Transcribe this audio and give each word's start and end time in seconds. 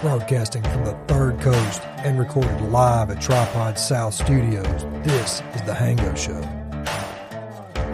Broadcasting 0.00 0.62
from 0.62 0.84
the 0.84 0.96
third 1.08 1.40
coast 1.40 1.82
and 2.04 2.20
recorded 2.20 2.60
live 2.70 3.10
at 3.10 3.20
Tripod 3.20 3.76
South 3.76 4.14
Studios, 4.14 4.84
this 5.02 5.42
is 5.56 5.62
The 5.62 5.72
Hango 5.72 6.16
Show. 6.16 6.40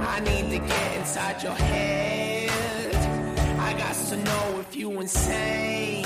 I 0.01 0.21
need 0.21 0.51
to 0.51 0.59
get 0.59 0.96
inside 0.98 1.43
your 1.43 1.53
head. 1.53 2.51
I 3.59 3.73
got 3.79 3.95
to 3.95 4.17
know 4.19 4.61
if 4.61 4.77
you 4.77 4.91
insane. 5.01 6.05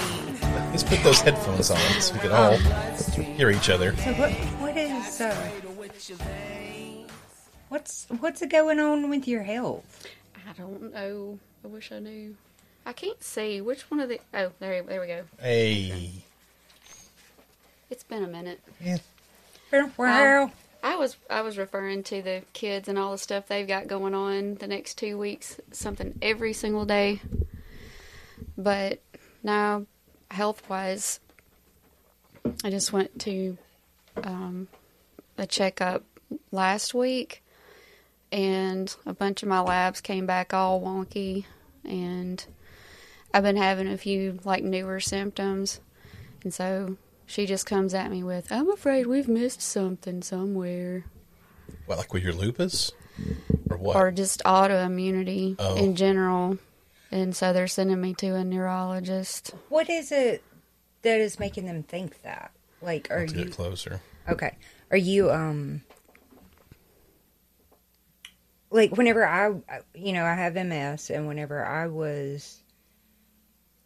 Let's 0.70 0.84
put 0.84 1.02
those 1.02 1.20
headphones 1.20 1.68
on 1.68 1.78
so 2.00 2.14
we 2.14 2.20
can 2.20 2.30
all 2.30 2.56
hear 3.36 3.50
each 3.50 3.68
other. 3.68 3.96
So 3.96 4.12
what 4.12 4.30
what 4.60 4.76
is 4.76 5.20
uh, 5.20 5.50
what's 7.70 8.06
what's 8.20 8.46
going 8.46 8.78
on 8.78 9.10
with 9.10 9.26
your 9.26 9.42
health? 9.42 10.06
I 10.48 10.52
don't 10.52 10.94
know. 10.94 11.40
I 11.64 11.66
wish 11.66 11.90
I 11.90 11.98
knew. 11.98 12.36
I 12.88 12.94
can't 12.94 13.22
see 13.22 13.60
which 13.60 13.90
one 13.90 14.00
of 14.00 14.08
the. 14.08 14.18
Oh, 14.32 14.50
there, 14.60 14.82
there 14.82 15.02
we 15.02 15.08
go. 15.08 15.24
Hey. 15.38 16.24
It's 17.90 18.02
been 18.02 18.24
a 18.24 18.26
minute. 18.26 18.60
yeah 18.82 18.96
Well, 19.98 20.50
I 20.82 20.96
was 20.96 21.18
I 21.28 21.42
was 21.42 21.58
referring 21.58 22.02
to 22.04 22.22
the 22.22 22.44
kids 22.54 22.88
and 22.88 22.98
all 22.98 23.12
the 23.12 23.18
stuff 23.18 23.46
they've 23.46 23.68
got 23.68 23.88
going 23.88 24.14
on 24.14 24.54
the 24.54 24.66
next 24.66 24.94
two 24.96 25.18
weeks. 25.18 25.60
Something 25.70 26.18
every 26.22 26.54
single 26.54 26.86
day. 26.86 27.20
But 28.56 29.00
now, 29.42 29.84
health 30.30 30.66
wise, 30.70 31.20
I 32.64 32.70
just 32.70 32.90
went 32.90 33.20
to 33.20 33.58
um, 34.22 34.66
a 35.36 35.46
checkup 35.46 36.04
last 36.50 36.94
week, 36.94 37.42
and 38.32 38.96
a 39.04 39.12
bunch 39.12 39.42
of 39.42 39.48
my 39.50 39.60
labs 39.60 40.00
came 40.00 40.24
back 40.24 40.54
all 40.54 40.80
wonky, 40.80 41.44
and 41.84 42.46
I've 43.32 43.42
been 43.42 43.56
having 43.56 43.88
a 43.88 43.98
few 43.98 44.38
like 44.44 44.64
newer 44.64 45.00
symptoms, 45.00 45.80
and 46.42 46.52
so 46.52 46.96
she 47.26 47.46
just 47.46 47.66
comes 47.66 47.92
at 47.94 48.10
me 48.10 48.22
with, 48.22 48.50
"I'm 48.50 48.70
afraid 48.70 49.06
we've 49.06 49.28
missed 49.28 49.60
something 49.60 50.22
somewhere." 50.22 51.04
What, 51.86 51.98
like 51.98 52.12
with 52.12 52.22
your 52.22 52.32
lupus? 52.32 52.90
Or 53.70 53.76
what? 53.76 53.96
or 53.96 54.10
just 54.10 54.42
autoimmunity 54.44 55.56
Oh. 55.58 55.76
in 55.76 55.96
general. 55.96 56.58
And 57.10 57.34
so 57.34 57.52
they're 57.52 57.66
sending 57.66 58.00
me 58.00 58.14
to 58.14 58.34
a 58.34 58.44
neurologist. 58.44 59.52
what 59.68 59.88
is 59.90 60.12
it 60.12 60.42
that 61.02 61.20
is 61.20 61.38
making 61.40 61.66
them 61.66 61.82
think 61.82 62.22
that? 62.22 62.50
Like, 62.80 63.08
are 63.10 63.24
you 63.24 63.44
get 63.44 63.52
closer. 63.52 64.00
okay? 64.28 64.54
Are 64.90 64.96
you 64.96 65.30
um 65.30 65.82
like 68.70 68.96
whenever 68.96 69.26
I 69.26 69.48
you 69.94 70.12
know 70.12 70.24
I 70.24 70.34
have 70.34 70.54
MS 70.54 71.10
and 71.10 71.26
whenever 71.26 71.64
I 71.64 71.86
was 71.86 72.62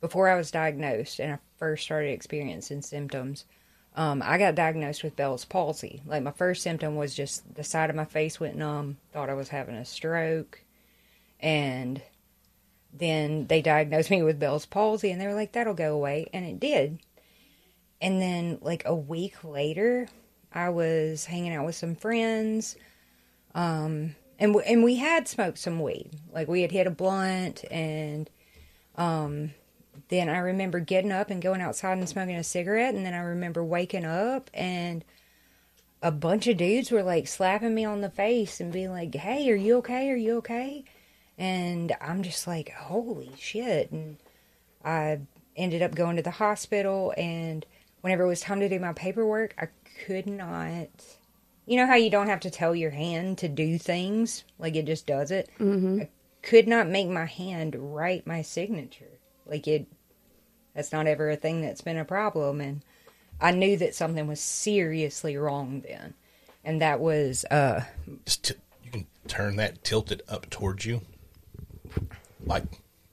before 0.03 0.29
I 0.29 0.35
was 0.35 0.51
diagnosed 0.51 1.21
and 1.21 1.33
I 1.33 1.39
first 1.57 1.85
started 1.85 2.11
experiencing 2.11 2.83
symptoms, 2.83 3.47
um, 3.95 4.21
I 4.25 4.37
got 4.37 4.57
diagnosed 4.57 5.05
with 5.05 5.17
Bell's 5.17 5.45
palsy. 5.45 6.03
Like 6.05 6.25
my 6.25 6.33
first 6.33 6.63
symptom 6.63 6.97
was 6.97 7.15
just 7.15 7.55
the 7.55 7.65
side 7.65 7.89
of 7.89 7.97
my 7.97 8.05
face 8.05 8.41
went 8.41 8.57
numb, 8.57 8.99
thought 9.13 9.31
I 9.31 9.35
was 9.35 9.49
having 9.49 9.77
a 9.77 9.85
stroke, 9.85 10.61
and 11.39 12.03
then 12.93 13.47
they 13.47 13.63
diagnosed 13.63 14.11
me 14.11 14.23
with 14.23 14.41
Bell's 14.41 14.67
palsy, 14.67 15.11
and 15.11 15.21
they 15.21 15.27
were 15.27 15.35
like, 15.35 15.53
"That'll 15.53 15.73
go 15.73 15.95
away," 15.95 16.27
and 16.33 16.45
it 16.45 16.59
did. 16.59 16.99
And 18.01 18.21
then, 18.21 18.59
like 18.61 18.83
a 18.85 18.95
week 18.95 19.45
later, 19.45 20.09
I 20.53 20.71
was 20.71 21.27
hanging 21.27 21.55
out 21.55 21.65
with 21.65 21.77
some 21.77 21.95
friends, 21.95 22.77
um, 23.55 24.17
and 24.39 24.53
w- 24.53 24.67
and 24.67 24.83
we 24.83 24.97
had 24.97 25.29
smoked 25.29 25.59
some 25.59 25.81
weed. 25.81 26.11
Like 26.33 26.49
we 26.49 26.63
had 26.63 26.73
hit 26.73 26.87
a 26.87 26.91
blunt, 26.91 27.65
and 27.71 28.29
um, 28.97 29.53
then 30.13 30.29
I 30.29 30.39
remember 30.39 30.79
getting 30.79 31.11
up 31.11 31.31
and 31.31 31.41
going 31.41 31.63
outside 31.63 31.97
and 31.97 32.09
smoking 32.09 32.37
a 32.37 32.45
cigarette, 32.45 32.95
and 32.95 33.07
then 33.07 33.15
I 33.15 33.21
remember 33.21 33.65
waking 33.65 34.05
up 34.05 34.51
and 34.53 35.05
a 36.03 36.11
bunch 36.11 36.49
of 36.49 36.57
dudes 36.57 36.91
were 36.91 37.03
like 37.03 37.27
slapping 37.29 37.75
me 37.75 37.85
on 37.85 38.01
the 38.01 38.11
face 38.11 38.61
and 38.61 38.73
being 38.73 38.91
like, 38.91 39.15
"Hey, 39.15 39.51
are 39.51 39.57
you 39.57 39.79
okay? 39.79 40.11
Are 40.11 40.17
you 40.17 40.37
okay?" 40.39 40.85
And 41.39 41.97
I'm 42.01 42.23
just 42.23 42.47
like, 42.47 42.71
"Holy 42.71 43.33
shit!" 43.39 43.91
And 43.93 44.19
I 44.85 45.21
ended 45.57 45.83
up 45.83 45.95
going 45.95 46.17
to 46.17 46.23
the 46.23 46.31
hospital, 46.31 47.15
and 47.17 47.65
whenever 48.01 48.25
it 48.25 48.29
was 48.29 48.41
time 48.41 48.61
to 48.61 48.69
do 48.69 48.81
my 48.81 48.93
paperwork, 48.93 49.55
I 49.59 49.69
could 50.05 50.27
not. 50.27 50.89
You 51.67 51.77
know 51.77 51.87
how 51.87 51.95
you 51.95 52.11
don't 52.11 52.29
have 52.29 52.41
to 52.41 52.51
tell 52.51 52.75
your 52.75 52.91
hand 52.91 53.39
to 53.39 53.49
do 53.49 53.79
things, 53.79 54.45
like 54.59 54.75
it 54.75 54.87
just 54.87 55.07
does 55.07 55.31
it. 55.31 55.49
Mm-hmm. 55.61 56.01
I 56.03 56.09
could 56.43 56.67
not 56.67 56.89
make 56.89 57.09
my 57.09 57.27
hand 57.27 57.77
write 57.79 58.27
my 58.27 58.43
signature. 58.43 59.21
Like 59.47 59.69
it, 59.69 59.87
that's 60.75 60.93
not 60.93 61.07
ever 61.07 61.31
a 61.31 61.37
thing 61.37 61.61
that's 61.63 61.81
been 61.81 61.99
a 61.99 62.05
problem, 62.05 62.61
and 62.61 62.83
I 63.41 63.51
knew 63.51 63.77
that 63.79 63.95
something 63.95 64.27
was 64.27 64.41
seriously 64.41 65.37
wrong 65.37 65.83
then, 65.87 66.15
and 66.65 66.81
that 66.81 67.01
was 67.01 67.45
uh 67.51 67.85
Just 68.25 68.45
t- 68.45 68.55
you 68.85 68.91
can 68.91 69.07
turn 69.29 69.57
that 69.57 69.85
tilted 69.85 70.23
up 70.29 70.49
towards 70.51 70.87
you, 70.87 71.03
like 72.45 72.65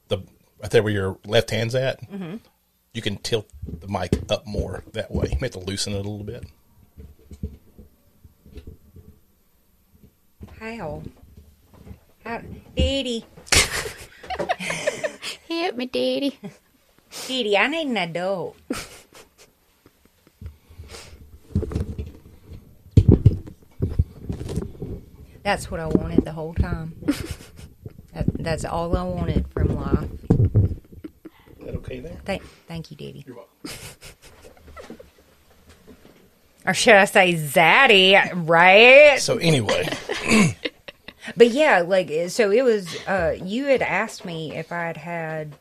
the 0.08 0.20
right 0.62 0.72
there 0.72 0.84
where 0.84 0.94
your 0.94 1.18
left 1.26 1.52
hand's 1.52 1.76
at. 1.76 2.02
Mm-hmm. 2.10 2.38
You 2.94 3.02
can 3.02 3.18
tilt 3.18 3.48
the 3.66 3.88
mic 3.88 4.20
up 4.30 4.48
more 4.48 4.84
that 4.94 5.12
way. 5.12 5.28
You 5.32 5.38
may 5.40 5.48
have 5.48 5.52
to 5.52 5.60
loosen 5.60 5.94
it 5.94 5.98
a 5.98 6.10
little 6.10 6.24
bit. 6.24 6.46
how 10.60 11.02
how 12.26 12.42
Edie 12.78 13.26
Help 15.50 15.76
me, 15.78 15.86
Daddy. 15.88 16.38
Edie 17.30 17.58
I 17.58 17.68
need 17.68 17.88
an 17.88 17.98
adult. 17.98 18.58
That's 25.44 25.72
what 25.72 25.80
I 25.80 25.88
wanted 25.88 26.26
the 26.26 26.32
whole 26.32 26.54
time. 26.54 26.94
that, 28.14 28.26
that's 28.40 28.66
all 28.66 28.96
I 28.96 29.04
wanted 29.04 29.48
from 29.52 29.76
life. 29.76 30.10
Is 30.30 31.66
that 31.66 31.76
okay 31.76 32.00
there? 32.02 32.18
Thank, 32.26 32.44
thank 32.68 32.92
you, 32.92 32.98
Diddy. 32.98 33.24
You're 33.26 33.38
welcome. 33.38 33.50
Or 36.66 36.74
should 36.74 36.96
I 36.96 37.06
say 37.06 37.34
Zaddy, 37.34 38.32
right? 38.48 39.20
So 39.20 39.38
anyway, 39.38 39.88
But 41.36 41.50
yeah, 41.52 41.82
like 41.82 42.12
so 42.30 42.52
it 42.52 42.64
was 42.64 42.96
uh 43.08 43.36
you 43.44 43.66
had 43.66 43.82
asked 43.82 44.26
me 44.26 44.56
if 44.56 44.72
I'd 44.72 44.98
had 44.98 45.56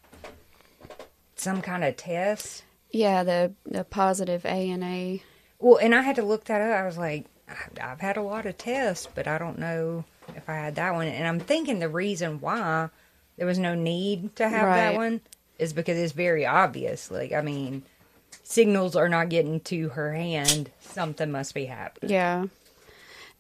some 1.41 1.63
kind 1.63 1.85
of 1.85 1.97
test. 1.97 2.65
Yeah, 2.91 3.23
the 3.23 3.53
the 3.67 3.85
positive 3.85 4.45
A 4.45 4.71
and 4.71 4.83
A. 4.85 5.23
Well, 5.59 5.77
and 5.77 5.95
I 5.95 6.03
had 6.03 6.17
to 6.17 6.23
look 6.23 6.45
that 6.45 6.61
up. 6.61 6.77
I 6.79 6.87
was 6.87 6.97
like, 6.99 7.27
I've- 7.49 8.01
had 8.01 8.17
a 8.17 8.23
lot 8.23 8.47
of 8.47 8.57
tests, 8.59 9.09
but 9.15 9.27
I 9.27 9.39
don't 9.39 9.59
know 9.59 10.05
if 10.37 10.49
I 10.49 10.55
had 10.55 10.77
that 10.77 10.95
one. 10.95 11.09
And 11.09 11.27
I'm 11.27 11.41
thinking 11.41 11.79
the 11.81 11.89
reason 11.89 12.41
why 12.41 12.91
there 13.37 13.47
was 13.47 13.59
no 13.59 13.75
need 13.75 14.37
to 14.37 14.49
have 14.49 14.67
that 14.75 14.95
one 14.95 15.21
is 15.59 15.73
because 15.73 15.99
it's 15.99 16.13
very 16.13 16.47
obvious. 16.47 17.11
Like, 17.11 17.33
I 17.33 17.41
mean, 17.41 17.83
signals 18.45 18.95
are 18.97 19.09
not 19.09 19.29
getting 19.29 19.61
to 19.61 19.89
her 19.91 20.13
hand. 20.15 20.71
Something 20.81 21.33
must 21.33 21.55
be 21.55 21.65
happening. 21.67 22.11
Yeah. 22.13 22.47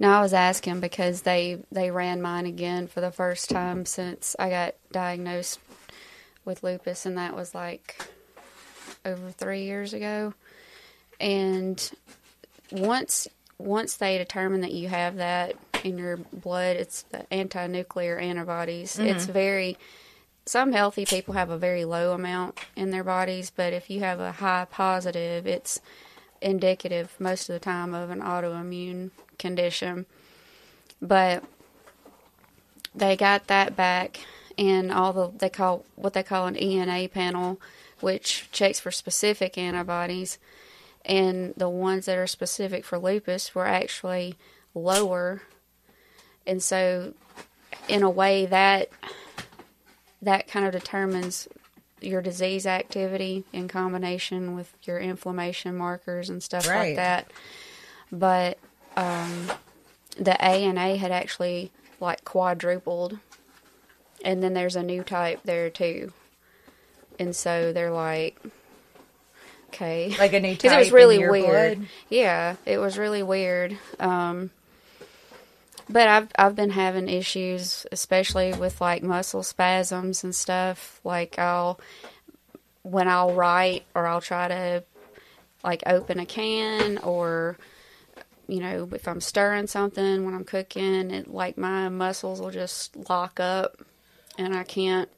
No, 0.00 0.10
I 0.10 0.20
was 0.20 0.34
asking 0.34 0.80
because 0.80 1.22
they 1.22 1.62
they 1.72 1.91
ran 1.91 2.20
mine 2.22 2.47
again 2.47 2.86
for 2.86 3.00
the 3.00 3.10
first 3.10 3.50
time 3.50 3.84
since 3.86 4.36
I 4.38 4.50
got 4.50 4.75
diagnosed 4.92 5.59
with 6.48 6.64
lupus, 6.64 7.06
and 7.06 7.19
that 7.19 7.36
was 7.36 7.54
like 7.54 8.09
over 9.04 9.31
three 9.31 9.64
years 9.64 9.92
ago. 9.92 10.34
And 11.20 11.91
once 12.72 13.28
once 13.59 13.97
they 13.97 14.19
determine 14.19 14.62
that 14.62 14.72
you 14.72 14.88
have 14.88 15.16
that 15.16 15.54
in 15.84 15.98
your 15.98 16.16
blood, 16.16 16.76
it's 16.76 17.03
the 17.03 17.32
anti-nuclear 17.32 18.19
antibodies. 18.19 18.97
Mm-hmm. 18.97 19.06
It's 19.06 19.26
very 19.26 19.76
some 20.47 20.72
healthy 20.72 21.04
people 21.04 21.34
have 21.34 21.50
a 21.50 21.59
very 21.59 21.84
low 21.84 22.15
amount 22.15 22.59
in 22.74 22.91
their 22.91 23.04
bodies, 23.04 23.53
but 23.54 23.74
if 23.74 23.91
you 23.91 24.01
have 24.01 24.18
a 24.18 24.33
high 24.33 24.66
positive, 24.71 25.47
it's 25.47 25.80
indicative 26.41 27.15
most 27.18 27.51
of 27.51 27.53
the 27.53 27.60
time 27.60 27.92
of 27.92 28.09
an 28.09 28.21
autoimmune 28.21 29.10
condition. 29.39 30.06
But 31.03 31.44
they 32.94 33.16
got 33.16 33.48
that 33.48 33.77
back 33.77 34.21
and 34.59 34.93
all 34.93 35.13
the 35.13 35.31
they 35.39 35.49
call 35.49 35.84
what 35.95 36.13
they 36.13 36.22
call 36.22 36.47
an 36.47 36.57
ENA 36.57 37.09
panel, 37.09 37.60
which 38.01 38.49
checks 38.53 38.81
for 38.81 38.91
specific 38.91 39.57
antibodies, 39.57 40.39
and 41.05 41.55
the 41.57 41.69
ones 41.69 42.07
that 42.07 42.19
are 42.19 42.27
specific 42.27 42.84
for 42.84 42.99
lupus 42.99 43.55
were 43.55 43.66
actually 43.66 44.34
lower, 44.75 45.43
and 46.47 46.63
so 46.63 47.15
in 47.89 48.03
a 48.03 48.10
way 48.10 48.45
that 48.47 48.91
that 50.21 50.49
kind 50.49 50.66
of 50.66 50.72
determines 50.72 51.47
your 52.01 52.21
disease 52.22 52.66
activity 52.66 53.45
in 53.53 53.69
combination 53.69 54.54
with 54.54 54.72
your 54.83 54.99
inflammation 54.99 55.77
markers 55.77 56.28
and 56.31 56.43
stuff 56.43 56.66
Right. 56.69 56.89
like 56.89 56.97
that. 56.97 57.31
But 58.11 58.59
um, 58.97 59.51
the 60.16 60.33
A 60.41 60.65
and 60.65 60.78
A 60.78 60.97
had 60.97 61.11
actually 61.13 61.71
like 62.01 62.25
quadrupled, 62.25 63.19
and 64.24 64.42
then 64.42 64.54
there's 64.54 64.76
a 64.76 64.82
new 64.82 65.03
type 65.03 65.41
there 65.44 65.70
too. 65.70 66.12
And 67.18 67.34
so 67.34 67.72
they're 67.72 67.91
like, 67.91 68.38
okay. 69.68 70.15
Like 70.18 70.32
a 70.32 70.41
new 70.41 70.53
because 70.54 70.72
it 70.72 70.78
was 70.78 70.92
really 70.92 71.18
weird. 71.18 71.78
blood? 71.78 71.88
Yeah, 72.09 72.56
it 72.65 72.78
was 72.78 72.98
really 72.98 73.22
weird. 73.22 73.76
Um, 73.98 74.50
but 75.88 76.06
I've 76.06 76.28
I've 76.38 76.54
been 76.54 76.70
having 76.70 77.09
issues, 77.09 77.86
especially 77.91 78.53
with 78.53 78.80
like 78.80 79.03
muscle 79.03 79.42
spasms 79.42 80.22
and 80.22 80.34
stuff. 80.34 81.00
Like 81.03 81.38
I'll 81.38 81.80
when 82.82 83.09
I'll 83.09 83.34
write 83.34 83.84
or 83.94 84.06
I'll 84.06 84.20
try 84.20 84.48
to 84.48 84.84
like 85.65 85.82
open 85.86 86.20
a 86.20 86.26
can 86.26 86.98
or 86.98 87.56
you 88.47 88.60
know 88.60 88.88
if 88.92 89.09
I'm 89.09 89.20
stirring 89.20 89.66
something 89.66 90.24
when 90.24 90.34
I'm 90.34 90.44
cooking, 90.44 91.10
it 91.10 91.28
like 91.32 91.56
my 91.56 91.88
muscles 91.88 92.41
will 92.41 92.50
just 92.50 92.94
lock 93.09 93.41
up 93.41 93.82
and 94.39 94.55
I 94.57 94.63
can't. 94.65 95.09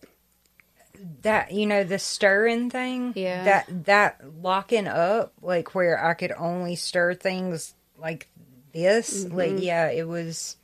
that 1.23 1.53
you 1.53 1.67
know 1.67 1.85
the 1.85 1.99
stirring 1.99 2.69
thing 2.71 3.13
Yeah. 3.15 3.45
that 3.45 3.85
that 3.87 4.21
locking 4.43 4.87
up 4.87 5.33
like 5.41 5.75
where 5.75 6.03
i 6.05 6.13
could 6.13 6.33
only 6.37 6.77
stir 6.77 7.15
things 7.15 7.75
like 7.99 8.29
this 8.75 9.25
Mm-hmm. 9.25 9.35
like 9.37 9.53
yeah 9.59 9.91
it 9.91 10.07
was 10.07 10.57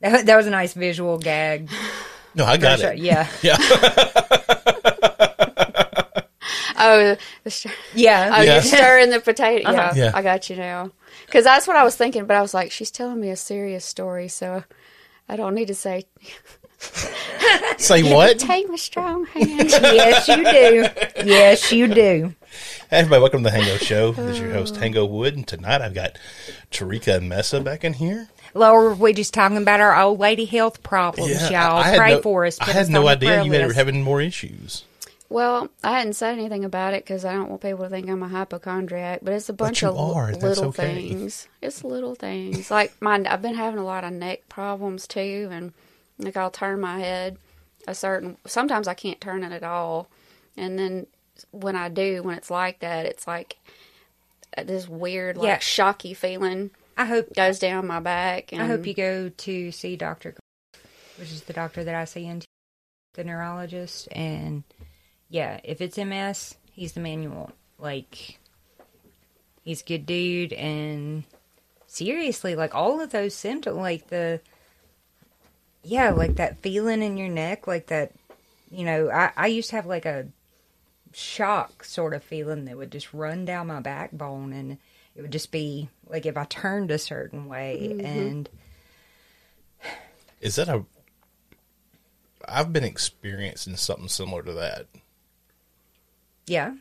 that, 0.00 0.24
that 0.26 0.36
was 0.36 0.46
a 0.46 0.50
nice 0.50 0.72
visual 0.74 1.18
gag 1.18 1.68
No, 2.36 2.44
I 2.46 2.56
got 2.56 2.80
Sure, 2.80 2.92
it. 2.92 2.98
yeah 3.00 3.28
Yeah. 3.42 3.56
Oh, 6.76 7.16
the 7.44 7.50
stir- 7.50 7.70
yeah 7.94 8.30
Oh, 8.36 8.42
Yeah. 8.42 8.52
you're 8.54 8.62
stirring 8.62 9.10
the 9.10 9.20
potato. 9.20 9.68
Uh-huh. 9.70 9.92
Yeah. 9.94 10.10
I 10.12 10.22
got 10.22 10.50
you 10.50 10.56
now. 10.56 10.90
Because 11.26 11.44
that's 11.44 11.66
what 11.66 11.76
I 11.76 11.84
was 11.84 11.96
thinking, 11.96 12.26
but 12.26 12.36
I 12.36 12.42
was 12.42 12.52
like, 12.52 12.72
she's 12.72 12.90
telling 12.90 13.20
me 13.20 13.30
a 13.30 13.36
serious 13.36 13.84
story, 13.84 14.28
so 14.28 14.64
I 15.28 15.36
don't 15.36 15.54
need 15.54 15.68
to 15.68 15.74
say, 15.74 16.04
Say 17.78 18.02
what? 18.02 18.38
take 18.38 18.68
my 18.68 18.76
strong 18.76 19.26
hand. 19.26 19.70
yes 19.70 20.28
you 20.28 20.36
do 20.36 21.28
yes 21.28 21.72
you 21.72 21.88
do 21.88 22.34
Hey, 22.90 22.98
everybody, 22.98 23.20
welcome 23.22 23.42
to 23.42 23.50
the 23.50 23.56
Hango 23.56 23.78
Show. 23.80 24.12
This 24.12 24.36
is 24.36 24.38
your 24.40 24.50
oh. 24.50 24.60
host, 24.60 24.74
Hango 24.76 25.08
Wood, 25.08 25.34
and 25.34 25.46
tonight 25.46 25.80
I've 25.80 25.94
got 25.94 26.16
Tarica 26.70 27.16
and 27.16 27.28
Messa 27.28 27.60
back 27.60 27.82
in 27.82 27.94
here. 27.94 28.28
Laura, 28.54 28.94
we're 28.94 29.12
just 29.12 29.34
talking 29.34 29.56
about 29.56 29.80
our 29.80 29.98
old 30.00 30.20
lady 30.20 30.44
health 30.44 30.82
problems, 30.84 31.50
y'all. 31.50 31.78
I 31.78 31.88
had 31.88 31.98
Pray 31.98 32.14
no- 32.14 32.22
for 32.22 32.44
us. 32.44 32.60
I 32.60 32.66
Put 32.66 32.74
had 32.74 32.82
us 32.82 32.88
no 32.90 33.02
the 33.02 33.08
idea 33.08 33.28
prayer 33.30 33.42
you 33.44 33.50
were 33.50 33.58
list. 33.66 33.76
having 33.76 34.02
more 34.02 34.20
issues. 34.20 34.84
well, 35.28 35.68
I 35.82 35.98
hadn't 35.98 36.12
said 36.12 36.38
anything 36.38 36.64
about 36.64 36.94
it 36.94 37.02
because 37.04 37.24
I 37.24 37.32
don't 37.32 37.48
want 37.48 37.62
people 37.62 37.82
to 37.84 37.90
think 37.90 38.08
I'm 38.08 38.22
a 38.22 38.28
hypochondriac, 38.28 39.20
but 39.22 39.32
it's 39.34 39.48
a 39.48 39.54
bunch 39.54 39.82
you 39.82 39.88
of 39.88 39.96
l- 39.96 40.12
are, 40.14 40.26
and 40.26 40.34
that's 40.34 40.44
little 40.44 40.66
okay. 40.66 41.08
things. 41.08 41.48
It's 41.60 41.82
little 41.82 42.14
things. 42.14 42.70
Like 42.70 42.92
my, 43.00 43.24
I've 43.28 43.42
been 43.42 43.56
having 43.56 43.80
a 43.80 43.84
lot 43.84 44.04
of 44.04 44.12
neck 44.12 44.48
problems 44.48 45.08
too, 45.08 45.48
and 45.50 45.72
like 46.18 46.36
I'll 46.36 46.50
turn 46.50 46.80
my 46.80 46.98
head 46.98 47.38
a 47.86 47.94
certain. 47.94 48.36
Sometimes 48.46 48.88
I 48.88 48.94
can't 48.94 49.20
turn 49.20 49.42
it 49.44 49.52
at 49.52 49.62
all, 49.62 50.08
and 50.56 50.78
then 50.78 51.06
when 51.50 51.76
I 51.76 51.88
do, 51.88 52.22
when 52.22 52.36
it's 52.36 52.50
like 52.50 52.80
that, 52.80 53.06
it's 53.06 53.26
like 53.26 53.56
uh, 54.56 54.62
this 54.64 54.88
weird, 54.88 55.36
like 55.36 55.46
Yeah. 55.46 55.58
shocky 55.58 56.14
feeling 56.14 56.70
I 56.96 57.06
hope 57.06 57.34
goes 57.34 57.58
down 57.58 57.86
my 57.88 58.00
back. 58.00 58.52
And 58.52 58.62
I 58.62 58.66
hope 58.66 58.86
you 58.86 58.94
go 58.94 59.28
to 59.28 59.72
see 59.72 59.96
Doctor, 59.96 60.34
which 61.18 61.32
is 61.32 61.42
the 61.42 61.52
doctor 61.52 61.82
that 61.82 61.94
I 61.94 62.04
see 62.04 62.24
into 62.26 62.46
the 63.14 63.24
neurologist. 63.24 64.08
And 64.12 64.62
yeah, 65.28 65.58
if 65.64 65.80
it's 65.80 65.98
MS, 65.98 66.54
he's 66.70 66.92
the 66.92 67.00
manual. 67.00 67.50
Like, 67.78 68.38
he's 69.64 69.82
a 69.82 69.84
good 69.84 70.06
dude. 70.06 70.52
And 70.52 71.24
seriously, 71.88 72.54
like 72.54 72.74
all 72.76 73.00
of 73.00 73.10
those 73.10 73.34
symptoms, 73.34 73.76
like 73.76 74.08
the 74.08 74.40
yeah, 75.84 76.10
like 76.10 76.36
that 76.36 76.62
feeling 76.62 77.02
in 77.02 77.16
your 77.16 77.28
neck, 77.28 77.66
like 77.66 77.86
that. 77.88 78.12
You 78.70 78.84
know, 78.84 79.10
I 79.10 79.32
I 79.36 79.46
used 79.46 79.70
to 79.70 79.76
have 79.76 79.86
like 79.86 80.06
a 80.06 80.26
shock 81.12 81.84
sort 81.84 82.14
of 82.14 82.24
feeling 82.24 82.64
that 82.64 82.76
would 82.76 82.90
just 82.90 83.14
run 83.14 83.44
down 83.44 83.68
my 83.68 83.80
backbone 83.80 84.52
and 84.52 84.78
it 85.14 85.22
would 85.22 85.30
just 85.30 85.52
be 85.52 85.88
like 86.08 86.26
if 86.26 86.36
I 86.36 86.44
turned 86.44 86.90
a 86.90 86.98
certain 86.98 87.46
way 87.46 87.92
mm-hmm. 87.92 88.06
and 88.06 88.48
Is 90.40 90.56
that 90.56 90.68
a. 90.68 90.84
I've 92.46 92.72
been 92.72 92.84
experiencing 92.84 93.76
something 93.76 94.08
similar 94.08 94.42
to 94.42 94.52
that. 94.54 94.86
yeah. 96.46 96.74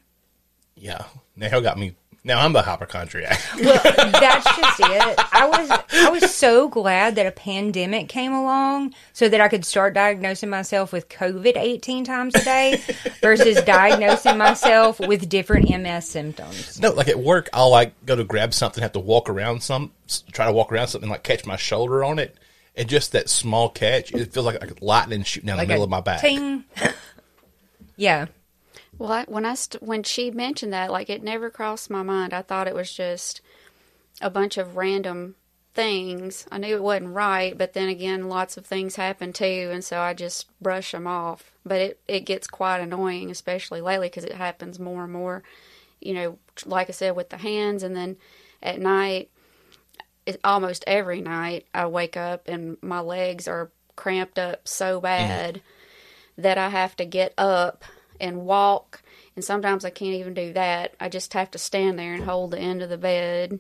Yeah. 0.75 1.05
Now 1.35 1.59
got 1.59 1.77
me. 1.77 1.95
Now 2.25 2.39
I'm 2.39 2.53
the 2.53 2.61
hypochondriac. 2.61 3.37
Well, 3.59 3.81
that's 3.83 4.45
just 4.55 4.79
it. 4.79 5.19
I 5.33 5.45
was 5.47 5.69
I 5.93 6.09
was 6.09 6.33
so 6.33 6.69
glad 6.69 7.15
that 7.15 7.25
a 7.25 7.31
pandemic 7.31 8.07
came 8.07 8.31
along 8.33 8.93
so 9.11 9.27
that 9.27 9.41
I 9.41 9.49
could 9.49 9.65
start 9.65 9.93
diagnosing 9.93 10.49
myself 10.49 10.93
with 10.93 11.09
COVID 11.09 11.57
18 11.57 12.05
times 12.05 12.33
a 12.35 12.43
day 12.43 12.81
versus 13.21 13.61
diagnosing 13.63 14.37
myself 14.37 14.99
with 15.01 15.27
different 15.27 15.69
MS 15.69 16.07
symptoms. 16.07 16.79
No, 16.79 16.91
like 16.91 17.09
at 17.09 17.19
work, 17.19 17.49
I'll 17.51 17.69
like 17.71 17.93
go 18.05 18.15
to 18.15 18.23
grab 18.23 18.53
something, 18.53 18.81
have 18.81 18.93
to 18.93 18.99
walk 18.99 19.27
around 19.29 19.61
some, 19.61 19.91
try 20.31 20.45
to 20.45 20.53
walk 20.53 20.71
around 20.71 20.87
something, 20.87 21.09
like 21.09 21.23
catch 21.23 21.45
my 21.45 21.57
shoulder 21.57 22.05
on 22.05 22.19
it, 22.19 22.37
and 22.77 22.87
just 22.87 23.11
that 23.11 23.29
small 23.29 23.67
catch, 23.69 24.13
it 24.13 24.31
feels 24.33 24.45
like, 24.45 24.61
like 24.61 24.81
lightning 24.81 25.23
shooting 25.23 25.47
down 25.47 25.57
Like 25.57 25.67
the 25.67 25.73
middle 25.73 25.83
of 25.83 25.89
my 25.89 25.99
back. 26.01 26.21
ting. 26.21 26.63
Yeah. 27.95 28.25
Well, 28.97 29.11
I, 29.11 29.23
when 29.27 29.45
I 29.45 29.55
st- 29.55 29.83
when 29.83 30.03
she 30.03 30.31
mentioned 30.31 30.73
that, 30.73 30.91
like 30.91 31.09
it 31.09 31.23
never 31.23 31.49
crossed 31.49 31.89
my 31.89 32.03
mind. 32.03 32.33
I 32.33 32.41
thought 32.41 32.67
it 32.67 32.75
was 32.75 32.93
just 32.93 33.41
a 34.21 34.29
bunch 34.29 34.57
of 34.57 34.75
random 34.75 35.35
things. 35.73 36.45
I 36.51 36.59
knew 36.59 36.75
it 36.75 36.83
wasn't 36.83 37.13
right, 37.13 37.57
but 37.57 37.73
then 37.73 37.89
again, 37.89 38.29
lots 38.29 38.57
of 38.57 38.65
things 38.65 38.95
happen 38.95 39.33
too, 39.33 39.69
and 39.71 39.83
so 39.83 39.99
I 39.99 40.13
just 40.13 40.47
brush 40.61 40.91
them 40.91 41.07
off. 41.07 41.51
But 41.65 41.81
it 41.81 41.99
it 42.07 42.21
gets 42.21 42.47
quite 42.47 42.79
annoying, 42.79 43.31
especially 43.31 43.81
lately, 43.81 44.07
because 44.07 44.25
it 44.25 44.35
happens 44.35 44.79
more 44.79 45.03
and 45.03 45.13
more. 45.13 45.43
You 45.99 46.13
know, 46.13 46.37
like 46.65 46.89
I 46.89 46.93
said, 46.93 47.15
with 47.15 47.29
the 47.29 47.37
hands, 47.37 47.81
and 47.81 47.95
then 47.95 48.17
at 48.61 48.79
night, 48.79 49.29
it, 50.25 50.39
almost 50.43 50.83
every 50.87 51.21
night, 51.21 51.65
I 51.73 51.87
wake 51.87 52.17
up 52.17 52.47
and 52.47 52.77
my 52.81 52.99
legs 52.99 53.47
are 53.47 53.71
cramped 53.95 54.39
up 54.39 54.67
so 54.67 54.95
mm-hmm. 54.95 55.03
bad 55.03 55.61
that 56.37 56.57
I 56.57 56.69
have 56.69 56.95
to 56.97 57.05
get 57.05 57.33
up 57.37 57.83
and 58.23 58.45
walk. 58.45 59.03
And 59.35 59.43
sometimes 59.43 59.83
I 59.85 59.89
can't 59.89 60.15
even 60.15 60.33
do 60.33 60.53
that. 60.53 60.93
I 60.99 61.09
just 61.09 61.33
have 61.33 61.51
to 61.51 61.57
stand 61.57 61.99
there 61.99 62.13
and 62.13 62.23
hold 62.23 62.51
the 62.51 62.59
end 62.59 62.81
of 62.81 62.89
the 62.89 62.97
bed 62.97 63.59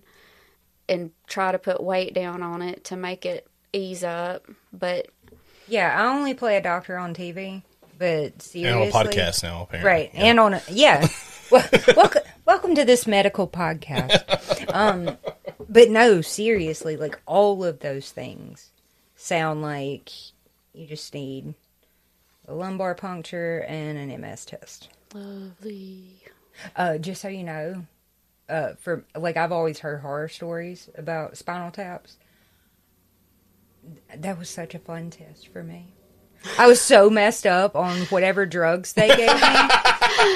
and 0.87 1.11
try 1.27 1.51
to 1.51 1.59
put 1.59 1.83
weight 1.83 2.13
down 2.13 2.41
on 2.41 2.61
it 2.61 2.85
to 2.85 2.95
make 2.95 3.25
it 3.25 3.47
ease 3.73 4.03
up. 4.03 4.45
But 4.71 5.07
Yeah. 5.67 5.93
I 5.99 6.15
only 6.15 6.33
play 6.33 6.57
a 6.57 6.61
doctor 6.61 6.97
on 6.97 7.13
TV, 7.13 7.63
but 7.97 8.07
and 8.07 8.41
seriously. 8.41 8.91
on 8.99 9.05
a 9.07 9.09
podcast 9.09 9.43
now, 9.43 9.63
apparently. 9.63 9.89
Right. 9.91 10.11
Yeah. 10.13 10.23
And 10.25 10.39
on 10.39 10.53
a, 10.55 10.61
yeah. 10.69 11.07
well, 11.51 11.67
welcome, 11.95 12.21
welcome 12.45 12.75
to 12.75 12.85
this 12.85 13.05
medical 13.07 13.47
podcast. 13.47 14.73
Um, 14.73 15.17
but 15.69 15.89
no, 15.89 16.21
seriously, 16.21 16.97
like 16.97 17.19
all 17.25 17.63
of 17.65 17.79
those 17.79 18.11
things 18.11 18.69
sound 19.15 19.61
like 19.61 20.11
you 20.73 20.85
just 20.85 21.13
need 21.13 21.53
a 22.47 22.53
lumbar 22.53 22.95
puncture 22.95 23.59
and 23.67 23.97
an 23.97 24.21
MS 24.21 24.45
test. 24.45 24.89
lovely. 25.13 26.17
Uh, 26.75 26.97
just 26.99 27.21
so 27.21 27.27
you 27.29 27.43
know, 27.43 27.85
uh, 28.49 28.73
for 28.79 29.05
like 29.15 29.37
I've 29.37 29.51
always 29.51 29.79
heard 29.79 30.01
horror 30.01 30.27
stories 30.29 30.89
about 30.95 31.35
spinal 31.37 31.71
taps. 31.71 32.17
That 34.15 34.37
was 34.39 34.49
such 34.49 34.75
a 34.75 34.79
fun 34.79 35.09
test 35.09 35.47
for 35.49 35.63
me. 35.63 35.93
I 36.59 36.67
was 36.67 36.81
so 36.81 37.09
messed 37.09 37.45
up 37.47 37.75
on 37.75 38.01
whatever 38.07 38.45
drugs 38.45 38.93
they 38.93 39.07
gave 39.07 39.17
me, 39.33 39.69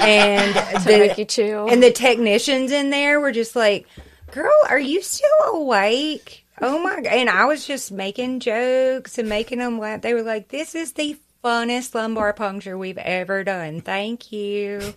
and 0.02 0.82
To 0.82 0.88
make 0.98 1.18
you 1.18 1.24
the 1.24 1.24
chill. 1.26 1.68
and 1.68 1.82
the 1.82 1.90
technicians 1.92 2.72
in 2.72 2.90
there 2.90 3.20
were 3.20 3.32
just 3.32 3.54
like, 3.54 3.86
"Girl, 4.32 4.52
are 4.68 4.78
you 4.78 5.02
still 5.02 5.28
awake?" 5.52 6.44
Oh 6.60 6.82
my 6.82 6.96
god! 6.96 7.06
And 7.06 7.30
I 7.30 7.44
was 7.44 7.66
just 7.66 7.92
making 7.92 8.40
jokes 8.40 9.18
and 9.18 9.28
making 9.28 9.58
them 9.58 9.78
laugh. 9.78 10.00
They 10.02 10.14
were 10.14 10.22
like, 10.22 10.48
"This 10.48 10.74
is 10.74 10.92
the 10.92 11.16
funnest 11.44 11.94
lumbar 11.94 12.32
puncture 12.32 12.76
we've 12.78 12.98
ever 12.98 13.44
done. 13.44 13.80
Thank 13.80 14.32
you." 14.32 14.94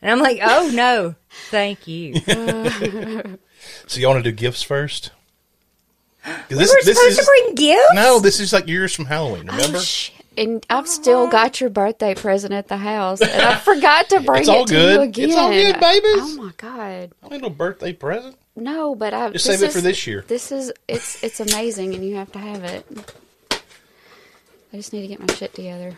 And 0.00 0.10
I'm 0.10 0.20
like, 0.20 0.40
"Oh 0.42 0.70
no, 0.72 1.14
thank 1.50 1.86
you." 1.86 2.14
So 3.86 4.00
you 4.00 4.08
want 4.08 4.24
to 4.24 4.28
do 4.28 4.34
gifts 4.34 4.62
first? 4.64 5.12
'Cause 6.24 6.34
we 6.50 6.56
This, 6.56 6.70
were 6.70 6.80
this 6.84 6.96
supposed 6.98 7.18
is 7.20 7.24
to 7.24 7.24
bring 7.44 7.54
gifts. 7.54 7.90
no. 7.94 8.18
This 8.18 8.40
is 8.40 8.52
like 8.52 8.66
yours 8.66 8.92
from 8.92 9.04
Halloween. 9.04 9.48
Oh, 9.48 9.52
remember? 9.56 9.78
Oh, 9.78 9.80
shit. 9.82 10.16
And 10.36 10.66
I've 10.70 10.88
still 10.88 11.28
got 11.28 11.60
your 11.60 11.70
birthday 11.70 12.14
present 12.16 12.52
at 12.54 12.66
the 12.68 12.76
house, 12.78 13.20
and 13.20 13.30
I 13.42 13.54
forgot 13.56 14.08
to 14.08 14.20
bring 14.20 14.40
It's 14.40 14.48
it 14.48 14.52
all 14.56 14.64
to 14.64 14.72
good. 14.72 14.94
you 14.96 15.00
again. 15.02 15.28
It's 15.28 15.36
all 15.38 15.50
good, 15.50 15.78
babies. 15.80 16.12
Oh 16.16 16.42
my 16.42 16.52
god! 16.56 17.10
I 17.22 17.28
need 17.28 17.44
a 17.44 17.50
birthday 17.50 17.92
present. 17.92 18.36
No, 18.56 18.94
but 18.96 19.14
I 19.14 19.30
Just 19.30 19.46
this 19.46 19.60
save 19.60 19.68
it 19.68 19.72
for 19.72 19.80
this 19.80 20.06
year. 20.08 20.24
This 20.26 20.50
is 20.50 20.72
it's 20.88 21.22
it's 21.22 21.38
amazing, 21.38 21.94
and 21.94 22.04
you 22.04 22.16
have 22.16 22.32
to 22.32 22.38
have 22.40 22.64
it. 22.64 22.84
I 24.72 24.76
just 24.76 24.92
need 24.92 25.02
to 25.02 25.08
get 25.08 25.20
my 25.20 25.32
shit 25.34 25.54
together. 25.54 25.94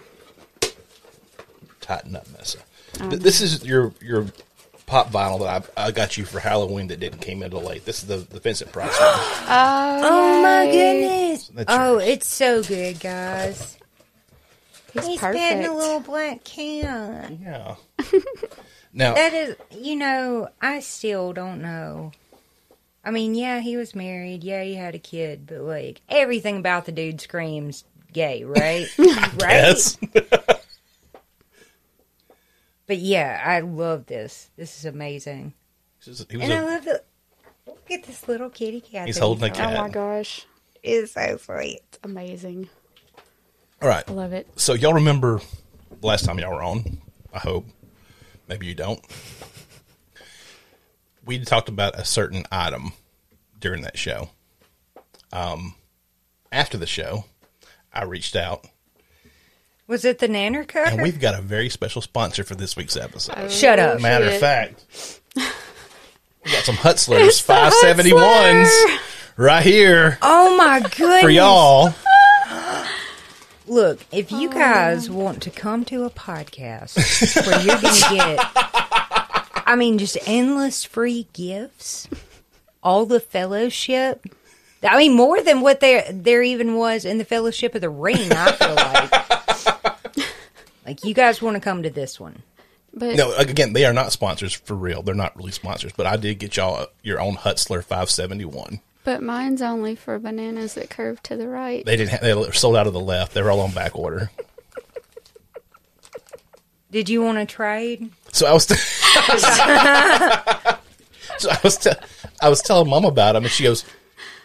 Tighten 1.81 2.17
up, 2.17 2.27
Messa. 2.37 2.59
Um, 3.01 3.11
this 3.11 3.41
is 3.41 3.65
your 3.65 3.93
your 4.01 4.27
pop 4.87 5.11
vinyl 5.11 5.41
that 5.41 5.71
I, 5.77 5.87
I 5.89 5.91
got 5.91 6.17
you 6.17 6.25
for 6.25 6.41
Halloween 6.41 6.89
that 6.89 7.01
didn't 7.01 7.21
came 7.21 7.43
in 7.43 7.51
till 7.51 7.61
late. 7.63 7.85
This 7.85 8.03
is 8.03 8.09
the 8.09 8.17
the 8.19 8.41
Vincent 8.41 8.73
Price 8.73 8.99
one. 8.99 9.11
Oh 9.47 10.43
my 10.43 10.67
goodness! 10.71 11.49
That's 11.49 11.67
Oh, 11.73 11.95
yours. 11.99 12.09
it's 12.09 12.27
so 12.29 12.63
good, 12.63 13.01
guys. 13.01 13.77
He's 14.93 15.07
He's 15.07 15.19
perfect. 15.21 15.41
petting 15.43 15.67
a 15.67 15.75
little 15.77 16.01
black 16.01 16.45
can. 16.45 17.41
Yeah. 17.43 17.77
Now, 18.97 19.15
That 19.15 19.35
is, 19.35 19.57
you 19.77 19.97
know, 19.97 20.47
I 20.63 20.79
still 20.79 21.33
don't 21.33 21.61
know. 21.61 22.13
I 23.05 23.11
mean, 23.11 23.35
yeah, 23.35 23.59
he 23.59 23.77
was 23.77 23.93
married. 23.93 24.45
Yeah, 24.45 24.63
he 24.63 24.77
had 24.77 24.95
a 24.95 25.01
kid, 25.01 25.49
but 25.49 25.63
like 25.63 26.01
everything 26.09 26.59
about 26.59 26.85
the 26.87 26.93
dude 26.93 27.21
screams 27.21 27.83
gay, 28.15 28.45
right? 28.45 28.87
right? 28.99 29.39
yes. 29.41 29.99
But 32.87 32.99
yeah, 32.99 33.43
I 33.43 33.61
love 33.61 34.05
this. 34.07 34.51
This 34.57 34.79
is 34.79 34.85
amazing. 34.85 35.55
he 36.05 36.11
was 36.11 36.21
And 36.33 36.53
I 36.53 36.57
a, 36.59 36.65
love 36.67 36.85
the 36.85 37.03
look 37.67 37.91
at 37.91 38.05
this 38.05 38.29
little 38.29 38.51
kitty 38.51 38.83
cat. 38.83 39.07
He's 39.07 39.15
that 39.17 39.23
holding 39.23 39.45
a 39.45 39.55
cat. 39.55 39.75
Oh 39.75 39.83
my 39.83 39.89
gosh, 39.89 40.45
It's 40.83 41.13
so 41.13 41.39
sweet. 41.39 41.81
amazing! 42.03 42.69
all 43.81 43.89
right. 43.89 44.05
I 44.07 44.13
love 44.13 44.35
it. 44.35 44.49
So 44.57 44.75
y'all 44.75 44.93
remember 44.93 45.41
last 46.03 46.27
time 46.27 46.39
y'all 46.39 46.55
were 46.55 46.63
on? 46.63 46.99
I 47.33 47.39
hope. 47.39 47.67
Maybe 48.49 48.67
you 48.67 48.75
don't. 48.75 49.01
We 51.27 51.39
talked 51.43 51.71
about 51.71 51.99
a 51.99 52.05
certain 52.05 52.45
item 52.53 52.93
during 53.59 53.81
that 53.81 53.97
show. 53.97 54.29
Um, 55.33 55.75
after 56.53 56.77
the 56.77 56.85
show, 56.87 57.25
I 57.95 58.05
reached 58.05 58.35
out, 58.37 58.67
Was 59.87 60.05
it 60.05 60.19
the 60.19 60.27
nanner 60.29 60.67
cutter? 60.67 60.91
and 60.91 61.03
we've 61.03 61.21
got 61.21 61.39
a 61.39 61.43
very 61.43 61.69
special 61.69 62.03
sponsor 62.03 62.43
for 62.45 62.55
this 62.55 62.77
week's 62.77 62.97
episode. 62.97 63.35
Oh, 63.37 63.49
Shut 63.49 63.79
up. 63.79 64.01
Matter 64.01 64.27
of 64.27 64.39
fact, 64.39 64.85
we 65.37 65.43
got 66.51 66.65
some 66.65 66.75
Hutzlers 66.77 67.41
five 67.47 67.73
seventy 67.75 68.13
ones 68.13 68.69
right 69.37 69.63
here 69.63 70.19
Oh 70.23 70.57
my 70.57 70.81
goodness! 70.81 71.21
for 71.23 71.31
y'all. 71.31 71.95
Look, 73.67 74.01
if 74.13 74.31
you 74.31 74.51
guys 74.51 75.09
want 75.09 75.43
to 75.45 75.51
come 75.51 75.87
to 75.87 76.05
a 76.05 76.11
podcast 76.11 77.47
where 77.47 77.61
you're 77.63 77.81
going 77.81 77.95
to 77.95 78.15
get, 78.15 78.39
I 79.67 79.75
mean, 79.75 79.97
just 79.97 80.19
endless 80.27 80.85
free 80.85 81.29
gifts, 81.33 82.07
all 82.83 83.07
the 83.07 83.21
fellowship. 83.21 84.27
I 84.85 84.99
mean, 84.99 85.15
more 85.15 85.43
than 85.43 85.61
what 85.61 85.81
there 85.81 86.05
there 86.11 86.43
even 86.43 86.77
was 86.77 87.05
in 87.05 87.19
the 87.19 87.25
Fellowship 87.25 87.75
of 87.75 87.81
the 87.81 87.91
Ring. 87.91 88.33
I 88.33 88.53
feel 88.53 88.75
like, 90.17 90.27
like 90.87 91.05
you 91.05 91.15
guys 91.15 91.41
want 91.41 91.55
to 91.57 91.61
come 91.61 91.83
to 91.83 91.91
this 91.91 92.21
one. 92.21 92.43
But 92.93 93.17
No, 93.17 93.35
again, 93.37 93.73
they 93.73 93.85
are 93.87 93.93
not 93.93 94.13
sponsors 94.13 94.53
for 94.53 94.75
real. 94.75 95.03
They're 95.03 95.15
not 95.15 95.37
really 95.37 95.51
sponsors, 95.53 95.93
but 95.93 96.07
I 96.07 96.17
did 96.17 96.39
get 96.39 96.57
y'all 96.57 96.87
your 97.03 97.21
own 97.21 97.37
Hutzler 97.37 97.83
571. 97.83 98.81
but 99.03 99.23
mine's 99.23 99.63
only 99.63 99.97
for 99.97 100.19
bananas 100.19 100.75
that 100.75 100.91
curve 100.91 101.23
to 101.25 101.37
the 101.37 101.49
right. 101.49 101.85
They 101.85 101.97
didn't. 101.97 102.11
Have, 102.11 102.21
they 102.21 102.35
were 102.35 102.53
sold 102.53 102.77
out 102.77 102.87
of 102.87 102.93
the 102.93 103.01
left. 103.01 103.35
They 103.35 103.43
were 103.43 103.51
all 103.51 103.61
on 103.61 103.73
back 103.73 103.97
order. 103.99 104.31
Did 106.91 107.09
you 107.09 107.23
want 107.23 107.39
to 107.39 107.47
trade? 107.47 108.11
So 108.33 108.47
I 108.47 108.53
was. 108.53 108.67
so 111.39 111.51
I 111.51 111.59
was. 111.65 111.77
T- 111.79 111.91
I 112.41 112.49
was 112.49 112.61
telling 112.63 112.89
mom 112.89 113.05
about 113.05 113.33
them, 113.33 113.45
and 113.45 113.53
she 113.53 113.65
goes, 113.65 113.85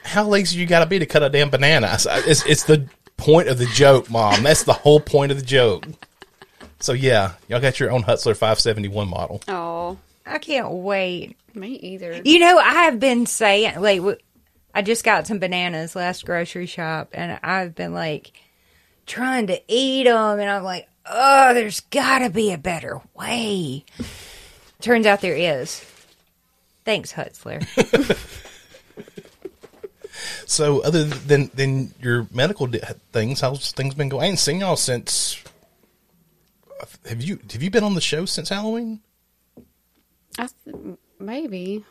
"How 0.10 0.25
lazy 0.25 0.60
you 0.60 0.66
got 0.66 0.80
to 0.80 0.86
be 0.86 1.00
to 1.00 1.06
cut 1.06 1.24
a 1.24 1.30
damn 1.30 1.50
banana?" 1.50 1.98
Said, 2.00 2.24
it's, 2.25 2.46
it's 2.46 2.63
the 2.63 2.88
point 3.18 3.48
of 3.48 3.58
the 3.58 3.66
joke, 3.68 4.10
mom. 4.10 4.44
That's 4.44 4.63
the 4.63 4.74
whole 4.74 5.00
point 5.00 5.32
of 5.32 5.39
the 5.39 5.46
joke. 5.46 5.86
So 6.80 6.94
yeah, 6.94 7.34
y'all 7.48 7.60
got 7.60 7.80
your 7.80 7.92
own 7.92 8.04
Hutzler 8.04 8.36
571 8.36 9.08
model. 9.10 9.42
Oh, 9.48 9.98
I 10.25 10.38
can't 10.38 10.72
wait. 10.72 11.36
me 11.54 11.74
either. 11.74 12.22
You 12.24 12.39
know, 12.39 12.58
I 12.58 12.86
have 12.86 13.00
been 13.00 13.25
saying, 13.25 13.80
like, 13.80 14.01
I 14.74 14.82
just 14.82 15.04
got 15.04 15.28
some 15.28 15.39
bananas 15.39 15.96
last 15.96 16.25
grocery 16.25 16.68
shop, 16.68 17.10
and 17.13 17.39
I've 17.44 17.75
been 17.75 17.94
like 17.94 18.32
trying 19.06 19.48
to 19.48 19.62
eat 19.68 20.04
them, 20.06 20.39
and 20.39 20.50
I'm 20.50 20.63
like, 20.63 20.88
oh, 21.06 21.54
there's 21.54 21.82
got 21.82 22.20
to 22.20 22.30
be 22.30 22.54
a 22.54 22.58
better 22.58 23.01
way. 23.16 23.84
Turns 24.82 25.06
out 25.06 25.22
there 25.22 25.36
is. 25.36 25.84
Thanks, 26.86 27.12
Hutzler. 27.12 27.66
So 30.45 30.81
other 30.81 31.03
than 31.03 31.50
than 31.53 31.93
your 32.01 32.27
medical 32.31 32.67
things, 33.12 33.41
how's 33.41 33.71
things 33.71 33.93
been 33.95 34.09
going? 34.09 34.24
I 34.25 34.27
ain't 34.29 34.39
seen 34.39 34.59
y'all 34.59 34.75
since. 34.75 35.41
Have 37.07 37.21
you 37.21 37.39
have 37.51 37.62
you 37.62 37.69
been 37.69 37.83
on 37.83 37.93
the 37.95 38.01
show 38.01 38.25
since 38.25 38.50
Halloween? 38.50 39.01
I 40.38 40.48
th- 40.65 40.98
maybe. 41.19 41.83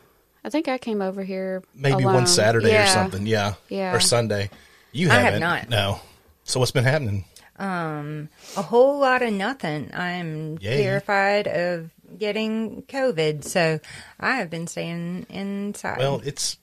I 0.43 0.49
think 0.49 0.67
I 0.67 0.77
came 0.77 1.01
over 1.01 1.23
here 1.23 1.63
Maybe 1.75 2.03
alone. 2.03 2.15
one 2.15 2.27
Saturday 2.27 2.75
or 2.75 2.87
something. 2.87 3.27
Yeah, 3.27 3.55
Yeah. 3.67 3.93
or 3.93 3.99
Sunday. 3.99 4.49
You 4.91 5.09
I 5.09 5.15
have 5.15 5.33
haven't. 5.41 5.69
No. 5.69 5.99
So 6.45 6.59
what's 6.59 6.71
been 6.71 6.85
happening? 6.85 7.25
Um, 7.57 8.29
a 8.55 8.61
whole 8.61 8.99
lot 8.99 9.21
of 9.21 9.33
nothing. 9.33 9.91
I'm 9.93 10.57
Yay. 10.59 10.81
terrified 10.81 11.47
of 11.47 11.89
getting 12.17 12.83
COVID, 12.83 13.43
so 13.43 13.81
I 14.19 14.37
have 14.37 14.49
been 14.49 14.65
staying 14.65 15.25
inside. 15.29 15.97
Well, 15.99 16.21
it's 16.23 16.57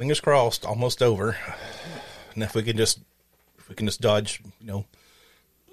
fingers 0.00 0.18
crossed, 0.18 0.64
almost 0.64 1.02
over. 1.02 1.36
And 2.34 2.42
if 2.42 2.54
we 2.54 2.62
can 2.62 2.76
just 2.76 3.00
if 3.58 3.68
we 3.68 3.74
can 3.74 3.86
just 3.86 4.00
dodge, 4.00 4.40
you 4.58 4.66
know, 4.66 4.86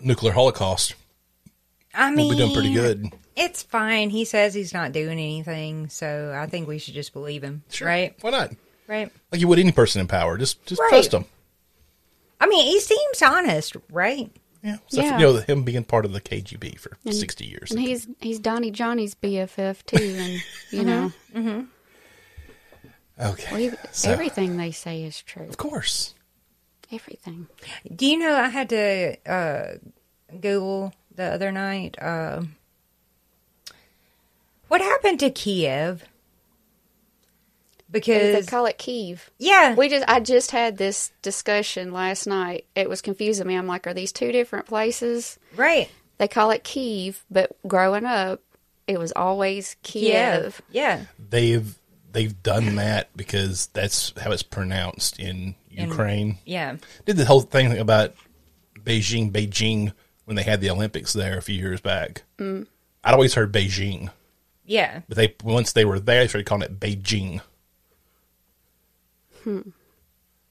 nuclear 0.02 0.34
holocaust, 0.34 0.96
I 1.96 2.12
mean, 2.12 2.28
we'll 2.28 2.32
be 2.32 2.44
doing 2.44 2.54
pretty 2.54 2.74
good. 2.74 3.10
It's 3.38 3.64
fine. 3.64 4.10
He 4.10 4.26
says 4.26 4.54
he's 4.54 4.74
not 4.74 4.92
doing 4.92 5.14
anything, 5.14 5.88
so 5.88 6.36
I 6.38 6.48
think 6.48 6.68
we 6.68 6.78
should 6.78 6.94
just 6.94 7.14
believe 7.14 7.42
him, 7.42 7.64
right? 7.80 8.16
Why 8.20 8.32
not? 8.32 8.52
Right. 8.88 9.10
Like 9.32 9.40
you 9.40 9.48
would 9.48 9.60
any 9.60 9.72
person 9.72 10.02
in 10.02 10.08
power. 10.08 10.38
Just 10.38 10.66
just 10.66 10.82
Right. 10.82 10.90
trust 10.90 11.14
him. 11.14 11.24
I 12.42 12.48
mean, 12.48 12.66
he 12.66 12.82
seems 12.82 13.22
honest, 13.22 13.78
right? 13.90 14.30
Yeah. 14.62 14.78
So 14.88 15.02
Yeah. 15.02 15.18
you 15.18 15.26
know 15.26 15.34
him 15.38 15.64
being 15.64 15.86
part 15.86 16.04
of 16.04 16.12
the 16.12 16.20
KGB 16.20 16.78
for 16.78 16.98
sixty 17.10 17.46
years. 17.46 17.72
And 17.72 17.80
he's 17.80 18.08
he's 18.20 18.40
Donnie 18.40 18.72
Johnny's 18.72 19.16
BFF 19.16 19.86
too, 19.86 19.96
and 20.04 20.34
you 20.34 20.42
mm-hmm. 20.82 20.86
know 20.86 21.12
mm-hmm. 21.34 21.62
Okay. 23.20 23.48
well, 23.52 23.60
he- 23.60 23.78
So- 23.92 24.12
everything 24.12 24.58
they 24.58 24.72
say 24.72 25.04
is 25.04 25.22
true. 25.22 25.48
Of 25.48 25.58
course. 25.58 26.14
Everything. 26.92 27.48
Do 27.94 28.06
you 28.06 28.18
know 28.18 28.34
I 28.36 28.48
had 28.48 28.70
to 28.70 29.18
uh, 29.30 29.78
Google 30.40 30.94
the 31.14 31.24
other 31.26 31.52
night? 31.52 32.02
Uh, 32.02 32.44
what 34.70 34.82
happened 34.82 35.20
to 35.22 35.30
Kiev? 35.30 36.04
Because 37.90 38.46
they 38.46 38.50
call 38.50 38.66
it 38.66 38.78
Kiev. 38.78 39.32
yeah, 39.38 39.74
We 39.74 39.88
just 39.88 40.04
I 40.10 40.20
just 40.20 40.52
had 40.52 40.78
this 40.78 41.12
discussion 41.22 41.94
last 41.94 42.28
night. 42.28 42.66
It 42.76 42.90
was 42.90 43.02
confusing 43.02 43.48
me. 43.48 43.56
I'm 43.56 43.66
like, 43.68 43.88
are 43.88 43.94
these 43.94 44.12
two 44.12 44.34
different 44.34 44.66
places? 44.66 45.40
right, 45.56 45.90
They 46.18 46.28
call 46.28 46.52
it 46.52 46.66
Kiev, 46.66 47.24
but 47.32 47.56
growing 47.66 48.04
up, 48.06 48.42
it 48.88 49.00
was 49.00 49.14
always 49.14 49.78
Kiev. 49.84 50.62
yeah, 50.70 51.06
They've 51.30 51.78
they've 52.12 52.42
done 52.44 52.76
that 52.76 53.16
because 53.16 53.68
that's 53.68 54.14
how 54.20 54.32
it's 54.32 54.44
pronounced 54.44 55.20
in 55.20 55.56
Ukraine. 55.70 56.38
yeah. 56.46 56.78
Did 57.06 57.18
the 57.18 57.26
whole 57.26 57.42
thing 57.42 57.78
about 57.78 58.16
Beijing, 58.80 59.32
Beijing 59.32 59.94
when 60.26 60.36
they 60.36 60.44
had 60.44 60.62
the 60.62 60.70
Olympics 60.70 61.14
there 61.14 61.38
a 61.38 61.42
few 61.42 61.56
years 61.56 61.82
back. 61.82 62.24
Mm. 62.38 62.68
I'd 63.04 63.14
always 63.14 63.34
heard 63.36 63.54
Beijing, 63.54 64.10
Yeah, 64.66 65.02
but 65.08 65.16
they 65.18 65.36
once 65.44 65.72
they 65.72 65.86
were 65.86 66.00
there, 66.00 66.24
they 66.24 66.28
started 66.28 66.46
calling 66.46 66.64
it 66.64 66.80
Beijing. 66.80 67.42
Hmm. 69.44 69.62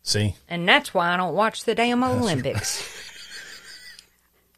See, 0.02 0.36
and 0.48 0.68
that's 0.68 0.94
why 0.94 1.12
I 1.12 1.16
don't 1.16 1.34
watch 1.34 1.64
the 1.64 1.74
damn 1.74 2.02
Olympics. 2.04 3.02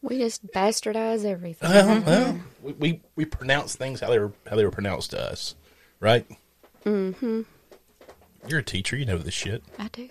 We 0.01 0.19
just 0.19 0.47
bastardize 0.53 1.25
everything. 1.25 1.69
well, 1.71 2.03
well, 2.07 2.41
we, 2.63 2.73
we 2.73 3.01
we 3.17 3.25
pronounce 3.25 3.75
things 3.75 4.01
how 4.01 4.11
they 4.11 4.19
were 4.19 4.33
how 4.49 4.55
they 4.57 4.65
were 4.65 4.71
pronounced 4.71 5.11
to 5.11 5.21
us, 5.21 5.57
right? 5.99 6.25
Mm-hmm. 6.85 7.43
You're 8.47 8.61
a 8.61 8.65
teacher, 8.65 8.97
you 8.97 9.05
know 9.05 9.19
this 9.19 9.35
shit. 9.35 9.63
I 9.79 9.89
do. 9.89 10.09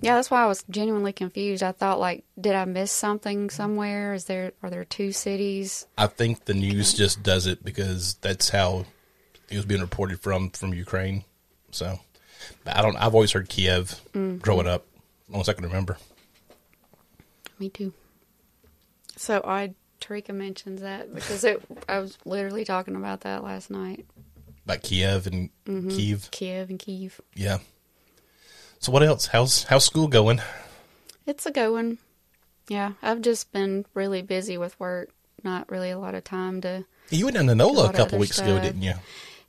Yeah, 0.00 0.16
that's 0.16 0.32
why 0.32 0.42
I 0.42 0.46
was 0.46 0.64
genuinely 0.68 1.12
confused. 1.12 1.62
I 1.62 1.70
thought, 1.70 2.00
like, 2.00 2.24
did 2.38 2.56
I 2.56 2.64
miss 2.64 2.90
something 2.90 3.50
somewhere? 3.50 4.14
Is 4.14 4.24
there 4.24 4.52
are 4.60 4.68
there 4.68 4.84
two 4.84 5.12
cities? 5.12 5.86
I 5.96 6.08
think 6.08 6.46
the 6.46 6.54
news 6.54 6.92
just 6.92 7.22
does 7.22 7.46
it 7.46 7.64
because 7.64 8.14
that's 8.14 8.48
how 8.48 8.84
it 9.48 9.56
was 9.56 9.64
being 9.64 9.80
reported 9.80 10.18
from 10.18 10.50
from 10.50 10.74
Ukraine. 10.74 11.24
So, 11.70 12.00
but 12.64 12.76
I 12.76 12.82
don't. 12.82 12.96
I've 12.96 13.14
always 13.14 13.30
heard 13.30 13.48
Kiev 13.48 14.00
growing 14.40 14.66
up, 14.66 14.86
as 15.28 15.32
long 15.32 15.40
as 15.42 15.48
I 15.48 15.52
can 15.52 15.64
remember. 15.64 15.98
Me 17.60 17.68
too. 17.68 17.92
So 19.16 19.40
I 19.44 19.74
Tarica 20.00 20.34
mentions 20.34 20.80
that 20.80 21.14
because 21.14 21.44
it, 21.44 21.62
I 21.88 22.00
was 22.00 22.18
literally 22.24 22.64
talking 22.64 22.96
about 22.96 23.20
that 23.20 23.44
last 23.44 23.70
night. 23.70 24.04
About 24.64 24.82
Kiev 24.82 25.26
and 25.26 25.50
mm-hmm. 25.66 25.90
Kiev. 25.90 26.30
Kiev 26.30 26.70
and 26.70 26.78
Kiev. 26.78 27.20
Yeah. 27.34 27.58
So 28.78 28.92
what 28.92 29.02
else? 29.02 29.26
How's 29.26 29.64
how's 29.64 29.84
school 29.84 30.08
going? 30.08 30.40
It's 31.26 31.46
a 31.46 31.50
going. 31.50 31.98
Yeah, 32.68 32.92
I've 33.02 33.20
just 33.20 33.52
been 33.52 33.84
really 33.94 34.22
busy 34.22 34.56
with 34.56 34.78
work. 34.78 35.10
Not 35.42 35.70
really 35.70 35.90
a 35.90 35.98
lot 35.98 36.14
of 36.14 36.24
time 36.24 36.60
to. 36.60 36.84
You 37.10 37.24
went 37.24 37.36
down 37.36 37.46
to 37.46 37.54
NOLA 37.54 37.90
a 37.90 37.92
couple 37.92 38.18
weeks 38.18 38.38
ago, 38.38 38.60
didn't 38.60 38.82
you? 38.82 38.94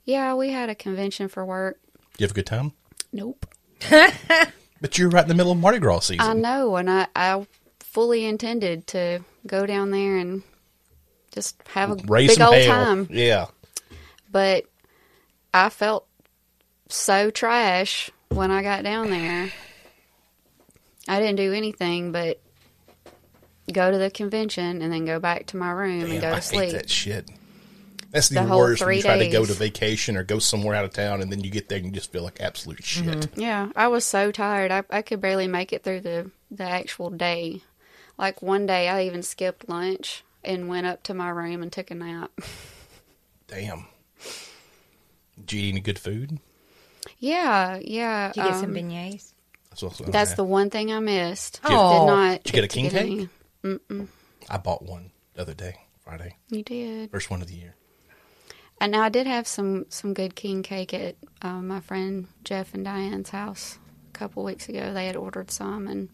Yeah, 0.04 0.34
we 0.34 0.50
had 0.50 0.68
a 0.68 0.74
convention 0.74 1.28
for 1.28 1.44
work. 1.44 1.78
Did 2.12 2.20
you 2.20 2.24
have 2.24 2.30
a 2.32 2.34
good 2.34 2.46
time? 2.46 2.72
Nope. 3.12 3.46
But 4.84 4.98
you're 4.98 5.08
right 5.08 5.22
in 5.22 5.28
the 5.28 5.34
middle 5.34 5.50
of 5.50 5.56
Mardi 5.56 5.78
Gras 5.78 6.00
season. 6.00 6.20
I 6.20 6.34
know, 6.34 6.76
and 6.76 6.90
I, 6.90 7.06
I 7.16 7.46
fully 7.80 8.26
intended 8.26 8.86
to 8.88 9.20
go 9.46 9.64
down 9.64 9.90
there 9.90 10.18
and 10.18 10.42
just 11.32 11.56
have 11.68 11.90
a 11.90 11.94
Raise 12.06 12.36
big 12.36 12.42
old 12.42 12.54
hell. 12.54 12.84
time. 12.84 13.08
Yeah. 13.10 13.46
But 14.30 14.64
I 15.54 15.68
felt 15.68 16.06
so 16.88 17.30
trash 17.30 18.10
when 18.28 18.50
I 18.50 18.62
got 18.62 18.82
down 18.82 19.08
there. 19.08 19.50
I 21.06 21.20
didn't 21.20 21.36
do 21.36 21.52
anything 21.52 22.10
but 22.10 22.40
go 23.72 23.90
to 23.90 23.96
the 23.96 24.10
convention 24.10 24.82
and 24.82 24.92
then 24.92 25.04
go 25.04 25.20
back 25.20 25.46
to 25.46 25.56
my 25.56 25.70
room 25.70 26.02
and 26.02 26.10
Damn, 26.10 26.20
go 26.20 26.32
I 26.32 26.34
to 26.36 26.42
sleep. 26.42 26.60
hate 26.64 26.72
that 26.72 26.90
shit. 26.90 27.30
That's 28.10 28.28
the, 28.28 28.36
The 28.36 28.42
whole 28.44 28.58
worst 28.58 28.84
when 28.84 28.96
you 28.96 29.02
try 29.02 29.18
to 29.18 29.28
go 29.30 29.44
to 29.44 29.52
vacation 29.52 30.16
or 30.16 30.24
go 30.24 30.38
somewhere 30.40 30.74
out 30.74 30.84
of 30.84 30.92
town 30.92 31.20
and 31.20 31.30
then 31.30 31.42
you 31.42 31.50
get 31.50 31.68
there 31.68 31.78
and 31.78 31.86
you 31.86 31.92
just 31.92 32.12
feel 32.12 32.22
like 32.24 32.40
absolute 32.40 32.84
shit. 32.84 33.04
Mm-hmm. 33.04 33.40
Yeah, 33.40 33.70
I 33.76 33.88
was 33.88 34.04
so 34.04 34.32
tired. 34.32 34.70
I, 34.72 34.82
I 34.90 35.02
could 35.02 35.20
barely 35.20 35.46
make 35.48 35.72
it 35.72 35.82
through 35.84 36.00
the, 36.00 36.30
the 36.50 36.64
actual 36.64 37.10
day. 37.10 37.62
Like 38.18 38.42
one 38.42 38.66
day, 38.66 38.88
I 38.88 39.04
even 39.04 39.22
skipped 39.22 39.68
lunch 39.68 40.24
and 40.44 40.68
went 40.68 40.86
up 40.86 41.02
to 41.04 41.14
my 41.14 41.28
room 41.30 41.62
and 41.62 41.72
took 41.72 41.90
a 41.90 41.94
nap. 41.94 42.30
Damn. 43.48 43.86
Did 45.46 45.52
you 45.52 45.62
eat 45.66 45.70
any 45.70 45.80
good 45.80 45.98
food? 45.98 46.38
Yeah, 47.18 47.78
yeah. 47.82 48.32
Did 48.32 48.36
you 48.44 48.48
get 48.50 48.54
some 48.60 48.70
um, 48.70 48.74
beignets? 48.74 49.32
That's, 49.70 49.82
what 49.82 50.00
I 50.08 50.10
That's 50.10 50.30
say. 50.30 50.36
the 50.36 50.44
one 50.44 50.70
thing 50.70 50.92
I 50.92 51.00
missed. 51.00 51.60
Did 51.62 51.70
you- 51.72 51.76
Did 51.76 51.80
Oh. 51.82 52.06
not. 52.06 52.44
Did 52.44 52.54
you 52.54 52.62
get 52.62 52.64
a 52.64 52.68
king 52.68 52.90
to 52.90 52.98
cake? 52.98 53.28
any. 53.64 54.08
I 54.48 54.58
bought 54.58 54.82
one 54.82 55.10
the 55.34 55.42
other 55.42 55.54
day, 55.54 55.76
Friday. 56.02 56.36
You 56.50 56.62
did. 56.62 57.10
First 57.10 57.30
one 57.30 57.42
of 57.42 57.48
the 57.48 57.54
year. 57.54 57.74
And 58.80 58.92
now 58.92 59.02
I 59.02 59.08
did 59.08 59.26
have 59.26 59.46
some 59.46 59.86
some 59.88 60.14
good 60.14 60.34
king 60.34 60.62
cake 60.62 60.92
at 60.92 61.16
um, 61.42 61.68
my 61.68 61.80
friend 61.80 62.26
Jeff 62.44 62.74
and 62.74 62.84
Diane's 62.84 63.30
house 63.30 63.78
a 64.12 64.18
couple 64.18 64.44
weeks 64.44 64.68
ago. 64.68 64.92
They 64.92 65.06
had 65.06 65.16
ordered 65.16 65.50
some, 65.50 65.86
and 65.86 66.08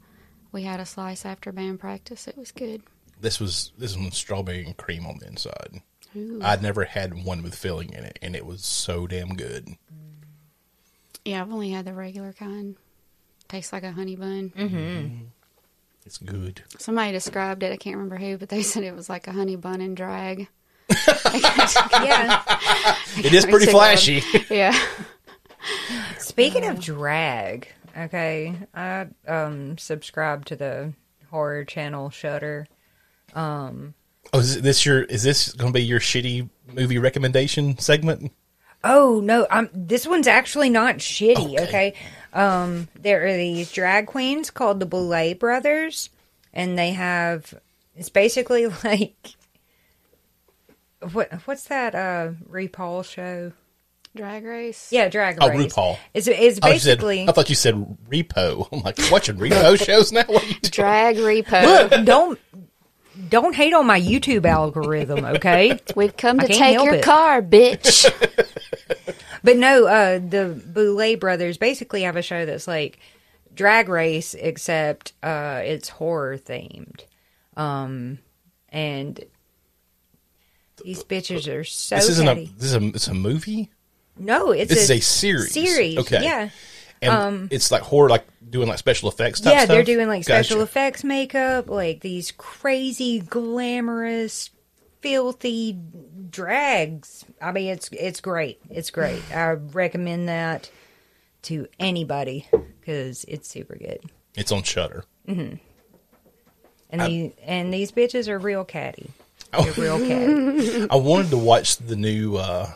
we 0.53 0.63
had 0.63 0.79
a 0.79 0.87
slice 0.87 1.25
after 1.25 1.53
band 1.53 1.81
practice. 1.81 2.29
It 2.29 2.37
was 2.37 2.53
good. 2.53 2.83
This 3.21 3.41
was 3.41 3.73
this 3.79 3.97
one 3.97 4.07
was 4.07 4.15
strawberry 4.15 4.65
and 4.65 4.77
cream 4.77 5.07
on 5.07 5.19
the 5.19 5.27
inside. 5.27 5.83
Ooh. 6.17 6.41
I'd 6.43 6.63
never 6.63 6.85
had 6.85 7.25
one 7.25 7.43
with 7.43 7.55
filling 7.55 7.93
in 7.93 8.05
it, 8.05 8.19
and 8.21 8.35
it 8.35 8.45
was 8.47 8.65
so 8.65 9.07
damn 9.07 9.35
good. 9.35 9.77
Yeah, 11.25 11.43
I've 11.43 11.53
only 11.53 11.71
had 11.71 11.85
the 11.85 11.93
regular 11.93 12.33
kind. 12.33 12.77
Tastes 13.49 13.73
like 13.73 13.83
a 13.83 13.93
honey 13.93 14.17
bun. 14.17 14.53
Mm-hmm. 14.57 14.77
Mm-hmm. 14.77 15.25
It's 16.07 16.19
good. 16.19 16.63
Somebody 16.79 17.13
described 17.13 17.63
it. 17.63 17.73
I 17.73 17.77
can't 17.77 17.97
remember 17.97 18.17
who, 18.17 18.39
but 18.39 18.49
they 18.49 18.63
said 18.65 18.83
it 18.85 18.95
was 18.95 19.09
like 19.09 19.27
a 19.27 19.33
honey 19.33 19.57
bun 19.57 19.81
and 19.81 19.97
drag. 19.97 20.49
Yeah. 22.03 22.43
It 23.19 23.33
is 23.33 23.45
pretty 23.47 23.67
flashy. 23.67 24.23
Yeah. 24.51 24.77
Speaking 26.19 26.67
of 26.67 26.81
drag, 26.81 27.69
okay, 27.97 28.57
I 28.75 29.07
um 29.29 29.79
subscribe 29.79 30.47
to 30.47 30.57
the 30.57 30.93
horror 31.31 31.65
channel 31.65 32.11
Shudder. 32.11 32.67
Um, 33.35 33.95
oh, 34.33 34.39
is 34.41 34.61
this 34.63 34.85
your? 34.87 35.03
Is 35.03 35.23
this 35.23 35.53
going 35.53 35.73
to 35.73 35.77
be 35.79 35.85
your 35.85 36.01
shitty 36.01 36.49
movie 36.73 36.99
recommendation 36.99 37.79
segment? 37.79 38.33
Oh 38.83 39.21
no, 39.23 39.47
um, 39.51 39.69
this 39.75 40.07
one's 40.07 40.27
actually 40.27 40.71
not 40.71 40.97
shitty. 40.97 41.55
Okay. 41.55 41.65
Okay, 41.65 41.95
um, 42.33 42.89
there 42.99 43.27
are 43.27 43.37
these 43.37 43.71
drag 43.73 44.07
queens 44.07 44.51
called 44.51 44.81
the 44.81 44.87
Boulet 44.87 45.39
Brothers, 45.39 46.11
and 46.55 46.79
they 46.79 46.93
have 46.93 47.53
it's 47.97 48.09
basically 48.09 48.67
like 48.85 49.15
what 51.13 51.33
what's 51.47 51.65
that 51.65 51.95
uh 51.95 52.33
RuPaul 52.51 53.05
show? 53.05 53.53
Drag 54.17 54.45
race. 54.45 54.89
Yeah, 54.91 55.09
Drag 55.09 55.39
Oh, 55.41 55.49
Race. 55.49 55.73
RuPaul. 55.73 55.97
It's 56.15 56.27
it's 56.27 56.59
I, 56.63 56.73
thought 56.73 56.81
said, 56.81 56.99
basically 56.99 57.29
I 57.29 57.33
thought 57.33 57.49
you 57.49 57.55
said 57.55 57.75
repo. 58.11 58.67
I'm 58.73 58.81
like 58.81 58.99
watching 59.13 59.37
repo 59.37 59.79
shows 59.85 60.11
now. 60.11 60.25
What 60.27 60.43
are 60.43 60.47
you 60.47 60.55
doing? 60.55 60.71
Drag 60.73 61.17
repo. 61.17 61.91
look. 61.91 62.05
Don't 62.07 62.39
don't 63.29 63.55
hate 63.55 63.73
on 63.75 63.87
my 63.87 64.01
YouTube 64.01 64.45
algorithm, 64.47 65.25
okay? 65.25 65.79
We've 65.97 66.17
come 66.17 66.39
to 66.39 66.49
take 66.49 66.75
your 66.75 66.95
it. 66.95 67.05
car, 67.05 67.43
bitch. 67.43 68.07
But 69.43 69.57
no, 69.57 69.87
uh, 69.87 70.19
the 70.19 70.63
Boulet 70.67 71.19
brothers 71.19 71.57
basically 71.57 72.03
have 72.03 72.15
a 72.17 72.21
show 72.21 72.45
that's 72.45 72.69
like 72.69 72.99
Drag 73.55 73.89
Race, 73.89 74.35
except 74.35 75.15
uh, 75.23 75.63
it's 75.65 75.89
horror 75.89 76.37
themed. 76.37 77.05
Um, 77.57 78.19
and 78.69 79.19
these 80.85 81.03
bitches 81.05 81.51
are 81.51 81.65
so. 81.65 81.97
This 81.97 82.11
isn't 82.11 82.29
a. 82.29 82.35
This 82.57 82.65
is 82.65 82.75
a. 82.75 82.87
It's 82.89 83.09
a 83.09 83.15
movie. 83.15 83.71
No, 84.19 84.51
it's 84.51 84.69
This 84.69 84.91
a, 84.91 84.95
is 84.95 84.99
a 84.99 85.01
series. 85.01 85.53
Series, 85.53 85.97
Okay. 85.97 86.23
yeah, 86.23 86.51
And 87.01 87.51
it's 87.51 87.71
like 87.71 87.81
horror, 87.81 88.11
like 88.11 88.27
doing 88.51 88.69
like 88.69 88.79
special 88.79 89.09
effects. 89.09 89.41
Type 89.41 89.53
yeah. 89.53 89.67
They're 89.67 89.85
stuff? 89.85 89.87
doing 89.87 90.09
like 90.09 90.25
special 90.25 90.57
Gotcha. 90.59 90.65
effects 90.71 91.05
makeup, 91.05 91.71
like 91.71 92.01
these 92.01 92.33
crazy 92.33 93.21
glamorous, 93.21 94.51
filthy 95.01 95.79
drags. 96.31 97.25
I 97.41 97.53
mean, 97.53 97.69
it's 97.69 97.89
it's 97.93 98.21
great. 98.21 98.61
It's 98.69 98.91
great. 98.91 99.23
I 99.35 99.53
recommend 99.53 100.29
that 100.29 100.71
to 101.43 101.67
anybody 101.79 102.47
because 102.81 103.25
it's 103.25 103.49
super 103.49 103.77
good. 103.77 104.01
It's 104.35 104.53
on 104.53 104.63
Shudder. 104.63 105.05
And 105.27 105.59
these 106.91 107.33
and 107.45 107.73
these 107.73 107.93
bitches 107.93 108.29
are 108.29 108.39
real 108.39 108.65
catty. 108.65 109.11
They're 109.53 109.73
real 109.73 109.99
catty. 109.99 110.89
I 110.91 110.97
wanted 110.97 111.31
to 111.31 111.39
watch 111.39 111.77
the 111.77 111.97
new 111.97 112.37
uh, 112.37 112.73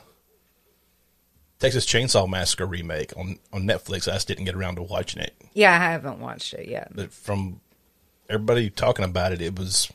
Texas 1.64 1.86
Chainsaw 1.86 2.28
Massacre 2.28 2.66
remake 2.66 3.16
on 3.16 3.38
on 3.50 3.62
Netflix. 3.62 4.06
I 4.06 4.12
just 4.12 4.28
didn't 4.28 4.44
get 4.44 4.54
around 4.54 4.76
to 4.76 4.82
watching 4.82 5.22
it. 5.22 5.34
Yeah, 5.54 5.72
I 5.72 5.78
haven't 5.78 6.20
watched 6.20 6.52
it 6.52 6.68
yet. 6.68 6.92
But 6.94 7.10
from 7.10 7.60
everybody 8.28 8.68
talking 8.68 9.04
about 9.04 9.32
it, 9.32 9.40
it 9.40 9.58
was 9.58 9.90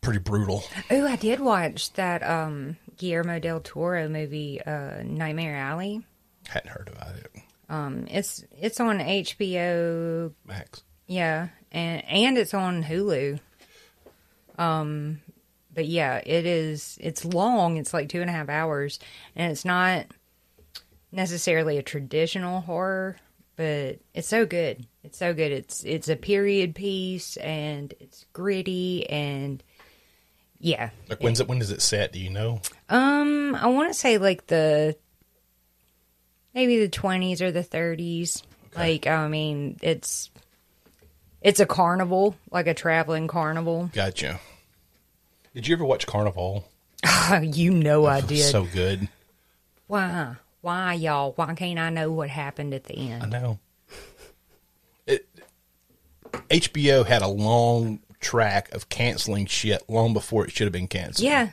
pretty 0.00 0.20
brutal. 0.20 0.62
Oh, 0.88 1.04
I 1.04 1.16
did 1.16 1.40
watch 1.40 1.92
that 1.94 2.22
um 2.22 2.76
Guillermo 2.96 3.40
del 3.40 3.58
Toro 3.58 4.08
movie, 4.08 4.62
uh, 4.62 5.02
Nightmare 5.02 5.56
Alley. 5.56 6.06
Hadn't 6.46 6.70
heard 6.70 6.90
about 6.94 7.16
it. 7.16 7.32
Um, 7.68 8.06
it's 8.08 8.44
it's 8.56 8.78
on 8.78 9.00
HBO. 9.00 10.32
Max. 10.46 10.84
Yeah, 11.08 11.48
and 11.72 12.04
and 12.04 12.38
it's 12.38 12.54
on 12.54 12.84
Hulu. 12.84 13.40
Um, 14.58 15.22
but 15.74 15.86
yeah, 15.86 16.20
it 16.24 16.46
is. 16.46 16.98
It's 17.00 17.24
long. 17.24 17.76
It's 17.76 17.92
like 17.92 18.08
two 18.08 18.20
and 18.20 18.30
a 18.30 18.32
half 18.32 18.48
hours, 18.48 18.98
and 19.34 19.50
it's 19.50 19.64
not 19.64 20.06
necessarily 21.12 21.78
a 21.78 21.82
traditional 21.82 22.60
horror, 22.60 23.16
but 23.56 23.98
it's 24.14 24.28
so 24.28 24.46
good. 24.46 24.86
It's 25.02 25.18
so 25.18 25.34
good. 25.34 25.52
It's 25.52 25.84
it's 25.84 26.08
a 26.08 26.16
period 26.16 26.74
piece, 26.74 27.36
and 27.36 27.92
it's 28.00 28.26
gritty, 28.32 29.08
and 29.08 29.62
yeah. 30.58 30.90
Like 31.08 31.22
when's 31.22 31.40
it? 31.40 31.48
When 31.48 31.60
is 31.60 31.70
it 31.70 31.82
set? 31.82 32.12
Do 32.12 32.20
you 32.20 32.30
know? 32.30 32.60
Um, 32.88 33.54
I 33.54 33.66
want 33.66 33.92
to 33.92 33.98
say 33.98 34.18
like 34.18 34.46
the 34.46 34.96
maybe 36.54 36.80
the 36.80 36.88
twenties 36.88 37.42
or 37.42 37.50
the 37.50 37.62
thirties. 37.62 38.42
Like, 38.76 39.06
I 39.06 39.28
mean, 39.28 39.78
it's 39.82 40.30
it's 41.40 41.60
a 41.60 41.66
carnival, 41.66 42.34
like 42.50 42.66
a 42.66 42.74
traveling 42.74 43.28
carnival. 43.28 43.90
Gotcha. 43.92 44.40
Did 45.54 45.68
you 45.68 45.76
ever 45.76 45.84
watch 45.84 46.06
Carnival? 46.06 46.64
you 47.42 47.70
know 47.70 48.06
I 48.06 48.20
did. 48.20 48.50
So 48.50 48.64
good. 48.64 49.08
Why? 49.86 50.34
Why, 50.62 50.94
y'all? 50.94 51.32
Why 51.36 51.54
can't 51.54 51.78
I 51.78 51.90
know 51.90 52.10
what 52.10 52.28
happened 52.28 52.74
at 52.74 52.84
the 52.84 52.94
end? 52.94 53.22
I 53.22 53.28
know. 53.28 53.58
It, 55.06 55.28
HBO 56.50 57.06
had 57.06 57.22
a 57.22 57.28
long 57.28 58.00
track 58.20 58.72
of 58.74 58.88
canceling 58.88 59.46
shit 59.46 59.82
long 59.88 60.12
before 60.12 60.44
it 60.44 60.50
should 60.50 60.64
have 60.64 60.72
been 60.72 60.88
canceled. 60.88 61.24
Yeah. 61.24 61.50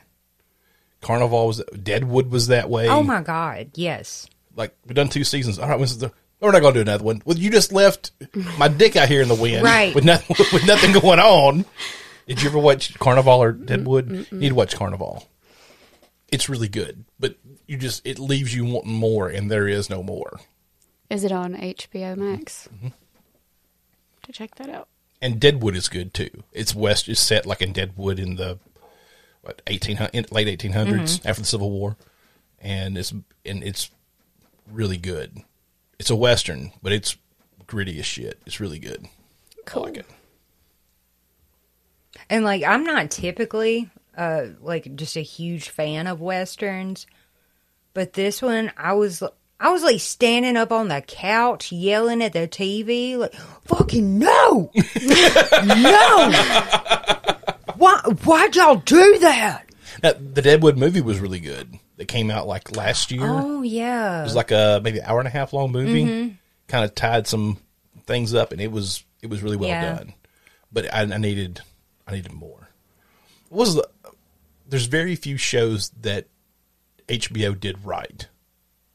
Carnival 1.00 1.46
was 1.46 1.62
Deadwood 1.80 2.30
was 2.30 2.48
that 2.48 2.70
way. 2.70 2.88
Oh 2.88 3.02
my 3.02 3.20
God. 3.20 3.70
Yes. 3.74 4.26
Like 4.56 4.74
we've 4.86 4.94
done 4.94 5.10
two 5.10 5.24
seasons. 5.24 5.58
All 5.58 5.68
right, 5.68 5.78
when's 5.78 5.98
the 5.98 6.12
we're 6.40 6.50
not 6.50 6.60
going 6.60 6.74
to 6.74 6.78
do 6.82 6.90
another 6.90 7.04
one. 7.04 7.22
Well, 7.24 7.38
you 7.38 7.50
just 7.50 7.70
left 7.72 8.10
my 8.58 8.66
dick 8.66 8.96
out 8.96 9.08
here 9.08 9.22
in 9.22 9.28
the 9.28 9.34
wind, 9.36 9.62
Right. 9.62 9.94
With 9.94 10.04
nothing, 10.04 10.34
with 10.52 10.66
nothing 10.66 10.92
going 10.92 11.20
on. 11.20 11.64
Did 12.26 12.42
you 12.42 12.48
ever 12.48 12.58
watch 12.58 12.98
Carnival 12.98 13.42
or 13.42 13.52
Deadwood? 13.52 14.10
You 14.30 14.38
need 14.38 14.48
to 14.50 14.54
watch 14.54 14.76
Carnival. 14.76 15.28
It's 16.28 16.48
really 16.48 16.68
good, 16.68 17.04
but 17.20 17.36
you 17.66 17.76
just 17.76 18.06
it 18.06 18.18
leaves 18.18 18.54
you 18.54 18.64
wanting 18.64 18.94
more, 18.94 19.28
and 19.28 19.50
there 19.50 19.68
is 19.68 19.90
no 19.90 20.02
more. 20.02 20.40
Is 21.10 21.24
it 21.24 21.32
on 21.32 21.54
HBO 21.54 22.16
Max? 22.16 22.68
Mm-hmm. 22.74 22.88
To 24.22 24.32
check 24.32 24.54
that 24.54 24.70
out. 24.70 24.88
And 25.20 25.38
Deadwood 25.38 25.76
is 25.76 25.88
good 25.88 26.14
too. 26.14 26.30
It's 26.52 26.74
west. 26.74 27.08
It's 27.08 27.20
set 27.20 27.44
like 27.44 27.60
in 27.60 27.72
Deadwood 27.72 28.18
in 28.18 28.36
the 28.36 28.58
what 29.42 29.60
eighteen 29.66 29.98
late 30.30 30.48
eighteen 30.48 30.72
after 30.74 31.42
the 31.42 31.44
Civil 31.44 31.70
War, 31.70 31.96
and 32.60 32.96
it's 32.96 33.12
and 33.44 33.62
it's 33.62 33.90
really 34.70 34.96
good. 34.96 35.42
It's 35.98 36.10
a 36.10 36.16
western, 36.16 36.72
but 36.82 36.92
it's 36.92 37.16
gritty 37.66 37.98
as 37.98 38.06
shit. 38.06 38.40
It's 38.46 38.58
really 38.58 38.78
good. 38.78 39.06
Cool. 39.66 39.82
I 39.82 39.86
like 39.86 39.96
it. 39.98 40.06
And 42.30 42.44
like, 42.44 42.62
I'm 42.64 42.84
not 42.84 43.10
typically 43.10 43.90
uh 44.16 44.46
like 44.60 44.94
just 44.96 45.16
a 45.16 45.22
huge 45.22 45.70
fan 45.70 46.06
of 46.06 46.20
westerns, 46.20 47.06
but 47.94 48.12
this 48.12 48.42
one, 48.42 48.72
I 48.76 48.92
was. 48.94 49.22
I 49.60 49.70
was 49.70 49.84
like 49.84 50.00
standing 50.00 50.56
up 50.56 50.72
on 50.72 50.88
the 50.88 51.00
couch 51.00 51.70
yelling 51.70 52.20
at 52.20 52.32
the 52.32 52.48
TV, 52.48 53.16
like, 53.16 53.32
fucking 53.64 54.18
no! 54.18 54.72
no! 55.62 56.32
Why? 57.76 58.00
Why'd 58.24 58.56
y'all 58.56 58.76
do 58.76 59.18
that? 59.20 59.64
Now, 60.02 60.12
the 60.14 60.42
Deadwood 60.42 60.76
movie 60.76 61.00
was 61.00 61.20
really 61.20 61.38
good. 61.38 61.78
It 61.96 62.08
came 62.08 62.28
out 62.30 62.48
like 62.48 62.76
last 62.76 63.12
year. 63.12 63.22
Oh 63.24 63.62
yeah. 63.62 64.20
It 64.20 64.24
was 64.24 64.34
like 64.34 64.50
a 64.50 64.80
maybe 64.82 64.98
an 64.98 65.04
hour 65.04 65.20
and 65.20 65.28
a 65.28 65.30
half 65.30 65.52
long 65.52 65.70
movie. 65.70 66.04
Mm-hmm. 66.04 66.34
Kind 66.66 66.84
of 66.84 66.94
tied 66.96 67.28
some 67.28 67.58
things 68.06 68.34
up, 68.34 68.50
and 68.50 68.60
it 68.60 68.72
was 68.72 69.04
it 69.22 69.30
was 69.30 69.42
really 69.44 69.56
well 69.56 69.68
Yeah. 69.68 69.94
done. 69.96 70.14
But 70.72 70.92
I, 70.92 71.02
I 71.02 71.18
needed 71.18 71.60
I 72.06 72.12
needed 72.12 72.32
more. 72.32 72.68
What 73.48 73.60
was 73.60 73.74
the? 73.74 73.88
There's 74.68 74.86
very 74.86 75.16
few 75.16 75.36
shows 75.36 75.90
that 76.00 76.26
HBO 77.08 77.58
did 77.58 77.84
right, 77.84 78.26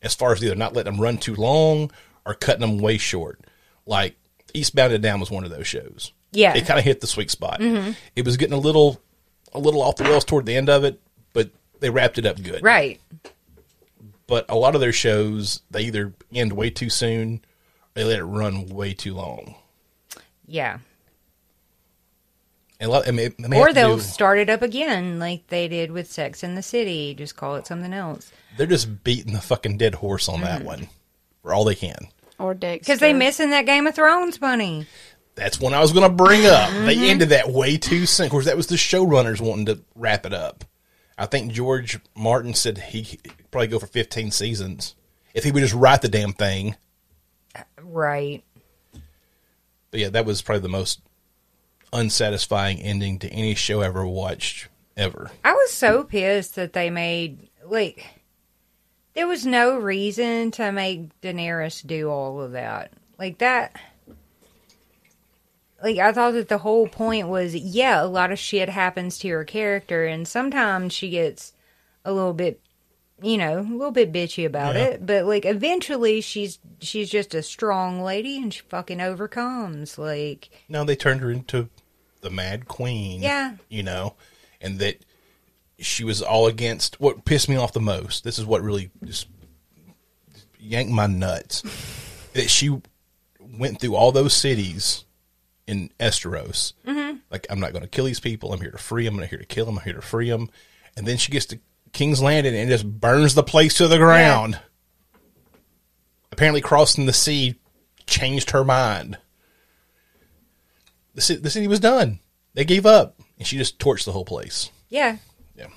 as 0.02 0.16
far 0.16 0.32
as 0.34 0.44
either 0.44 0.56
not 0.56 0.74
letting 0.74 0.94
them 0.94 1.02
run 1.02 1.18
too 1.18 1.36
long 1.36 1.92
or 2.26 2.34
cutting 2.34 2.62
them 2.62 2.80
way 2.80 2.98
short. 2.98 3.40
Like 3.86 4.16
Eastbound 4.54 4.94
and 4.94 5.04
Down 5.04 5.20
was 5.20 5.30
one 5.32 5.44
of 5.44 5.52
those 5.52 5.68
shows. 5.68 6.12
Yeah. 6.32 6.50
Mm-hmm. 6.52 6.58
it 6.58 6.66
kind 6.66 6.80
of 6.80 6.84
hit 6.86 7.00
the 7.02 7.08
sweet 7.08 7.32
spot. 7.32 7.62
It 7.62 8.26
was 8.26 8.38
getting 8.38 8.54
a 8.54 8.60
little 8.60 9.00
a 9.54 9.60
little 9.60 9.82
off 9.82 9.96
the 9.96 10.04
rails 10.04 10.26
toward 10.26 10.46
the 10.46 10.56
end 10.56 10.70
of 10.70 10.84
it, 10.84 11.00
but 11.34 11.52
they 11.80 11.90
wrapped 11.90 12.18
it 12.18 12.26
up 12.26 12.42
good 12.42 12.62
right. 12.64 13.00
but 14.28 14.46
a 14.50 14.56
lot 14.56 14.76
of 14.76 14.82
their 14.82 14.92
shows 14.92 15.62
they 15.72 15.84
either 15.84 16.14
end 16.34 16.52
way 16.54 16.70
too 16.70 16.90
soon 16.90 17.36
or 17.36 17.40
they 17.94 18.04
let 18.04 18.20
it 18.20 18.26
run 18.26 18.68
way 18.68 18.94
too 18.94 19.14
long. 19.14 19.56
Yeah. 20.48 20.80
And 22.80 22.90
a 22.90 22.92
lot, 22.94 23.08
I 23.08 23.12
mean, 23.12 23.34
they 23.40 23.58
Or 23.60 23.74
they'll 23.74 23.96
do- 23.98 24.02
start 24.04 24.38
it 24.38 24.50
up 24.50 24.62
again 24.62 25.18
like 25.20 25.48
they 25.48 25.68
did 25.68 25.92
with 25.92 26.12
Sex 26.12 26.44
in 26.44 26.56
the 26.56 26.62
City. 26.62 27.16
Just 27.16 27.36
call 27.36 27.56
it 27.56 27.66
something 27.68 27.94
else. 27.94 28.32
they're 28.58 28.68
just 28.68 29.04
beating 29.04 29.34
the 29.34 29.42
fucking 29.42 29.78
dead 29.78 29.96
horse 29.96 30.30
on 30.30 30.42
that 30.42 30.64
one 30.64 30.88
for 31.42 31.54
all 31.54 31.64
they 31.66 31.76
can. 31.76 32.08
Or 32.40 32.54
Dexter. 32.54 32.80
Because 32.94 33.00
they 33.00 33.14
missing 33.14 33.50
that 33.50 33.66
Game 33.66 33.88
of 33.88 33.96
Thrones 33.96 34.40
money. 34.40 34.86
That's 35.34 35.60
one 35.60 35.74
I 35.74 35.80
was 35.80 35.92
going 35.92 36.08
to 36.08 36.16
bring 36.16 36.46
up. 36.46 36.70
Mm-hmm. 36.70 36.86
They 36.86 37.10
ended 37.10 37.30
that 37.30 37.50
way 37.50 37.78
too 37.78 38.06
soon. 38.06 38.26
Of 38.28 38.32
course, 38.32 38.46
that 38.46 38.58
was 38.58 38.68
the 38.68 38.76
showrunners 38.76 39.42
wanting 39.42 39.66
to 39.68 39.80
wrap 39.96 40.26
it 40.26 40.34
up. 40.34 40.64
I 41.18 41.26
think 41.26 41.52
George 41.52 42.00
Martin 42.16 42.54
said 42.54 42.78
he 42.78 43.02
he'd 43.02 43.22
probably 43.50 43.68
go 43.68 43.80
for 43.80 43.88
15 43.88 44.30
seasons 44.30 44.94
if 45.34 45.44
he 45.44 45.52
would 45.52 45.62
just 45.62 45.74
write 45.74 46.02
the 46.04 46.10
damn 46.10 46.34
thing. 46.34 46.76
Right. 47.82 48.44
But 49.90 50.00
yeah, 50.00 50.10
that 50.10 50.26
was 50.26 50.42
probably 50.44 50.62
the 50.62 50.70
most 50.70 51.00
unsatisfying 51.94 52.80
ending 52.82 53.20
to 53.20 53.30
any 53.30 53.56
show 53.56 53.82
I 53.82 53.86
ever 53.88 54.06
watched 54.06 54.68
ever. 54.96 55.32
I 55.44 55.54
was 55.54 55.72
so 55.72 56.04
pissed 56.04 56.56
that 56.56 56.74
they 56.74 56.90
made 56.90 57.50
like 57.66 58.06
there 59.14 59.28
was 59.28 59.46
no 59.46 59.78
reason 59.78 60.52
to 60.52 60.72
make 60.72 61.20
Daenerys 61.22 61.86
do 61.86 62.10
all 62.10 62.42
of 62.42 62.52
that. 62.52 62.92
Like 63.18 63.38
that 63.40 63.80
like 65.84 65.98
I 65.98 66.12
thought 66.12 66.32
that 66.34 66.50
the 66.50 66.58
whole 66.60 66.88
point 66.88 67.28
was 67.28 67.56
yeah, 67.56 68.04
a 68.04 68.06
lot 68.06 68.32
of 68.32 68.40
shit 68.40 68.70
happens 68.70 69.18
to 69.20 69.28
your 69.28 69.44
character 69.44 70.06
and 70.06 70.28
sometimes 70.28 70.94
she 70.94 71.10
gets 71.10 71.54
a 72.04 72.12
little 72.14 72.34
bit 72.34 72.60
you 73.20 73.36
know, 73.36 73.60
a 73.60 73.62
little 73.62 73.90
bit 73.92 74.14
bitchy 74.14 74.46
about 74.46 74.76
Yeah. 74.76 74.84
it, 74.84 75.06
but 75.06 75.26
like 75.26 75.44
eventually 75.46 76.22
she's 76.22 76.60
she's 76.80 77.10
just 77.10 77.34
a 77.34 77.42
strong 77.42 78.02
lady 78.04 78.38
and 78.38 78.54
she 78.54 78.62
fucking 78.62 79.02
overcomes 79.02 79.98
like 79.98 80.50
No, 80.70 80.84
they 80.84 80.96
turned 80.96 81.22
her 81.22 81.32
into 81.32 81.70
the 82.22 82.30
Mad 82.30 82.68
Queen. 82.68 83.22
Yeah. 83.22 83.56
You 83.70 83.84
know, 83.84 84.16
and 84.62 84.80
that 84.80 85.04
she 85.80 86.04
was 86.04 86.22
all 86.22 86.48
against 86.48 87.00
what 87.00 87.26
pissed 87.26 87.50
me 87.50 87.56
off 87.56 87.74
the 87.74 87.80
most. 87.80 88.24
This 88.24 88.40
is 88.40 88.46
what 88.46 88.62
really 88.62 88.90
just 89.04 89.28
yanked 90.60 90.92
my 90.92 91.08
nuts. 91.08 91.64
that 92.34 92.50
she 92.50 92.82
went 93.40 93.80
through 93.80 93.96
all 93.96 94.12
those 94.12 94.34
cities 94.34 95.06
in 95.66 95.92
Esteros. 96.00 96.74
Mm-hmm. 96.86 97.18
Like, 97.30 97.48
I'm 97.50 97.60
not 97.60 97.74
going 97.74 97.84
to 97.84 97.90
kill 97.90 98.06
these 98.06 98.20
people. 98.20 98.54
I'm 98.54 98.62
here 98.62 98.72
to 98.72 98.78
free 98.78 99.06
them. 99.06 99.16
I'm 99.16 99.20
not 99.22 99.30
here 99.30 99.40
to 99.40 99.46
kill 99.46 99.66
them. 99.66 99.78
I'm 99.78 99.84
here 99.84 99.94
to 99.94 100.02
free 100.02 100.30
them. 100.30 100.50
And 100.96 101.06
then 101.06 101.18
she 101.18 101.32
gets 101.32 101.46
to 101.48 101.60
King's 101.94 102.22
Landing 102.22 102.56
and 102.56 102.70
just 102.70 102.90
burns 103.00 103.34
the 103.34 103.44
place 103.44 103.76
to 103.76 103.88
the 103.88 103.98
ground. 103.98 104.60
Apparently, 106.32 106.62
crossing 106.62 107.06
the 107.06 107.14
sea 107.14 107.56
changed 108.06 108.52
her 108.52 108.64
mind 108.64 109.18
the 111.18 111.22
city, 111.22 111.42
the 111.42 111.50
city 111.50 111.68
was 111.68 111.80
done. 111.80 112.20
They 112.54 112.64
gave 112.64 112.86
up, 112.86 113.20
and 113.38 113.46
she 113.48 113.58
just 113.58 113.80
torched 113.80 114.06
the 114.06 114.12
whole 114.14 114.24
place. 114.26 114.70
yeah. 114.90 115.18
Yeah. 115.56 115.68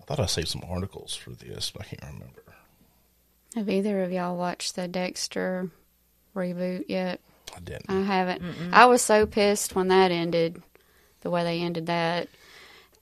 I 0.00 0.04
thought 0.04 0.20
I 0.20 0.26
saved 0.26 0.48
some 0.48 0.64
articles 0.68 1.14
for 1.14 1.30
this, 1.30 1.70
but 1.70 1.82
I 1.82 1.84
can't 1.84 2.02
remember. 2.14 2.42
Have 3.54 3.68
either 3.68 4.02
of 4.02 4.10
y'all 4.10 4.36
watched 4.36 4.74
the 4.74 4.88
Dexter 4.88 5.70
reboot 6.34 6.86
yet? 6.88 7.20
I 7.54 7.60
didn't. 7.60 7.90
I 7.90 8.00
haven't. 8.02 8.42
I 8.72 8.86
was 8.86 9.02
so 9.02 9.26
pissed 9.26 9.74
when 9.74 9.88
that 9.88 10.10
ended, 10.10 10.62
the 11.20 11.30
way 11.30 11.44
they 11.44 11.60
ended 11.60 11.86
that. 11.86 12.28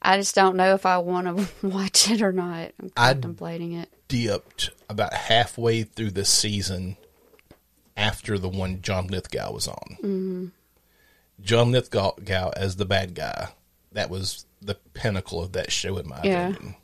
I 0.02 0.16
just 0.16 0.34
don't 0.34 0.56
know 0.56 0.74
if 0.74 0.84
I 0.86 0.98
want 0.98 1.26
to 1.38 1.48
watch 1.66 2.10
it 2.10 2.20
or 2.22 2.32
not. 2.32 2.72
I'm 2.80 2.90
I'd- 2.96 3.20
contemplating 3.20 3.72
it. 3.74 3.88
Dipped 4.08 4.70
about 4.88 5.14
halfway 5.14 5.84
through 5.84 6.10
the 6.10 6.24
season 6.24 6.96
after 7.96 8.38
the 8.38 8.48
one 8.48 8.82
John 8.82 9.06
Lithgow 9.08 9.52
was 9.52 9.68
on. 9.68 9.96
Mm-hmm. 10.02 10.46
John 11.42 11.72
Lithgow 11.72 12.50
as 12.56 12.76
the 12.76 12.84
bad 12.84 13.14
guy. 13.14 13.48
That 13.92 14.10
was 14.10 14.44
the 14.62 14.74
pinnacle 14.94 15.42
of 15.42 15.52
that 15.52 15.72
show, 15.72 15.96
in 15.96 16.08
my 16.08 16.20
Yeah. 16.22 16.48
opinion. 16.50 16.76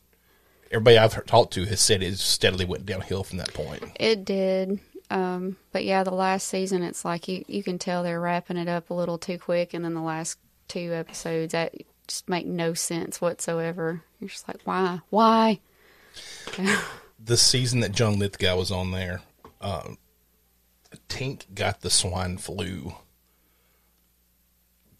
Everybody 0.71 0.99
I've 0.99 1.25
talked 1.27 1.53
to 1.55 1.64
has 1.66 1.81
said 1.81 2.03
it 2.03 2.19
steadily 2.19 2.64
went 2.64 2.87
downhill 2.87 3.23
from 3.23 3.38
that 3.38 3.55
point. 3.55 3.83
It 4.01 4.25
did. 4.25 4.81
Um, 5.11 5.57
but 5.71 5.85
yeah, 5.85 6.03
the 6.03 6.11
last 6.11 6.49
season, 6.49 6.83
it's 6.83 7.05
like 7.05 7.29
you, 7.29 7.45
you 7.47 7.62
can 7.62 7.79
tell 7.79 8.03
they're 8.03 8.21
wrapping 8.21 8.57
it 8.57 8.66
up 8.69 8.90
a 8.90 8.95
little 8.95 9.19
too 9.19 9.38
quick. 9.38 9.73
And 9.75 9.85
then 9.85 9.95
the 9.95 10.01
last 10.03 10.38
two 10.66 10.92
episodes, 10.92 11.53
that 11.53 11.75
just 12.09 12.29
make 12.29 12.47
no 12.47 12.75
sense 12.75 13.21
whatsoever. 13.21 14.03
You're 14.21 14.29
just 14.31 14.49
like, 14.49 14.61
why? 14.64 15.01
Why? 15.11 15.61
the 17.25 17.37
season 17.37 17.81
that 17.81 17.92
John 17.92 18.19
Lithgow 18.19 18.57
was 18.57 18.73
on 18.73 18.90
there, 18.90 19.21
um, 19.61 19.99
Tink 21.09 21.55
got 21.55 21.81
the 21.83 21.90
swine 21.90 22.37
flu 22.38 22.95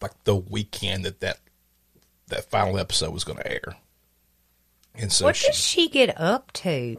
like 0.01 0.23
the 0.25 0.35
weekend 0.35 1.05
that 1.05 1.19
that, 1.21 1.39
that 2.27 2.49
final 2.49 2.77
episode 2.77 3.11
was 3.13 3.23
going 3.23 3.39
to 3.39 3.51
air. 3.51 3.75
And 4.95 5.11
so 5.11 5.25
What 5.25 5.35
she, 5.35 5.47
does 5.47 5.55
she 5.55 5.89
get 5.89 6.19
up 6.19 6.51
to? 6.53 6.97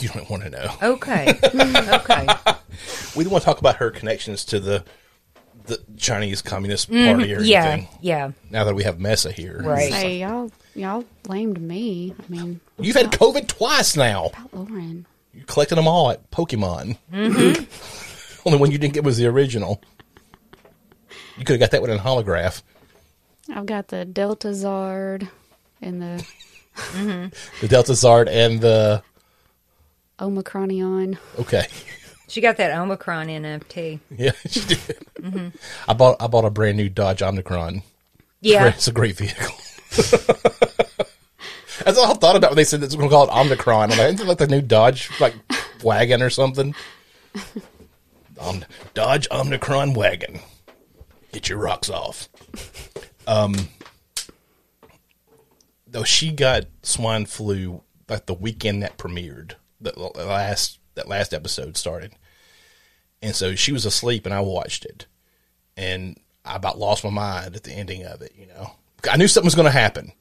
you 0.00 0.08
don't 0.08 0.28
want 0.28 0.42
to 0.44 0.50
know. 0.50 0.70
Okay. 0.82 1.28
okay. 1.44 2.26
We 3.16 3.24
don't 3.24 3.32
want 3.32 3.42
to 3.42 3.46
talk 3.46 3.58
about 3.58 3.76
her 3.76 3.90
connections 3.90 4.44
to 4.46 4.60
the 4.60 4.84
the 5.66 5.82
Chinese 5.96 6.42
Communist 6.42 6.88
Party 6.90 7.32
or 7.32 7.38
Mm-hmm. 7.38 7.44
Yeah. 7.44 7.64
anything. 7.64 7.88
Yeah. 8.02 8.32
Now 8.50 8.64
that 8.64 8.74
we 8.74 8.82
have 8.82 9.00
Messa 9.00 9.32
here, 9.32 9.62
Right. 9.64 9.90
Say, 9.90 10.18
y'all, 10.18 10.50
y'all 10.74 11.06
blamed 11.22 11.58
me. 11.58 12.14
I 12.18 12.30
mean, 12.30 12.60
You've 12.78 12.96
had 12.96 13.06
COVID 13.10 13.48
twice 13.48 13.96
now. 13.96 14.26
About 14.26 14.52
Lauren. 14.54 15.06
You 15.32 15.42
collected 15.46 15.76
them 15.76 15.88
all 15.88 16.10
at 16.10 16.30
Pokemon. 16.30 16.98
Only 18.46 18.58
one 18.58 18.70
you 18.70 18.78
didn't 18.78 18.94
get 18.94 19.04
was 19.04 19.16
the 19.16 19.26
original. 19.26 19.80
You 21.36 21.44
could 21.44 21.54
have 21.54 21.60
got 21.60 21.70
that 21.72 21.80
one 21.80 21.90
in 21.90 21.98
holograph. 21.98 22.62
I've 23.52 23.66
got 23.66 23.88
the 23.88 24.04
Delta 24.04 24.48
Zard 24.48 25.28
and 25.82 26.00
the 26.00 26.26
mm-hmm. 26.76 27.26
The 27.60 27.68
Delta 27.68 27.92
Zard 27.92 28.28
and 28.28 28.60
the 28.60 29.02
Omicronion. 30.18 31.18
okay, 31.40 31.66
She 32.28 32.40
got 32.40 32.56
that 32.56 32.76
Omicron 32.78 33.26
NFT. 33.26 34.00
yeah, 34.16 34.32
she 34.48 34.60
did. 34.60 34.78
Mm-hmm. 35.20 35.48
I 35.88 35.92
bought 35.94 36.16
I 36.20 36.26
bought 36.26 36.44
a 36.44 36.50
brand 36.50 36.76
new 36.76 36.88
Dodge 36.88 37.22
Omicron. 37.22 37.82
Yeah. 38.40 38.68
it's 38.74 38.88
a 38.88 38.92
great 38.92 39.16
vehicle. 39.16 39.54
That's 41.84 41.98
all 41.98 42.10
I 42.10 42.14
thought 42.14 42.36
about 42.36 42.50
when 42.50 42.56
they 42.56 42.64
said 42.64 42.82
it's 42.82 42.94
going 42.94 43.08
to 43.08 43.14
call 43.14 43.24
it 43.28 43.32
Omicron. 43.32 43.92
I'm 43.92 43.98
like, 43.98 44.14
isn't 44.14 44.20
it 44.20 44.28
like 44.28 44.38
the 44.38 44.46
new 44.46 44.62
Dodge 44.62 45.10
like 45.20 45.34
wagon 45.82 46.22
or 46.22 46.30
something? 46.30 46.74
Om- 48.38 48.64
Dodge 48.94 49.26
Omicron 49.30 49.94
wagon. 49.94 50.40
Get 51.32 51.48
your 51.48 51.58
rocks 51.58 51.90
off. 51.90 52.28
Um, 53.26 53.54
though 55.86 56.04
she 56.04 56.32
got 56.32 56.64
swine 56.82 57.26
flu 57.26 57.82
like 58.08 58.26
the 58.26 58.34
weekend 58.34 58.82
that 58.82 58.98
premiered, 58.98 59.52
the 59.80 59.98
last 59.98 60.78
that 60.94 61.08
last 61.08 61.32
episode 61.34 61.76
started, 61.76 62.12
and 63.22 63.34
so 63.34 63.54
she 63.54 63.72
was 63.72 63.84
asleep 63.84 64.26
and 64.26 64.34
I 64.34 64.40
watched 64.40 64.84
it, 64.84 65.06
and 65.76 66.18
I 66.44 66.56
about 66.56 66.78
lost 66.78 67.04
my 67.04 67.10
mind 67.10 67.56
at 67.56 67.62
the 67.62 67.72
ending 67.72 68.04
of 68.04 68.22
it. 68.22 68.32
You 68.36 68.46
know, 68.46 68.72
I 69.10 69.16
knew 69.16 69.28
something 69.28 69.46
was 69.46 69.54
going 69.54 69.64
to 69.66 69.70
happen 69.70 70.12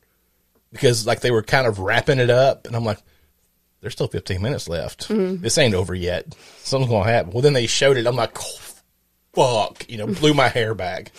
because 0.72 1.06
like 1.06 1.20
they 1.20 1.32
were 1.32 1.44
kind 1.44 1.68
of 1.68 1.80
wrapping 1.80 2.20
it 2.20 2.30
up, 2.30 2.66
and 2.66 2.76
I'm 2.76 2.86
like, 2.86 3.00
there's 3.84 3.94
still 3.94 4.08
15 4.08 4.42
minutes 4.42 4.70
left. 4.70 5.10
Mm-hmm. 5.10 5.42
This 5.42 5.58
ain't 5.58 5.76
over 5.76 5.94
yet. 5.94 6.34
Something's 6.60 6.90
going 6.90 7.04
to 7.04 7.12
happen. 7.12 7.34
Well, 7.34 7.42
then 7.42 7.52
they 7.52 7.68
showed 7.68 7.98
it. 7.98 8.08
I'm 8.08 8.16
like, 8.16 8.38
oh, 8.40 8.60
fuck, 9.34 9.86
you 9.90 9.98
know, 9.98 10.08
blew 10.08 10.34
my 10.34 10.48
hair 10.48 10.74
back. 10.74 11.12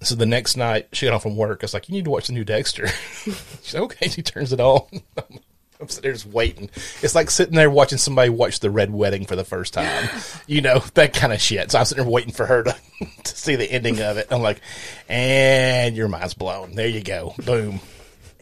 So 0.00 0.14
the 0.14 0.26
next 0.26 0.56
night 0.56 0.88
she 0.92 1.06
got 1.06 1.14
off 1.14 1.22
from 1.22 1.36
work. 1.36 1.62
I 1.62 1.64
was 1.64 1.74
like, 1.74 1.88
you 1.88 1.94
need 1.94 2.06
to 2.06 2.10
watch 2.10 2.28
the 2.28 2.32
new 2.32 2.44
Dexter. 2.44 2.88
She's 3.24 3.74
like, 3.74 3.82
okay. 3.84 4.08
She 4.08 4.22
turns 4.22 4.54
it 4.54 4.58
on. 4.58 4.86
I'm 5.80 5.88
sitting 5.88 6.02
there 6.02 6.12
just 6.12 6.26
waiting. 6.26 6.70
It's 7.02 7.14
like 7.14 7.30
sitting 7.30 7.56
there 7.56 7.68
watching 7.68 7.98
somebody 7.98 8.30
watch 8.30 8.60
the 8.60 8.70
Red 8.70 8.90
Wedding 8.92 9.26
for 9.26 9.36
the 9.36 9.44
first 9.44 9.74
time. 9.74 10.08
You 10.46 10.60
know, 10.60 10.80
that 10.94 11.14
kind 11.14 11.32
of 11.32 11.40
shit. 11.40 11.70
So 11.70 11.78
I'm 11.78 11.84
sitting 11.84 12.04
there 12.04 12.12
waiting 12.12 12.32
for 12.32 12.46
her 12.46 12.62
to, 12.64 12.76
to 13.24 13.36
see 13.36 13.56
the 13.56 13.70
ending 13.70 14.00
of 14.00 14.16
it. 14.16 14.28
I'm 14.30 14.42
like, 14.42 14.60
and 15.08 15.96
your 15.96 16.08
mind's 16.08 16.34
blown. 16.34 16.72
There 16.72 16.88
you 16.88 17.02
go. 17.02 17.34
Boom. 17.44 17.80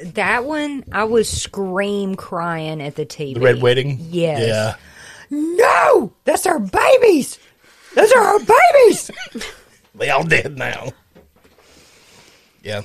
That 0.03 0.45
one, 0.45 0.85
I 0.93 1.05
was 1.05 1.29
scream 1.29 2.15
crying 2.15 2.81
at 2.83 2.97
the 2.97 3.05
TV. 3.05 3.35
The 3.35 3.41
Red 3.41 3.63
Wedding? 3.63 3.99
Yes. 4.11 4.41
Yeah. 4.41 4.77
No, 5.31 6.13
that's 6.25 6.47
our 6.47 6.59
babies. 6.59 7.39
Those 7.95 8.11
are 8.13 8.23
our 8.23 8.39
babies. 8.39 9.11
They 9.95 10.11
all 10.11 10.25
dead 10.25 10.57
now. 10.57 10.93
Yeah. 12.63 12.83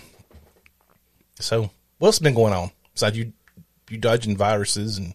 So, 1.39 1.71
what's 1.99 2.19
been 2.19 2.33
going 2.33 2.53
on 2.53 2.71
besides 2.93 3.17
you, 3.17 3.33
you 3.89 3.97
dodging 3.97 4.37
viruses 4.37 4.97
and 4.97 5.13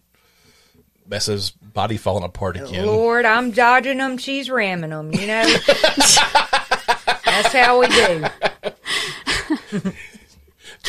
Messa's 1.07 1.51
body 1.51 1.97
falling 1.97 2.23
apart 2.23 2.57
again? 2.57 2.85
Lord, 2.85 3.25
I'm 3.25 3.51
dodging 3.51 3.97
them. 3.97 4.17
She's 4.17 4.49
ramming 4.49 4.91
them. 4.91 5.13
You 5.13 5.27
know. 5.27 5.43
that's 7.25 7.53
how 7.53 7.79
we 7.79 7.87
do. 7.87 8.25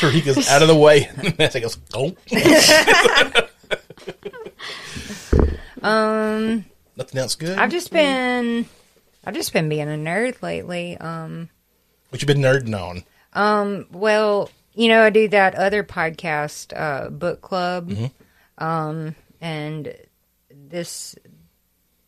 Tarica's 0.03 0.49
out 0.49 0.63
of 0.63 0.69
the 0.69 0.77
way. 0.77 1.09
And 1.17 1.39
Messa 1.39 1.61
goes, 1.61 1.79
oh. 1.95 2.15
Um, 5.83 6.65
Nothing 6.97 7.21
else 7.21 7.35
good? 7.35 7.59
I've 7.59 7.71
just 7.71 7.91
been, 7.91 8.67
I've 9.25 9.35
just 9.35 9.53
been 9.53 9.69
being 9.69 9.89
a 9.89 9.97
nerd 9.97 10.41
lately. 10.41 10.97
Um, 10.97 11.49
what 12.11 12.23
you 12.23 12.27
been 12.27 12.39
nerding 12.39 12.79
on? 12.81 13.03
um, 13.33 13.87
well, 13.91 14.49
you 14.75 14.89
know, 14.89 15.03
I 15.03 15.11
do 15.11 15.29
that 15.29 15.55
other 15.57 15.83
podcast, 15.83 16.73
uh, 16.79 17.11
book 17.11 17.41
club. 17.41 17.91
Mm-hmm. 17.91 18.65
Um, 18.65 19.15
and 19.41 19.95
this 20.51 21.17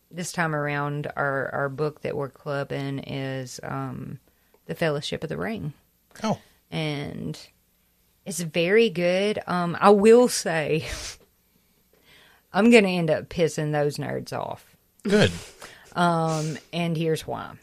this 0.09 0.31
time 0.31 0.55
around, 0.55 1.11
our 1.15 1.49
our 1.53 1.69
book 1.69 2.01
that 2.03 2.15
we're 2.15 2.29
clubbing 2.29 2.99
is 2.99 3.59
um, 3.63 4.19
the 4.67 4.75
Fellowship 4.75 5.23
of 5.23 5.29
the 5.29 5.37
Ring. 5.37 5.73
Oh, 6.23 6.39
and 6.71 7.37
it's 8.25 8.41
very 8.41 8.89
good. 8.89 9.39
Um, 9.47 9.77
I 9.79 9.91
will 9.91 10.27
say, 10.27 10.85
I'm 12.53 12.71
going 12.71 12.83
to 12.83 12.89
end 12.89 13.09
up 13.09 13.29
pissing 13.29 13.71
those 13.71 13.97
nerds 13.97 14.33
off, 14.33 14.75
good. 15.03 15.31
and 16.73 16.97
here's 16.97 17.27
why. 17.27 17.53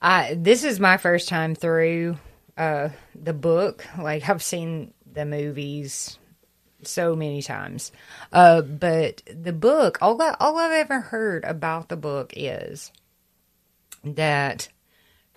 I 0.00 0.34
this 0.34 0.62
is 0.64 0.78
my 0.78 0.96
first 0.96 1.28
time 1.28 1.54
through 1.54 2.18
uh, 2.56 2.90
the 3.14 3.32
book. 3.32 3.84
Like 3.98 4.28
I've 4.28 4.42
seen 4.42 4.92
the 5.10 5.24
movies 5.24 6.18
so 6.84 7.16
many 7.16 7.42
times, 7.42 7.90
uh, 8.32 8.62
but 8.62 9.22
the 9.26 9.52
book, 9.52 9.98
all 10.00 10.20
I, 10.22 10.36
all 10.38 10.56
I've 10.58 10.72
ever 10.72 11.00
heard 11.00 11.44
about 11.44 11.88
the 11.88 11.96
book 11.96 12.32
is 12.36 12.92
that 14.04 14.68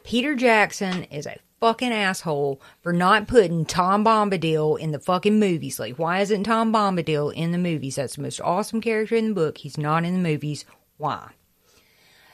Peter 0.04 0.36
Jackson 0.36 1.04
is 1.06 1.26
a 1.26 1.38
fucking 1.62 1.94
asshole 1.94 2.60
for 2.82 2.92
not 2.92 3.28
putting 3.28 3.64
Tom 3.64 4.04
Bombadil 4.04 4.78
in 4.80 4.92
the 4.92 5.00
fucking 5.00 5.40
movies. 5.40 5.80
Like, 5.80 5.98
why 5.98 6.20
isn't 6.20 6.44
Tom 6.44 6.74
Bombadil 6.74 7.34
in 7.34 7.52
the 7.52 7.58
movies? 7.58 7.96
That's 7.96 8.16
the 8.16 8.24
most 8.24 8.42
awesome 8.42 8.82
character 8.82 9.16
in 9.16 9.30
the 9.30 9.34
book. 9.34 9.60
He's 9.60 9.78
not 9.78 10.04
in 10.04 10.16
the 10.16 10.30
movies. 10.30 10.66
Why? 10.98 11.30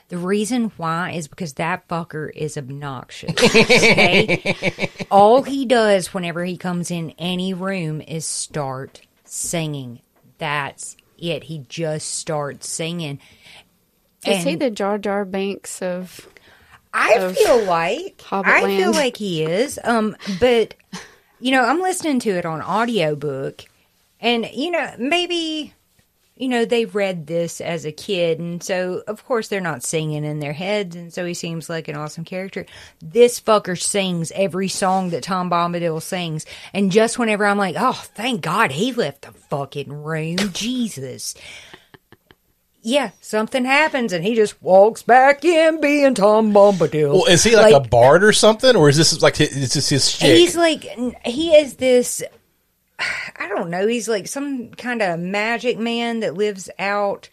The 0.10 0.18
reason 0.18 0.72
why 0.78 1.12
is 1.12 1.28
because 1.28 1.54
that 1.54 1.86
fucker 1.90 2.32
is 2.34 2.58
obnoxious. 2.58 3.32
Okay? 3.32 4.90
All 5.12 5.44
he 5.44 5.66
does 5.66 6.14
whenever 6.14 6.46
he 6.46 6.56
comes 6.56 6.90
in 6.90 7.14
any 7.20 7.54
room 7.54 8.00
is 8.00 8.26
start 8.26 9.02
singing. 9.26 10.00
That's 10.38 10.96
it. 11.18 11.44
He 11.44 11.66
just 11.68 12.16
starts 12.16 12.70
singing. 12.70 13.20
Is 14.26 14.44
he 14.44 14.56
the 14.56 14.72
Jar 14.72 14.98
Jar 14.98 15.26
Binks 15.26 15.82
of? 15.82 16.28
I 16.98 17.34
feel 17.34 17.64
like 17.64 18.22
I 18.32 18.42
Hobbitland. 18.44 18.78
feel 18.78 18.92
like 18.92 19.18
he 19.18 19.44
is. 19.44 19.80
Um, 19.84 20.16
but 20.40 20.74
you 21.40 21.52
know, 21.52 21.64
I'm 21.64 21.82
listening 21.82 22.20
to 22.22 22.32
it 22.32 22.46
on 22.46 22.62
audiobook 22.62 23.64
and 24.20 24.50
you 24.54 24.72
know, 24.72 24.94
maybe 24.98 25.74
you 26.40 26.50
know, 26.50 26.66
they 26.66 26.86
read 26.86 27.26
this 27.26 27.60
as 27.62 27.84
a 27.84 27.92
kid 27.92 28.40
and 28.40 28.62
so 28.62 29.02
of 29.08 29.26
course 29.26 29.48
they're 29.48 29.60
not 29.60 29.82
singing 29.84 30.24
in 30.24 30.40
their 30.40 30.54
heads 30.54 30.96
and 30.96 31.12
so 31.12 31.26
he 31.26 31.34
seems 31.34 31.68
like 31.70 31.88
an 31.88 31.96
awesome 31.96 32.24
character. 32.24 32.66
This 33.02 33.40
fucker 33.42 33.80
sings 33.80 34.32
every 34.36 34.68
song 34.68 35.10
that 35.12 35.24
Tom 35.24 35.50
Bombadil 35.50 36.02
sings 36.02 36.46
and 36.74 36.92
just 36.92 37.18
whenever 37.18 37.46
I'm 37.46 37.58
like, 37.58 37.76
"Oh, 37.78 38.00
thank 38.14 38.42
God 38.42 38.72
he 38.72 38.92
left 38.94 39.24
the 39.24 39.32
fucking 39.32 39.92
room." 39.92 40.38
Jesus. 40.54 41.34
Yeah, 42.82 43.12
something 43.22 43.66
happens 43.66 44.14
and 44.14 44.24
he 44.24 44.36
just 44.36 44.62
walks 44.62 45.04
back 45.04 45.44
in 45.44 45.82
being 45.82 46.14
Tom 46.14 46.54
Bombadil. 46.54 47.12
Well, 47.12 47.26
is 47.26 47.44
he 47.44 47.56
like, 47.56 47.74
a 47.74 47.80
bard 47.80 48.24
or 48.24 48.32
something, 48.32 48.76
or 48.76 48.88
is 48.88 48.98
this 48.98 49.22
like 49.22 49.38
his, 49.38 49.56
is 49.56 49.74
this 49.74 49.90
his 49.90 50.10
shtick? 50.10 50.38
He's 50.38 50.56
like 50.56 50.84
he 51.26 51.56
is 51.56 51.76
this. 51.76 52.24
I 53.00 53.48
don't 53.48 53.70
know. 53.70 53.88
He's 53.88 54.08
like 54.08 54.28
some 54.28 54.72
kind 54.72 55.02
of 55.02 55.20
magic 55.20 55.78
man 55.78 56.22
that 56.22 56.36
lives 56.36 56.70
out 56.80 57.30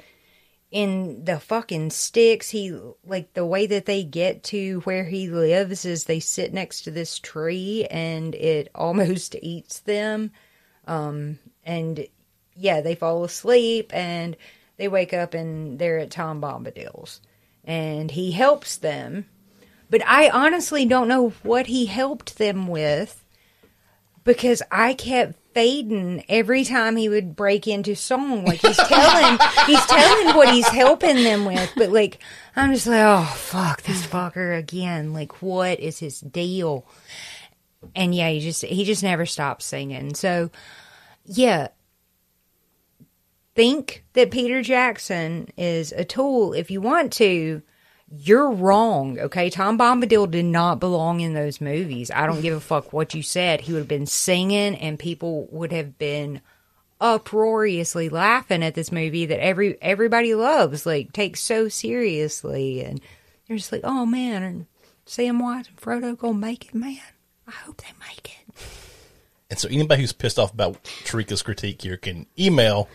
in 0.70 1.24
the 1.24 1.38
fucking 1.38 1.90
sticks. 1.90 2.50
He 2.50 2.76
like 3.07 3.33
the 3.35 3.46
way 3.46 3.66
that 3.66 3.87
they 3.87 4.02
get 4.02 4.42
to 4.44 4.80
where 4.80 5.04
he 5.04 5.28
lives 5.28 5.85
is 5.85 6.04
they 6.04 6.18
sit 6.18 6.52
next 6.52 6.83
to 6.83 6.90
this 6.90 7.20
tree 7.20 7.87
and 7.90 8.35
it 8.35 8.70
almost 8.74 9.37
eats 9.40 9.78
them. 9.80 10.33
Um 10.87 11.38
and 11.64 12.07
yeah, 12.57 12.80
they 12.80 12.96
fall 12.96 13.22
asleep 13.22 13.94
and 13.94 14.37
they 14.76 14.88
wake 14.88 15.12
up 15.12 15.34
and 15.34 15.78
they're 15.78 15.98
at 15.98 16.10
Tom 16.10 16.40
Bombadil's 16.40 17.20
and 17.64 18.10
he 18.10 18.32
helps 18.32 18.76
them. 18.76 19.26
But 19.90 20.02
I 20.06 20.28
honestly 20.28 20.84
don't 20.87 21.08
know 21.08 21.30
what 21.42 21.66
he 21.66 21.87
helped 21.87 22.38
them 22.38 22.66
with 22.66 23.24
because 24.24 24.62
I 24.70 24.94
kept 24.94 25.38
fading 25.54 26.24
every 26.28 26.64
time 26.64 26.96
he 26.96 27.08
would 27.08 27.37
break 27.37 27.68
into 27.68 27.94
song. 27.94 28.44
Like 28.44 28.60
he's 28.60 28.76
telling, 28.76 29.38
he's 29.66 29.87
telling 29.87 30.37
what 30.37 30.52
he's 30.52 30.66
helping 30.68 31.22
them 31.22 31.44
with, 31.44 31.70
but 31.76 31.90
like 31.90 32.18
I'm 32.56 32.72
just 32.72 32.87
like, 32.87 33.02
oh 33.04 33.32
fuck 33.37 33.82
this 33.82 34.04
fucker 34.06 34.58
again. 34.58 35.12
Like 35.12 35.42
what 35.42 35.78
is 35.80 35.98
his 35.98 36.20
deal? 36.20 36.87
And 37.94 38.14
yeah, 38.14 38.30
he 38.30 38.40
just 38.40 38.64
he 38.64 38.84
just 38.84 39.02
never 39.02 39.26
stops 39.26 39.64
singing. 39.64 40.14
So 40.14 40.50
yeah, 41.26 41.68
think 43.55 44.05
that 44.14 44.31
Peter 44.31 44.62
Jackson 44.62 45.49
is 45.57 45.93
a 45.93 46.05
tool 46.05 46.53
if 46.53 46.71
you 46.71 46.81
want 46.81 47.12
to. 47.14 47.62
You're 48.11 48.51
wrong, 48.51 49.19
okay? 49.19 49.51
Tom 49.51 49.79
Bombadil 49.79 50.31
did 50.31 50.45
not 50.45 50.79
belong 50.79 51.21
in 51.21 51.35
those 51.35 51.61
movies. 51.61 52.11
I 52.11 52.27
don't 52.27 52.43
give 52.43 52.55
a 52.55 52.61
fuck 52.61 52.93
what 52.93 53.14
you 53.14 53.23
said. 53.23 53.62
He 53.62 53.73
would 53.73 53.81
have 53.81 53.88
been 53.88 54.07
singing, 54.07 54.77
and 54.77 54.99
people 54.99 55.49
would 55.51 55.73
have 55.73 55.99
been 55.99 56.40
uproariously 57.01 58.09
laughing 58.09 58.62
at 58.62 58.75
this 58.75 58.93
movie 58.93 59.27
that 59.27 59.43
every 59.43 59.81
everybody 59.83 60.35
loves, 60.35 60.87
like 60.87 61.12
takes 61.12 61.40
so 61.40 61.69
seriously, 61.69 62.85
and 62.85 63.01
they're 63.49 63.57
just 63.57 63.73
like, 63.73 63.83
"Oh 63.85 64.07
man, 64.07 64.43
and 64.43 64.67
Samwise 65.07 65.69
and 65.69 65.77
Frodo 65.77 66.17
gonna 66.17 66.35
make 66.35 66.67
it, 66.67 66.75
man. 66.75 67.01
I 67.49 67.53
hope 67.53 67.79
they 67.79 67.93
make 68.09 68.38
it." 68.49 68.55
And 69.51 69.59
so 69.59 69.69
anybody 69.69 70.03
who's 70.03 70.12
pissed 70.12 70.38
off 70.38 70.53
about 70.53 70.83
Tarica's 71.05 71.43
critique 71.43 71.83
here 71.83 71.97
can 71.97 72.27
email 72.38 72.88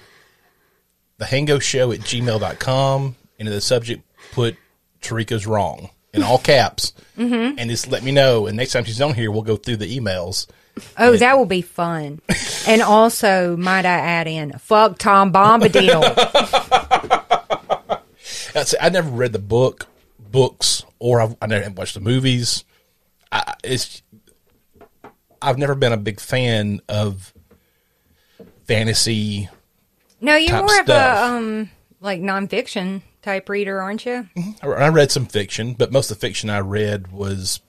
the 1.20 1.26
Hango 1.26 1.62
Show 1.62 1.92
at 1.92 2.00
gmail.com 2.00 3.16
and 3.38 3.48
in 3.48 3.54
the 3.54 3.62
subject 3.62 4.04
put 4.32 4.58
Tarica's 5.02 5.46
wrong 5.46 5.92
in 6.14 6.24
all 6.24 6.40
caps. 6.40 6.94
Mm-hmm. 7.18 7.60
And 7.60 7.70
just 7.70 7.88
let 7.88 8.04
me 8.04 8.12
know. 8.12 8.48
And 8.48 8.58
next 8.58 8.74
time 8.74 8.86
she's 8.86 9.02
on 9.02 9.14
here, 9.14 9.30
we'll 9.30 9.44
go 9.44 9.56
through 9.56 9.78
the 9.78 10.00
emails. 10.00 10.48
Oh, 10.98 11.16
that 11.18 11.38
will 11.38 11.46
be 11.46 11.62
fun. 11.62 12.22
and 12.68 12.82
also, 12.82 13.56
might 13.58 13.86
I 13.86 14.00
add 14.00 14.28
in, 14.28 14.54
fuck 14.54 14.98
Tom 14.98 15.32
Bombadil. 15.32 16.02
That's, 18.54 18.74
I 18.82 18.90
never 18.90 19.10
read 19.10 19.34
the 19.34 19.40
book, 19.40 19.88
books, 20.18 20.86
or 20.98 21.22
I've, 21.22 21.36
I 21.42 21.48
never 21.48 21.70
watched 21.72 21.96
the 21.96 22.00
movies. 22.00 22.64
I, 23.32 23.56
it's 23.64 24.02
I've 25.42 25.58
never 25.58 25.76
been 25.76 25.94
a 25.94 25.98
big 25.98 26.20
fan 26.20 26.82
of 26.90 27.34
fantasy. 28.66 29.50
No, 30.22 30.36
you're 30.36 30.64
more 30.64 30.80
of 30.80 30.90
a 30.90 31.24
um 31.24 31.70
like 32.02 32.22
nonfiction 32.22 33.02
type 33.22 33.50
reader, 33.50 33.82
aren't 33.82 34.06
you? 34.06 34.28
I 34.62 34.68
I 34.68 34.90
read 34.90 35.12
some 35.12 35.26
fiction, 35.26 35.74
but 35.74 35.92
most 35.92 36.12
of 36.12 36.18
the 36.18 36.22
fiction 36.22 36.50
I 36.50 36.60
read 36.60 37.12
was. 37.12 37.62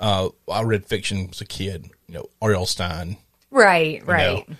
Uh, 0.00 0.30
I 0.50 0.62
read 0.62 0.84
fiction 0.86 1.28
as 1.30 1.40
a 1.40 1.44
kid. 1.44 1.88
You 2.08 2.14
know, 2.14 2.26
R.L. 2.40 2.66
Stine. 2.66 3.18
Right, 3.52 4.04
right. 4.04 4.48
know. 4.48 4.56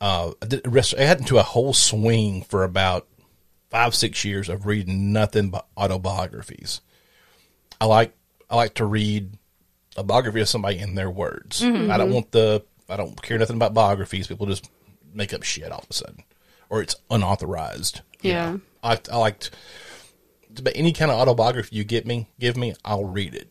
Uh, 0.00 0.32
I, 0.40 0.46
did, 0.46 0.66
I 0.66 0.70
got 0.70 1.18
into 1.18 1.38
a 1.38 1.42
whole 1.42 1.72
swing 1.72 2.42
for 2.42 2.62
about 2.62 3.08
five, 3.70 3.94
six 3.94 4.24
years 4.24 4.48
of 4.48 4.66
reading 4.66 5.12
nothing 5.12 5.50
but 5.50 5.66
autobiographies. 5.76 6.80
I 7.80 7.86
like 7.86 8.14
I 8.48 8.56
like 8.56 8.74
to 8.74 8.84
read 8.84 9.36
a 9.96 10.04
biography 10.04 10.40
of 10.40 10.48
somebody 10.48 10.78
in 10.78 10.94
their 10.94 11.10
words. 11.10 11.62
I 11.62 11.96
don't 11.96 12.12
want 12.12 12.30
the 12.30 12.64
I 12.88 12.96
don't 12.96 13.20
care 13.20 13.38
nothing 13.38 13.56
about 13.56 13.74
biographies. 13.74 14.26
People 14.26 14.46
just 14.46 14.70
make 15.14 15.32
up 15.32 15.42
shit 15.42 15.70
all 15.70 15.80
of 15.80 15.90
a 15.90 15.94
sudden, 15.94 16.24
or 16.68 16.82
it's 16.82 16.96
unauthorized. 17.10 18.00
Yeah. 18.22 18.52
know. 18.52 18.60
I 18.82 19.00
I 19.10 19.16
liked, 19.16 19.50
but 20.62 20.72
any 20.76 20.92
kind 20.92 21.10
of 21.10 21.18
autobiography 21.18 21.76
you 21.76 21.84
get 21.84 22.06
me, 22.06 22.28
give 22.38 22.56
me, 22.56 22.74
I'll 22.84 23.04
read 23.04 23.34
it. 23.34 23.50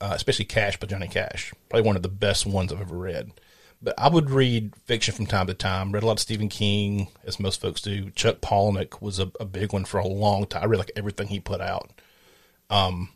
Uh, 0.00 0.12
especially 0.14 0.44
Cash 0.44 0.78
by 0.78 0.86
Johnny 0.86 1.08
Cash, 1.08 1.52
probably 1.68 1.86
one 1.86 1.96
of 1.96 2.02
the 2.02 2.08
best 2.08 2.46
ones 2.46 2.72
I've 2.72 2.80
ever 2.80 2.96
read. 2.96 3.32
But 3.80 3.94
I 3.98 4.08
would 4.08 4.30
read 4.30 4.74
fiction 4.86 5.14
from 5.14 5.26
time 5.26 5.46
to 5.46 5.54
time. 5.54 5.92
Read 5.92 6.02
a 6.02 6.06
lot 6.06 6.12
of 6.12 6.20
Stephen 6.20 6.48
King, 6.48 7.08
as 7.24 7.38
most 7.38 7.60
folks 7.60 7.80
do. 7.80 8.10
Chuck 8.10 8.40
Palahniuk 8.40 9.00
was 9.00 9.18
a, 9.20 9.30
a 9.38 9.44
big 9.44 9.72
one 9.72 9.84
for 9.84 9.98
a 9.98 10.06
long 10.06 10.46
time. 10.46 10.62
I 10.62 10.66
read 10.66 10.78
like 10.78 10.90
everything 10.96 11.28
he 11.28 11.38
put 11.38 11.60
out. 11.60 11.90
Um, 12.70 13.10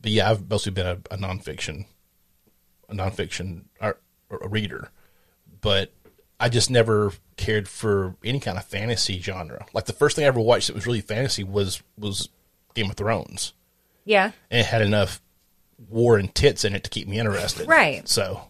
but 0.00 0.10
yeah, 0.10 0.30
I've 0.30 0.48
mostly 0.48 0.72
been 0.72 0.86
a, 0.86 0.98
a 1.10 1.16
nonfiction, 1.16 1.86
a 2.88 2.94
nonfiction 2.94 3.64
or, 3.80 3.98
or 4.28 4.38
a 4.38 4.48
reader, 4.48 4.90
but 5.60 5.92
I 6.38 6.48
just 6.48 6.70
never 6.70 7.12
cared 7.36 7.68
for 7.68 8.16
any 8.24 8.40
kind 8.40 8.58
of 8.58 8.64
fantasy 8.64 9.20
genre. 9.20 9.66
Like 9.72 9.86
the 9.86 9.92
first 9.92 10.16
thing 10.16 10.24
I 10.24 10.28
ever 10.28 10.40
watched 10.40 10.66
that 10.68 10.74
was 10.74 10.86
really 10.86 11.00
fantasy 11.00 11.44
was 11.44 11.82
was 11.98 12.28
Game 12.74 12.90
of 12.90 12.96
Thrones, 12.96 13.52
Yeah. 14.04 14.32
and 14.50 14.60
it 14.60 14.66
had 14.66 14.82
enough 14.82 15.20
war 15.88 16.18
and 16.18 16.34
tits 16.34 16.64
in 16.64 16.74
it 16.74 16.84
to 16.84 16.90
keep 16.90 17.08
me 17.08 17.18
interested. 17.18 17.66
Right. 17.66 18.06
So 18.08 18.42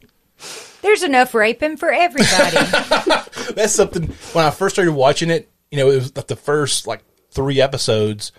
There's 0.82 1.02
enough 1.02 1.34
raping 1.34 1.76
for 1.76 1.92
everybody. 1.92 2.56
that's 3.54 3.74
something. 3.74 4.06
When 4.32 4.44
I 4.44 4.50
first 4.50 4.74
started 4.74 4.92
watching 4.92 5.30
it, 5.30 5.48
you 5.70 5.78
know, 5.78 5.90
it 5.90 5.94
was 5.96 6.16
like 6.16 6.26
the 6.26 6.36
first 6.36 6.86
like 6.86 7.02
three 7.30 7.60
episodes 7.60 8.32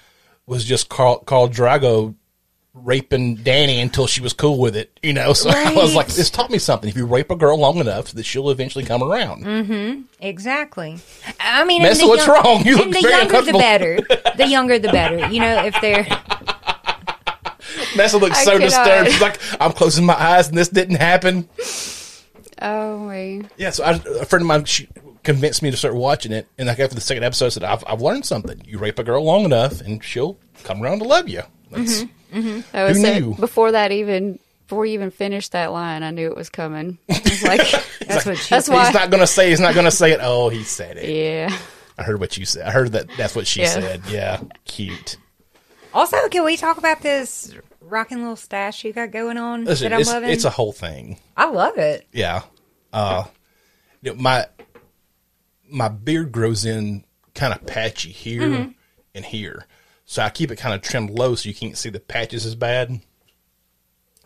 was 0.45 0.65
just 0.65 0.89
Khal 0.89 1.23
Khal 1.25 1.49
Drogo 1.53 2.15
raping 2.73 3.35
Danny 3.35 3.79
until 3.81 4.07
she 4.07 4.21
was 4.21 4.33
cool 4.33 4.57
with 4.59 4.75
it. 4.75 4.97
You 5.03 5.13
know, 5.13 5.33
so 5.33 5.49
I 5.49 5.73
was 5.73 5.93
like, 5.95 6.07
this 6.07 6.29
taught 6.29 6.49
me 6.49 6.57
something. 6.57 6.89
If 6.89 6.95
you 6.95 7.05
rape 7.05 7.29
a 7.31 7.35
girl 7.35 7.57
long 7.57 7.77
enough, 7.77 8.11
that 8.13 8.23
she'll 8.23 8.49
eventually 8.49 8.85
come 8.85 9.03
around. 9.03 9.43
Mm-hmm. 9.43 10.01
exactly. 10.19 10.99
I 11.39 11.63
mean, 11.65 11.81
the 11.83 11.89
what's 12.07 12.25
young- 12.25 12.43
wrong? 12.43 12.65
You 12.65 12.77
look 12.77 12.91
the 12.91 13.01
very 13.01 13.13
younger 13.13 13.41
the 13.41 13.53
better. 13.53 13.99
The 14.37 14.47
younger 14.47 14.79
the 14.79 14.89
better. 14.91 15.27
You 15.29 15.39
know, 15.41 15.65
if 15.65 15.75
they're 15.81 16.05
Messa 17.95 18.17
looks 18.17 18.37
I 18.39 18.43
so 18.43 18.51
cannot. 18.53 18.65
disturbed. 18.65 19.11
She's 19.11 19.21
like, 19.21 19.39
I'm 19.61 19.71
closing 19.73 20.05
my 20.05 20.13
eyes 20.21 20.47
and 20.47 20.57
this 20.57 20.69
didn't 20.69 20.95
happen. 20.95 21.47
Oh, 22.61 23.07
wait. 23.07 23.45
Yeah, 23.57 23.71
so 23.71 23.83
I, 23.83 23.91
a 24.19 24.25
friend 24.25 24.41
of 24.43 24.47
mine 24.47 24.65
she 24.65 24.87
convinced 25.23 25.61
me 25.61 25.71
to 25.71 25.77
start 25.77 25.95
watching 25.95 26.31
it, 26.31 26.47
and 26.57 26.67
like 26.67 26.79
after 26.79 26.95
the 26.95 27.01
second 27.01 27.23
episode, 27.23 27.45
I 27.47 27.49
said, 27.49 27.63
I've, 27.63 27.83
I've 27.87 28.01
learned 28.01 28.25
something. 28.25 28.61
You 28.65 28.77
rape 28.77 28.97
a 28.99 29.03
girl 29.03 29.23
long 29.23 29.45
enough, 29.45 29.81
and 29.81 30.03
she'll 30.03 30.37
come 30.63 30.81
around 30.81 30.99
to 30.99 31.05
love 31.05 31.27
you. 31.29 31.41
That's, 31.71 32.01
That 32.71 32.83
was 32.87 32.97
Who 32.97 33.05
it. 33.05 33.19
knew? 33.21 33.35
Before 33.35 33.71
that 33.71 33.91
even, 33.91 34.39
before 34.67 34.85
you 34.85 34.93
even 34.93 35.11
finished 35.11 35.51
that 35.53 35.71
line, 35.71 36.03
I 36.03 36.11
knew 36.11 36.27
it 36.29 36.35
was 36.37 36.49
coming. 36.49 36.97
I 37.09 37.19
was 37.23 37.43
like, 37.43 37.61
that's 38.07 38.25
what 38.25 38.37
she 38.37 38.49
that's 38.49 38.67
He's 38.67 38.93
not 38.93 39.09
going 39.09 39.21
to 39.21 39.27
say. 39.27 39.49
He's 39.49 39.59
not 39.59 39.73
going 39.73 39.85
to 39.85 39.91
say 39.91 40.11
it. 40.11 40.19
Oh, 40.21 40.49
he 40.49 40.63
said 40.63 40.97
it. 40.97 41.09
yeah. 41.09 41.55
I 41.97 42.03
heard 42.03 42.19
what 42.19 42.37
you 42.37 42.45
said. 42.45 42.65
I 42.67 42.71
heard 42.71 42.93
that. 42.93 43.07
That's 43.17 43.35
what 43.35 43.45
she 43.47 43.61
Yeah. 43.61 43.67
said. 43.67 44.01
Yeah, 44.07 44.41
cute. 44.65 45.17
Also, 45.93 46.17
can 46.29 46.43
we 46.45 46.55
talk 46.57 46.77
about 46.77 47.01
this 47.01 47.53
rocking 47.81 48.19
little 48.19 48.37
stash 48.37 48.85
you 48.85 48.93
got 48.93 49.11
going 49.11 49.37
on 49.37 49.65
Listen, 49.65 49.89
that 49.89 49.95
I'm 49.95 50.01
it's, 50.01 50.09
loving? 50.09 50.29
it's 50.29 50.45
a 50.45 50.49
whole 50.49 50.71
thing. 50.71 51.19
I 51.35 51.49
love 51.49 51.77
it. 51.77 52.07
Yeah. 52.13 52.43
Uh, 52.93 53.25
you 54.01 54.13
know, 54.13 54.19
my 54.21 54.45
my 55.69 55.89
beard 55.89 56.31
grows 56.31 56.65
in 56.65 57.03
kind 57.35 57.53
of 57.53 57.65
patchy 57.65 58.09
here 58.11 58.41
Mm-hmm. 58.41 58.71
and 59.15 59.25
here, 59.25 59.65
so 60.11 60.21
I 60.21 60.29
keep 60.29 60.51
it 60.51 60.57
kind 60.57 60.75
of 60.75 60.81
trimmed 60.81 61.11
low 61.11 61.35
so 61.35 61.47
you 61.47 61.55
can't 61.55 61.77
see 61.77 61.89
the 61.89 62.01
patches 62.01 62.45
as 62.45 62.53
bad. 62.53 62.89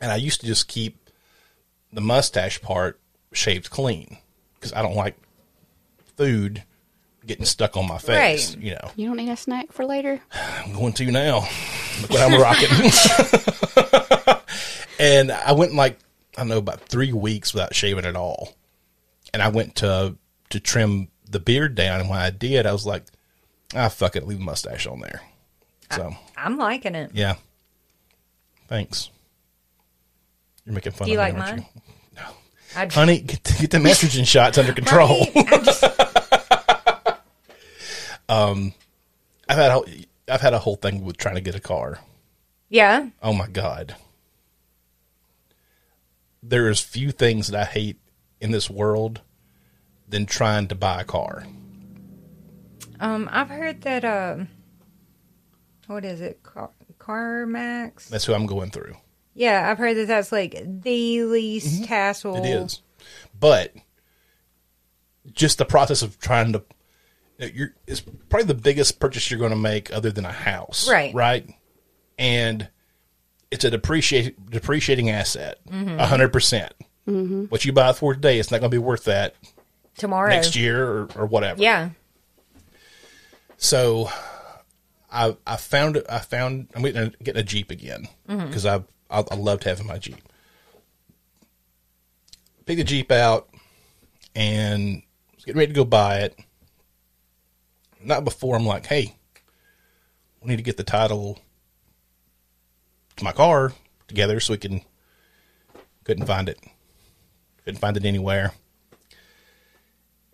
And 0.01 0.11
I 0.11 0.15
used 0.15 0.41
to 0.41 0.47
just 0.47 0.67
keep 0.67 1.11
the 1.93 2.01
mustache 2.01 2.59
part 2.59 2.99
shaved 3.33 3.69
clean 3.69 4.17
because 4.55 4.73
I 4.73 4.81
don't 4.81 4.95
like 4.95 5.15
food 6.17 6.63
getting 7.27 7.45
stuck 7.45 7.77
on 7.77 7.87
my 7.87 7.99
face. 7.99 8.55
Right. 8.55 8.63
You 8.63 8.71
know, 8.71 8.91
You 8.95 9.05
don't 9.05 9.17
need 9.17 9.29
a 9.29 9.37
snack 9.37 9.71
for 9.71 9.85
later? 9.85 10.19
I'm 10.65 10.73
going 10.73 10.93
to 10.93 11.11
now. 11.11 11.47
Look 12.01 12.09
what 12.09 12.21
I'm 12.21 12.41
rocking. 12.41 12.69
and 14.99 15.31
I 15.31 15.51
went 15.51 15.75
like 15.75 15.99
I 16.35 16.41
don't 16.41 16.47
know 16.47 16.57
about 16.57 16.81
three 16.81 17.13
weeks 17.13 17.53
without 17.53 17.75
shaving 17.75 18.05
at 18.05 18.15
all. 18.15 18.55
And 19.33 19.43
I 19.43 19.49
went 19.49 19.75
to 19.75 20.15
to 20.49 20.59
trim 20.59 21.09
the 21.29 21.39
beard 21.39 21.75
down, 21.75 21.99
and 21.99 22.09
when 22.09 22.17
I 22.17 22.31
did, 22.31 22.65
I 22.65 22.73
was 22.73 22.87
like, 22.87 23.03
"Ah, 23.75 23.89
fuck 23.89 24.15
it, 24.15 24.25
leave 24.25 24.39
the 24.39 24.45
mustache 24.45 24.87
on 24.87 25.01
there." 25.01 25.21
So 25.91 26.13
I'm 26.37 26.57
liking 26.57 26.95
it. 26.95 27.11
yeah, 27.13 27.35
thanks. 28.67 29.09
You're 30.65 30.73
making 30.75 30.93
fun 30.93 31.05
Do 31.07 31.11
you 31.13 31.19
of 31.19 31.25
me, 31.27 31.31
like 31.33 31.41
aren't 31.49 31.57
mine? 31.59 31.67
you? 31.75 31.81
I, 32.77 32.87
Honey, 32.91 33.19
get 33.21 33.41
the, 33.43 33.53
get 33.61 33.71
the 33.71 33.77
estrogen 33.77 34.25
shots 34.27 34.57
under 34.57 34.73
control. 34.73 35.27
Right? 35.35 35.53
I 35.53 35.57
just- 35.63 35.83
I've 39.47 39.57
had 39.57 39.71
a, 39.71 39.81
I've 40.27 40.41
had 40.41 40.53
a 40.53 40.59
whole 40.59 40.75
thing 40.75 41.03
with 41.05 41.17
trying 41.17 41.35
to 41.35 41.41
get 41.41 41.55
a 41.55 41.59
car. 41.59 41.99
yeah. 42.69 43.09
Oh 43.21 43.33
my 43.33 43.47
god. 43.47 43.95
There 46.41 46.69
is 46.69 46.79
few 46.79 47.11
things 47.11 47.47
that 47.47 47.59
I 47.61 47.65
hate 47.65 47.97
in 48.41 48.51
this 48.51 48.69
world 48.69 49.21
than 50.07 50.25
trying 50.25 50.67
to 50.67 50.75
buy 50.75 51.01
a 51.01 51.05
car. 51.05 51.45
Um, 52.99 53.29
I've 53.31 53.49
heard 53.49 53.81
that. 53.83 54.03
Um, 54.05 54.47
what 55.87 56.05
is 56.05 56.21
it? 56.21 56.43
Car, 56.43 56.71
CarMax. 56.99 58.09
That's 58.09 58.25
who 58.25 58.33
I'm 58.33 58.45
going 58.45 58.71
through. 58.71 58.95
Yeah, 59.33 59.69
I've 59.69 59.77
heard 59.77 59.97
that 59.97 60.07
that's 60.07 60.31
like 60.31 60.61
the 60.65 61.23
least 61.23 61.85
hassle. 61.85 62.35
Mm-hmm. 62.35 62.45
It 62.45 62.63
is. 62.63 62.81
But 63.37 63.73
just 65.33 65.57
the 65.57 65.65
process 65.65 66.01
of 66.01 66.19
trying 66.19 66.53
to 66.53 66.63
you 67.39 67.47
know, 67.47 67.53
you're 67.53 67.73
it's 67.85 68.01
probably 68.01 68.47
the 68.47 68.53
biggest 68.53 68.99
purchase 68.99 69.29
you're 69.29 69.39
going 69.39 69.51
to 69.51 69.57
make 69.57 69.93
other 69.93 70.11
than 70.11 70.25
a 70.25 70.31
house. 70.31 70.89
Right. 70.89 71.13
Right? 71.13 71.49
And 72.17 72.69
it's 73.51 73.65
a 73.65 73.71
depreciate 73.71 74.49
depreciating 74.49 75.09
asset. 75.09 75.59
Mm-hmm. 75.67 75.99
a 75.99 76.05
100%. 76.05 76.69
What 77.49 77.63
you 77.65 77.71
buy 77.71 77.91
it 77.91 77.97
for 77.97 78.15
today, 78.15 78.39
it's 78.39 78.49
not 78.49 78.61
going 78.61 78.71
to 78.71 78.75
be 78.75 78.79
worth 78.79 79.03
that 79.03 79.35
tomorrow. 79.97 80.29
next 80.29 80.55
year 80.55 80.83
or, 80.83 81.07
or 81.15 81.25
whatever. 81.27 81.61
Yeah. 81.61 81.89
So 83.57 84.09
I 85.15 85.37
I 85.47 85.55
found 85.57 86.03
I 86.09 86.19
found 86.19 86.67
I'm 86.75 86.81
getting 86.83 87.01
a, 87.01 87.09
getting 87.23 87.39
a 87.39 87.43
Jeep 87.43 87.71
again 87.71 88.07
Mm-hmm. 88.29 88.47
because 88.47 88.65
I, 88.65 88.83
I 89.09 89.23
I 89.31 89.35
loved 89.35 89.63
having 89.63 89.87
my 89.87 89.97
Jeep. 89.97 90.17
Picked 92.65 92.77
the 92.79 92.83
Jeep 92.83 93.11
out 93.11 93.49
and 94.35 95.01
was 95.35 95.45
getting 95.45 95.59
ready 95.59 95.71
to 95.71 95.75
go 95.75 95.85
buy 95.85 96.19
it. 96.19 96.37
Not 98.01 98.23
before 98.23 98.55
I'm 98.55 98.65
like, 98.65 98.85
hey, 98.87 99.15
we 100.41 100.49
need 100.49 100.57
to 100.57 100.63
get 100.63 100.77
the 100.77 100.83
title 100.83 101.39
to 103.15 103.23
my 103.23 103.31
car 103.31 103.71
together 104.07 104.39
so 104.39 104.53
we 104.53 104.57
can. 104.57 104.81
Couldn't 106.03 106.25
find 106.27 106.49
it. 106.49 106.59
Couldn't 107.63 107.79
find 107.79 107.97
it 107.97 108.05
anywhere. 108.05 108.51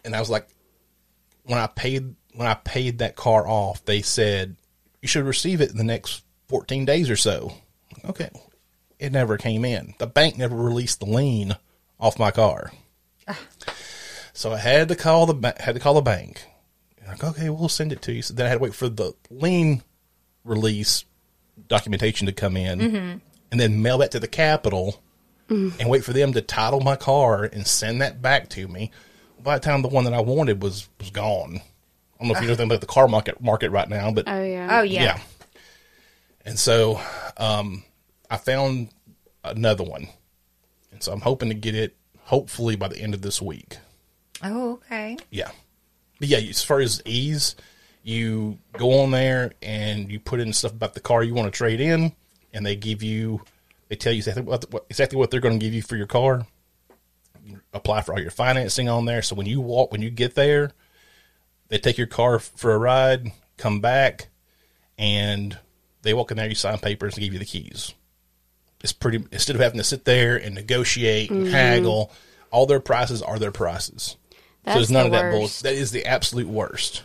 And 0.03 0.15
I 0.15 0.19
was 0.19 0.29
like, 0.29 0.47
when 1.43 1.59
I 1.59 1.67
paid 1.67 2.15
when 2.33 2.47
I 2.47 2.55
paid 2.55 2.99
that 2.99 3.15
car 3.15 3.47
off, 3.47 3.83
they 3.85 4.01
said 4.01 4.55
you 5.01 5.07
should 5.07 5.25
receive 5.25 5.61
it 5.61 5.71
in 5.71 5.77
the 5.77 5.83
next 5.83 6.23
14 6.47 6.85
days 6.85 7.09
or 7.09 7.15
so. 7.15 7.53
Okay. 8.05 8.29
It 8.99 9.11
never 9.11 9.37
came 9.37 9.65
in. 9.65 9.95
The 9.97 10.07
bank 10.07 10.37
never 10.37 10.55
released 10.55 10.99
the 10.99 11.05
lien 11.05 11.55
off 11.99 12.19
my 12.19 12.31
car. 12.31 12.71
Ah. 13.27 13.39
So 14.33 14.51
I 14.53 14.57
had 14.57 14.87
to 14.89 14.95
call 14.95 15.25
the 15.25 15.33
ba- 15.33 15.55
had 15.59 15.75
to 15.75 15.81
call 15.81 15.95
the 15.95 16.01
bank. 16.01 16.43
Like, 17.07 17.23
okay, 17.23 17.49
we'll 17.49 17.69
send 17.69 17.91
it 17.91 18.01
to 18.03 18.13
you. 18.13 18.21
So 18.21 18.33
then 18.33 18.45
I 18.45 18.49
had 18.49 18.55
to 18.55 18.63
wait 18.63 18.75
for 18.75 18.89
the 18.89 19.13
lien 19.29 19.83
release 20.45 21.03
documentation 21.67 22.27
to 22.27 22.33
come 22.33 22.55
in, 22.55 22.79
mm-hmm. 22.79 23.17
and 23.51 23.59
then 23.59 23.81
mail 23.81 23.97
that 23.99 24.11
to 24.11 24.19
the 24.19 24.27
Capitol, 24.27 25.01
mm. 25.49 25.77
and 25.79 25.89
wait 25.89 26.03
for 26.03 26.13
them 26.13 26.33
to 26.33 26.41
title 26.41 26.79
my 26.79 26.95
car 26.95 27.43
and 27.43 27.67
send 27.67 28.01
that 28.01 28.21
back 28.21 28.49
to 28.49 28.67
me. 28.67 28.91
By 29.43 29.57
the 29.57 29.65
time 29.65 29.81
the 29.81 29.89
one 29.89 30.05
that 30.05 30.13
I 30.13 30.21
wanted 30.21 30.61
was 30.61 30.87
was 30.99 31.09
gone. 31.09 31.61
I 32.21 32.23
don't 32.23 32.33
know 32.33 32.37
if 32.37 32.41
you 32.41 32.47
know 32.47 32.51
anything 32.51 32.67
about 32.67 32.81
the 32.81 32.87
car 32.87 33.07
market 33.07 33.41
market 33.41 33.71
right 33.71 33.89
now, 33.89 34.11
but 34.11 34.25
Oh, 34.27 34.43
yeah. 34.43 34.67
Oh 34.79 34.83
yeah. 34.83 35.03
yeah. 35.03 35.19
And 36.45 36.59
so 36.59 37.01
um, 37.37 37.83
I 38.29 38.37
found 38.37 38.89
another 39.43 39.83
one. 39.83 40.07
And 40.91 41.01
so 41.01 41.11
I'm 41.13 41.21
hoping 41.21 41.49
to 41.49 41.55
get 41.55 41.73
it 41.73 41.95
hopefully 42.25 42.75
by 42.75 42.89
the 42.89 42.99
end 42.99 43.15
of 43.15 43.23
this 43.23 43.41
week. 43.41 43.77
Oh 44.43 44.73
okay. 44.73 45.17
Yeah. 45.31 45.49
But 46.19 46.27
yeah, 46.29 46.37
as 46.37 46.63
far 46.63 46.79
as 46.79 47.01
ease, 47.05 47.55
you 48.03 48.59
go 48.73 49.01
on 49.01 49.09
there 49.09 49.53
and 49.63 50.11
you 50.11 50.19
put 50.19 50.39
in 50.39 50.53
stuff 50.53 50.73
about 50.73 50.93
the 50.93 50.99
car 50.99 51.23
you 51.23 51.33
want 51.33 51.51
to 51.51 51.57
trade 51.57 51.81
in, 51.81 52.11
and 52.53 52.63
they 52.63 52.75
give 52.75 53.01
you, 53.01 53.41
they 53.89 53.95
tell 53.95 54.13
you 54.13 54.17
exactly 54.17 54.43
what, 54.43 54.71
what 54.71 54.85
exactly 54.91 55.17
what 55.17 55.31
they're 55.31 55.39
going 55.39 55.59
to 55.59 55.63
give 55.65 55.73
you 55.73 55.81
for 55.81 55.95
your 55.95 56.05
car. 56.05 56.45
You 57.43 57.59
apply 57.73 58.01
for 58.01 58.13
all 58.13 58.19
your 58.21 58.29
financing 58.29 58.87
on 58.89 59.05
there. 59.05 59.23
So 59.23 59.35
when 59.35 59.47
you 59.47 59.59
walk, 59.61 59.91
when 59.91 60.03
you 60.03 60.11
get 60.11 60.35
there, 60.35 60.71
they 61.71 61.77
take 61.79 61.97
your 61.97 62.05
car 62.07 62.37
for 62.37 62.73
a 62.73 62.77
ride, 62.77 63.31
come 63.57 63.79
back, 63.79 64.27
and 64.97 65.57
they 66.03 66.13
walk 66.13 66.29
in 66.31 66.37
there. 66.37 66.47
You 66.49 66.53
sign 66.55 66.77
papers 66.77 67.15
and 67.15 67.23
give 67.23 67.33
you 67.33 67.39
the 67.39 67.45
keys. 67.45 67.93
It's 68.83 68.93
pretty. 68.93 69.23
Instead 69.31 69.55
of 69.55 69.61
having 69.61 69.77
to 69.79 69.83
sit 69.83 70.05
there 70.05 70.35
and 70.37 70.53
negotiate 70.53 71.31
and 71.31 71.47
haggle, 71.47 72.11
all 72.51 72.65
their 72.65 72.79
prices 72.79 73.21
are 73.21 73.39
their 73.39 73.51
prices. 73.51 74.17
That's 74.63 74.75
so 74.75 74.79
there's 74.79 74.91
none 74.91 75.09
the 75.09 75.17
of 75.17 75.23
that 75.23 75.31
bull. 75.31 75.41
worst. 75.41 75.63
That 75.63 75.73
is 75.73 75.91
the 75.91 76.05
absolute 76.05 76.47
worst. 76.47 77.03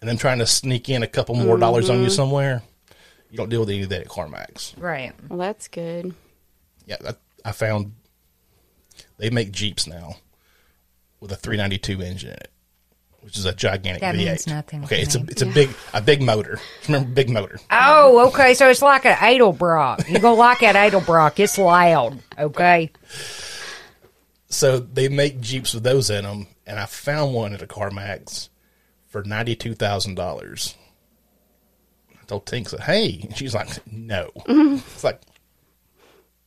And 0.00 0.08
then 0.08 0.18
trying 0.18 0.38
to 0.40 0.46
sneak 0.46 0.88
in 0.90 1.02
a 1.02 1.06
couple 1.06 1.34
more 1.34 1.56
dollars 1.56 1.86
Mm-hmm. 1.86 1.96
on 1.96 2.02
you 2.04 2.10
somewhere. 2.10 2.62
You 3.30 3.38
don't 3.38 3.48
deal 3.48 3.60
with 3.60 3.70
any 3.70 3.82
of 3.82 3.88
that 3.88 4.02
at 4.02 4.08
CarMax. 4.08 4.74
Right. 4.80 5.12
Well, 5.28 5.38
that's 5.38 5.66
good. 5.66 6.14
Yeah, 6.86 6.96
I, 7.08 7.14
I 7.48 7.52
found 7.52 7.92
they 9.16 9.30
make 9.30 9.50
Jeeps 9.50 9.86
now 9.86 10.16
with 11.20 11.32
a 11.32 11.36
392 11.36 12.02
engine 12.02 12.30
in 12.30 12.36
it, 12.36 12.50
which 13.24 13.36
is 13.38 13.44
a 13.46 13.52
gigantic 13.52 14.00
That 14.02 14.14
V8. 14.14 14.18
means 14.24 14.46
nothing 14.46 14.84
Okay, 14.84 15.00
it's 15.02 15.14
a 15.14 15.20
me. 15.20 15.26
it's 15.30 15.42
a 15.42 15.46
big 15.46 15.70
a 15.92 16.00
big 16.00 16.22
motor. 16.22 16.60
Remember, 16.86 17.08
big 17.10 17.30
motor. 17.30 17.58
Oh, 17.70 18.28
okay. 18.28 18.54
So 18.54 18.68
it's 18.68 18.82
like 18.82 19.04
an 19.06 19.14
Edelbrock. 19.16 20.08
You're 20.08 20.20
gonna 20.20 20.36
like 20.36 20.60
that 20.60 20.76
Edelbrock. 20.92 21.38
It's 21.40 21.58
loud. 21.58 22.20
Okay. 22.38 22.90
So 24.48 24.78
they 24.78 25.08
make 25.08 25.40
Jeeps 25.40 25.74
with 25.74 25.82
those 25.82 26.10
in 26.10 26.24
them, 26.24 26.46
and 26.66 26.78
I 26.78 26.86
found 26.86 27.34
one 27.34 27.54
at 27.54 27.62
a 27.62 27.66
CarMax 27.66 28.48
for 29.08 29.24
ninety 29.24 29.56
two 29.56 29.74
thousand 29.74 30.14
dollars. 30.14 30.74
I 32.12 32.24
told 32.26 32.46
Tink, 32.46 32.68
said, 32.68 32.80
"Hey," 32.80 33.20
and 33.22 33.36
she's 33.36 33.54
like, 33.54 33.68
"No." 33.90 34.30
It's 34.46 35.04
like, 35.04 35.20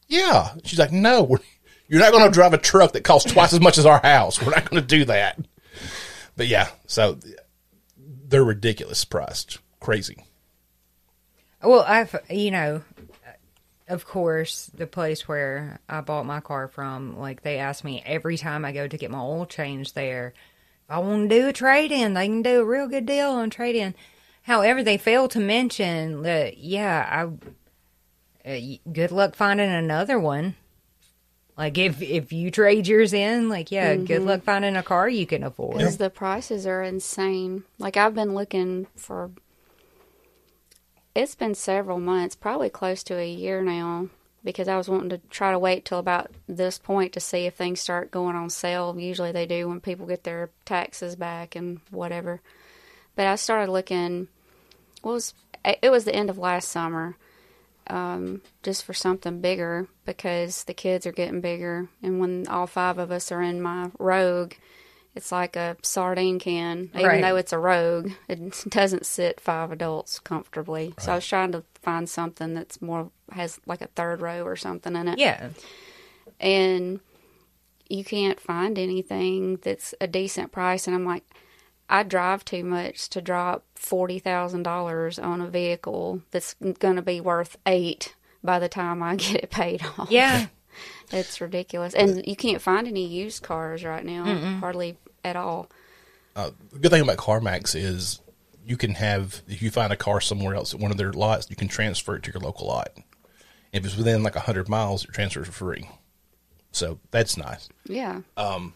"Yeah." 0.07 0.49
She's 0.63 0.80
like, 0.80 0.91
"No, 0.91 1.23
we're, 1.23 1.39
you're 1.88 1.99
not 1.99 2.11
going 2.11 2.23
to 2.25 2.32
drive 2.32 2.53
a 2.53 2.57
truck 2.57 2.93
that 2.93 3.03
costs 3.03 3.32
twice 3.32 3.53
as 3.53 3.59
much 3.59 3.78
as 3.78 3.86
our 3.86 3.99
house. 4.01 4.41
We're 4.41 4.51
not 4.51 4.69
going 4.69 4.82
to 4.82 4.88
do 4.88 5.05
that." 5.05 5.38
But 6.38 6.47
yeah, 6.47 6.69
so 6.85 7.17
they're 7.97 8.43
ridiculous 8.43 9.03
priced, 9.03 9.57
crazy. 9.81 10.23
Well, 11.61 11.83
I've 11.85 12.15
you 12.29 12.51
know, 12.51 12.83
of 13.88 14.05
course, 14.05 14.67
the 14.67 14.85
place 14.85 15.27
where 15.27 15.79
I 15.89 16.01
bought 16.01 16.27
my 16.27 16.39
car 16.39 16.67
from, 16.67 17.17
like 17.17 17.41
they 17.41 17.57
ask 17.57 17.83
me 17.83 18.03
every 18.05 18.38
time 18.38 18.63
I 18.63 18.71
go 18.71 18.88
to 18.88 18.97
get 18.97 19.11
my 19.11 19.19
oil 19.19 19.47
changed 19.47 19.95
there, 19.95 20.33
if 20.85 20.91
I 20.91 20.99
want 20.99 21.29
to 21.29 21.35
do 21.35 21.47
a 21.47 21.53
trade 21.53 21.91
in, 21.91 22.13
they 22.13 22.27
can 22.27 22.43
do 22.43 22.61
a 22.61 22.65
real 22.65 22.88
good 22.88 23.07
deal 23.07 23.31
on 23.31 23.49
trade 23.49 23.75
in. 23.75 23.95
However, 24.43 24.83
they 24.83 24.97
fail 24.97 25.27
to 25.29 25.39
mention 25.39 26.21
that 26.21 26.59
yeah, 26.59 27.27
I 28.45 28.49
uh, 28.49 28.77
good 28.93 29.11
luck 29.11 29.35
finding 29.35 29.69
another 29.69 30.19
one. 30.19 30.55
Like 31.57 31.77
if 31.79 32.01
if 32.03 32.31
you 32.31 32.51
trade 32.51 32.87
yours 32.87 33.13
in, 33.13 33.49
like 33.49 33.71
yeah, 33.71 33.95
good 33.95 34.07
mm-hmm. 34.07 34.27
luck 34.27 34.43
finding 34.43 34.75
a 34.75 34.83
car 34.83 35.09
you 35.09 35.25
can 35.25 35.43
afford. 35.43 35.77
Because 35.77 35.97
the 35.97 36.11
prices 36.11 36.67
are 36.67 36.83
insane. 36.83 37.63
Like 37.79 37.97
I've 37.97 38.13
been 38.13 38.35
looking 38.35 38.85
for. 38.95 39.31
It's 41.15 41.33
been 41.33 41.55
several 41.55 41.99
months, 41.99 42.35
probably 42.35 42.69
close 42.69 43.01
to 43.05 43.17
a 43.17 43.27
year 43.27 43.63
now, 43.63 44.09
because 44.43 44.67
I 44.67 44.77
was 44.77 44.87
wanting 44.87 45.09
to 45.09 45.17
try 45.31 45.49
to 45.49 45.57
wait 45.57 45.83
till 45.83 45.97
about 45.97 46.29
this 46.47 46.77
point 46.77 47.11
to 47.13 47.19
see 47.19 47.47
if 47.47 47.55
things 47.55 47.79
start 47.79 48.11
going 48.11 48.35
on 48.35 48.51
sale. 48.51 48.95
Usually 48.95 49.31
they 49.31 49.47
do 49.47 49.67
when 49.67 49.81
people 49.81 50.05
get 50.05 50.25
their 50.25 50.51
taxes 50.63 51.15
back 51.15 51.55
and 51.55 51.79
whatever. 51.89 52.39
But 53.15 53.25
I 53.25 53.35
started 53.35 53.71
looking. 53.71 54.27
What 55.01 55.13
was 55.13 55.33
it 55.65 55.89
was 55.89 56.05
the 56.05 56.15
end 56.15 56.29
of 56.29 56.37
last 56.37 56.69
summer, 56.69 57.17
um, 57.89 58.41
just 58.63 58.83
for 58.85 58.93
something 58.93 59.41
bigger 59.41 59.88
because 60.05 60.63
the 60.65 60.73
kids 60.73 61.05
are 61.05 61.11
getting 61.11 61.41
bigger, 61.41 61.89
and 62.03 62.19
when 62.19 62.47
all 62.47 62.67
five 62.67 62.97
of 62.97 63.11
us 63.11 63.31
are 63.31 63.41
in 63.41 63.61
my 63.61 63.89
Rogue, 63.99 64.53
it's 65.15 65.31
like 65.31 65.55
a 65.55 65.77
sardine 65.81 66.38
can. 66.39 66.91
Even 66.93 67.05
Right. 67.07 67.21
though 67.21 67.35
it's 67.38 67.53
a 67.53 67.57
Rogue, 67.59 68.11
it 68.27 68.65
doesn't 68.69 69.05
sit 69.05 69.39
five 69.41 69.71
adults 69.71 70.19
comfortably. 70.19 70.93
So 70.99 71.11
I 71.11 71.15
was 71.15 71.25
trying 71.27 71.51
to 71.53 71.63
find 71.81 72.07
something 72.09 72.53
that's 72.53 72.81
more 72.81 73.11
has 73.31 73.59
like 73.65 73.81
a 73.81 73.88
third 73.88 74.21
row 74.21 74.43
or 74.43 74.55
something 74.55 74.95
in 74.95 75.07
it 75.07 75.17
Yeah, 75.19 75.49
and 76.39 76.99
you 77.89 78.03
can't 78.03 78.39
find 78.39 78.77
anything 78.77 79.57
that's 79.57 79.93
a 80.01 80.07
decent 80.07 80.51
price 80.51 80.88
and 80.88 80.95
i'm 80.95 81.05
like 81.05 81.23
i 81.89 82.03
drive 82.03 82.43
too 82.45 82.63
much 82.63 83.09
to 83.09 83.21
drop 83.21 83.63
$40000 83.79 85.23
on 85.23 85.41
a 85.41 85.47
vehicle 85.47 86.21
that's 86.31 86.55
going 86.79 86.95
to 86.95 87.01
be 87.01 87.21
worth 87.21 87.57
eight 87.65 88.15
by 88.43 88.59
the 88.59 88.69
time 88.69 89.01
i 89.03 89.15
get 89.17 89.43
it 89.43 89.49
paid 89.49 89.81
off 89.97 90.09
yeah. 90.11 90.47
it's 91.11 91.41
ridiculous 91.41 91.93
and 91.93 92.25
you 92.27 92.35
can't 92.35 92.61
find 92.61 92.88
any 92.88 93.05
used 93.05 93.41
cars 93.43 93.83
right 93.83 94.05
now 94.05 94.25
hardly 94.59 94.97
at 95.23 95.35
all 95.35 95.69
uh, 96.35 96.51
The 96.71 96.79
good 96.79 96.91
thing 96.91 97.01
about 97.01 97.17
CarMax 97.17 97.75
is 97.75 98.19
you 98.63 98.77
can 98.77 98.91
have 98.95 99.41
if 99.47 99.61
you 99.61 99.71
find 99.71 99.91
a 99.91 99.97
car 99.97 100.21
somewhere 100.21 100.53
else 100.53 100.73
at 100.73 100.79
one 100.79 100.91
of 100.91 100.97
their 100.97 101.11
lots, 101.11 101.49
you 101.49 101.55
can 101.55 101.67
transfer 101.67 102.15
it 102.15 102.23
to 102.23 102.31
your 102.31 102.41
local 102.41 102.67
lot. 102.67 102.89
If 103.73 103.83
it's 103.85 103.97
within 103.97 104.21
like 104.21 104.35
hundred 104.35 104.69
miles, 104.69 105.03
your 105.03 105.13
transfers 105.13 105.47
is 105.47 105.55
free. 105.55 105.89
So 106.71 106.99
that's 107.09 107.38
nice. 107.38 107.69
yeah 107.85 108.21
um, 108.35 108.73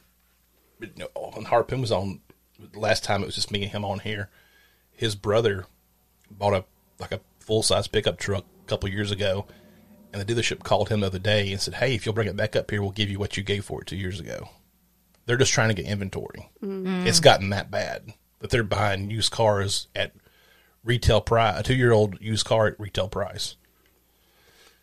But, 0.80 0.98
you 0.98 1.04
know, 1.04 1.32
when 1.34 1.46
Harpoon 1.46 1.82
was 1.82 1.92
on 1.92 2.22
the 2.28 2.31
last 2.74 3.04
time, 3.04 3.22
it 3.22 3.26
was 3.26 3.36
just 3.36 3.52
me 3.52 3.64
and 3.64 3.72
him 3.72 3.86
on 3.86 4.00
here. 4.00 4.30
His 4.92 5.16
brother 5.16 5.66
bought 6.30 6.54
a 6.54 6.66
like 7.00 7.12
a 7.12 7.22
full 7.40 7.64
size 7.64 7.88
pickup 7.88 8.18
truck 8.18 8.46
a 8.66 8.68
couple 8.68 8.90
years 8.90 9.12
ago, 9.12 9.48
and 10.14 10.22
the 10.22 10.34
dealership 10.34 10.64
called 10.64 10.90
him 10.90 11.02
the 11.02 11.08
other 11.08 11.20
day 11.20 11.52
and 11.52 11.62
said, 11.62 11.76
"Hey, 11.76 11.96
if 11.96 12.06
you'll 12.06 12.16
bring 12.16 12.28
it 12.28 12.36
back 12.36 12.56
up 12.56 12.70
here, 12.70 12.82
we'll 12.82 12.92
give 12.92 13.10
you 13.10 13.20
what 13.20 13.38
you 13.38 13.44
gave 13.44 13.66
for 13.66 13.82
it 13.82 13.88
two 13.88 13.98
years 13.98 14.20
ago." 14.20 14.50
They're 15.26 15.38
just 15.38 15.54
trying 15.54 15.70
to 15.70 15.76
get 15.76 15.86
inventory. 15.86 16.50
Mm-hmm. 16.64 17.08
It's 17.08 17.20
gotten 17.20 17.50
that 17.52 17.72
bad 17.72 18.14
that 18.40 18.50
they're 18.50 18.64
buying 18.64 19.10
used 19.10 19.32
cars 19.32 19.88
at 19.96 20.14
retail 20.84 21.22
price, 21.22 21.60
a 21.60 21.64
two 21.64 21.76
year 21.76 21.92
old 21.92 22.20
used 22.20 22.46
car 22.46 22.68
at 22.68 22.80
retail 22.80 23.08
price. 23.08 23.56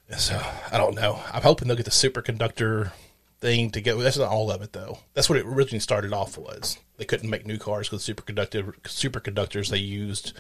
And 0.09 0.21
so 0.21 0.41
I 0.73 0.79
don't 0.79 0.95
know. 0.95 1.21
I'm 1.33 1.43
hoping 1.43 1.69
they'll 1.69 1.77
get 1.77 1.85
the 1.85 1.91
superconductor 1.91 2.93
thing 3.41 3.71
to 3.71 3.81
go. 3.81 3.99
That's 3.99 4.19
not 4.19 4.31
all 4.31 4.51
of 4.51 4.63
it 4.63 4.73
though. 4.73 4.99
That's 5.15 5.29
what 5.29 5.39
it 5.39 5.47
originally 5.47 5.81
started 5.81 6.13
off 6.13 6.39
was. 6.39 6.79
They 6.97 7.05
couldn't 7.05 7.31
make 7.31 7.47
new 7.47 7.59
cars 7.59 7.89
because 7.89 8.07
superconductor 8.07 8.75
superconductors 8.83 9.71
they 9.71 9.79
used 9.79 10.39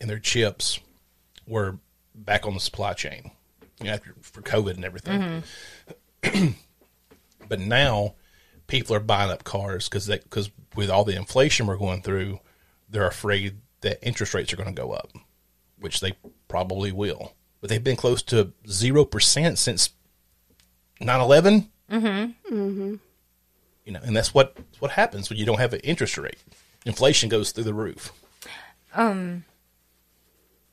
in 0.00 0.08
their 0.08 0.18
chips 0.18 0.80
were 1.46 1.78
back 2.14 2.46
on 2.46 2.54
the 2.54 2.60
supply 2.60 2.92
chain. 2.94 3.30
You 3.80 3.86
know, 3.86 3.92
after, 3.92 4.14
for 4.22 4.42
COVID 4.42 4.74
and 4.74 4.84
everything. 4.84 5.42
Mm-hmm. 6.22 6.48
but 7.48 7.60
now 7.60 8.14
people 8.66 8.94
are 8.96 9.00
buying 9.00 9.30
up 9.30 9.44
cars 9.44 9.88
because 9.88 10.06
because 10.06 10.50
with 10.74 10.90
all 10.90 11.04
the 11.04 11.16
inflation 11.16 11.66
we're 11.66 11.76
going 11.76 12.02
through, 12.02 12.40
they're 12.88 13.06
afraid 13.06 13.56
that 13.82 13.98
interest 14.06 14.34
rates 14.34 14.52
are 14.52 14.56
going 14.56 14.74
to 14.74 14.80
go 14.82 14.92
up, 14.92 15.12
which 15.78 16.00
they 16.00 16.14
probably 16.48 16.92
will. 16.92 17.34
But 17.60 17.70
they've 17.70 17.82
been 17.82 17.96
close 17.96 18.22
to 18.24 18.52
zero 18.68 19.04
percent 19.04 19.58
since 19.58 19.90
9-11. 21.00 21.68
Mm-hmm. 21.90 22.54
Mm-hmm. 22.54 22.94
You 23.84 23.92
know, 23.92 24.00
and 24.02 24.16
that's 24.16 24.32
what 24.32 24.56
what 24.78 24.92
happens 24.92 25.28
when 25.28 25.38
you 25.38 25.44
don't 25.44 25.60
have 25.60 25.72
an 25.72 25.80
interest 25.80 26.16
rate. 26.16 26.38
Inflation 26.86 27.28
goes 27.28 27.52
through 27.52 27.64
the 27.64 27.74
roof. 27.74 28.12
Um, 28.94 29.44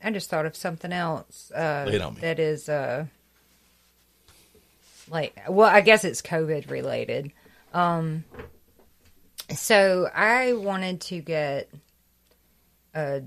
I 0.03 0.12
just 0.12 0.30
thought 0.30 0.45
of 0.45 0.55
something 0.55 0.91
else 0.91 1.51
uh, 1.51 1.89
it 1.91 2.01
on 2.01 2.16
me. 2.16 2.22
that 2.22 2.39
is 2.39 2.70
uh, 2.70 3.05
like, 5.09 5.38
well, 5.47 5.68
I 5.68 5.82
guess 5.82 6.03
it's 6.03 6.22
COVID 6.22 6.70
related. 6.70 7.32
Um, 7.74 8.24
so 9.55 10.09
I 10.14 10.53
wanted 10.53 11.01
to 11.01 11.20
get 11.22 11.70
a 12.93 13.24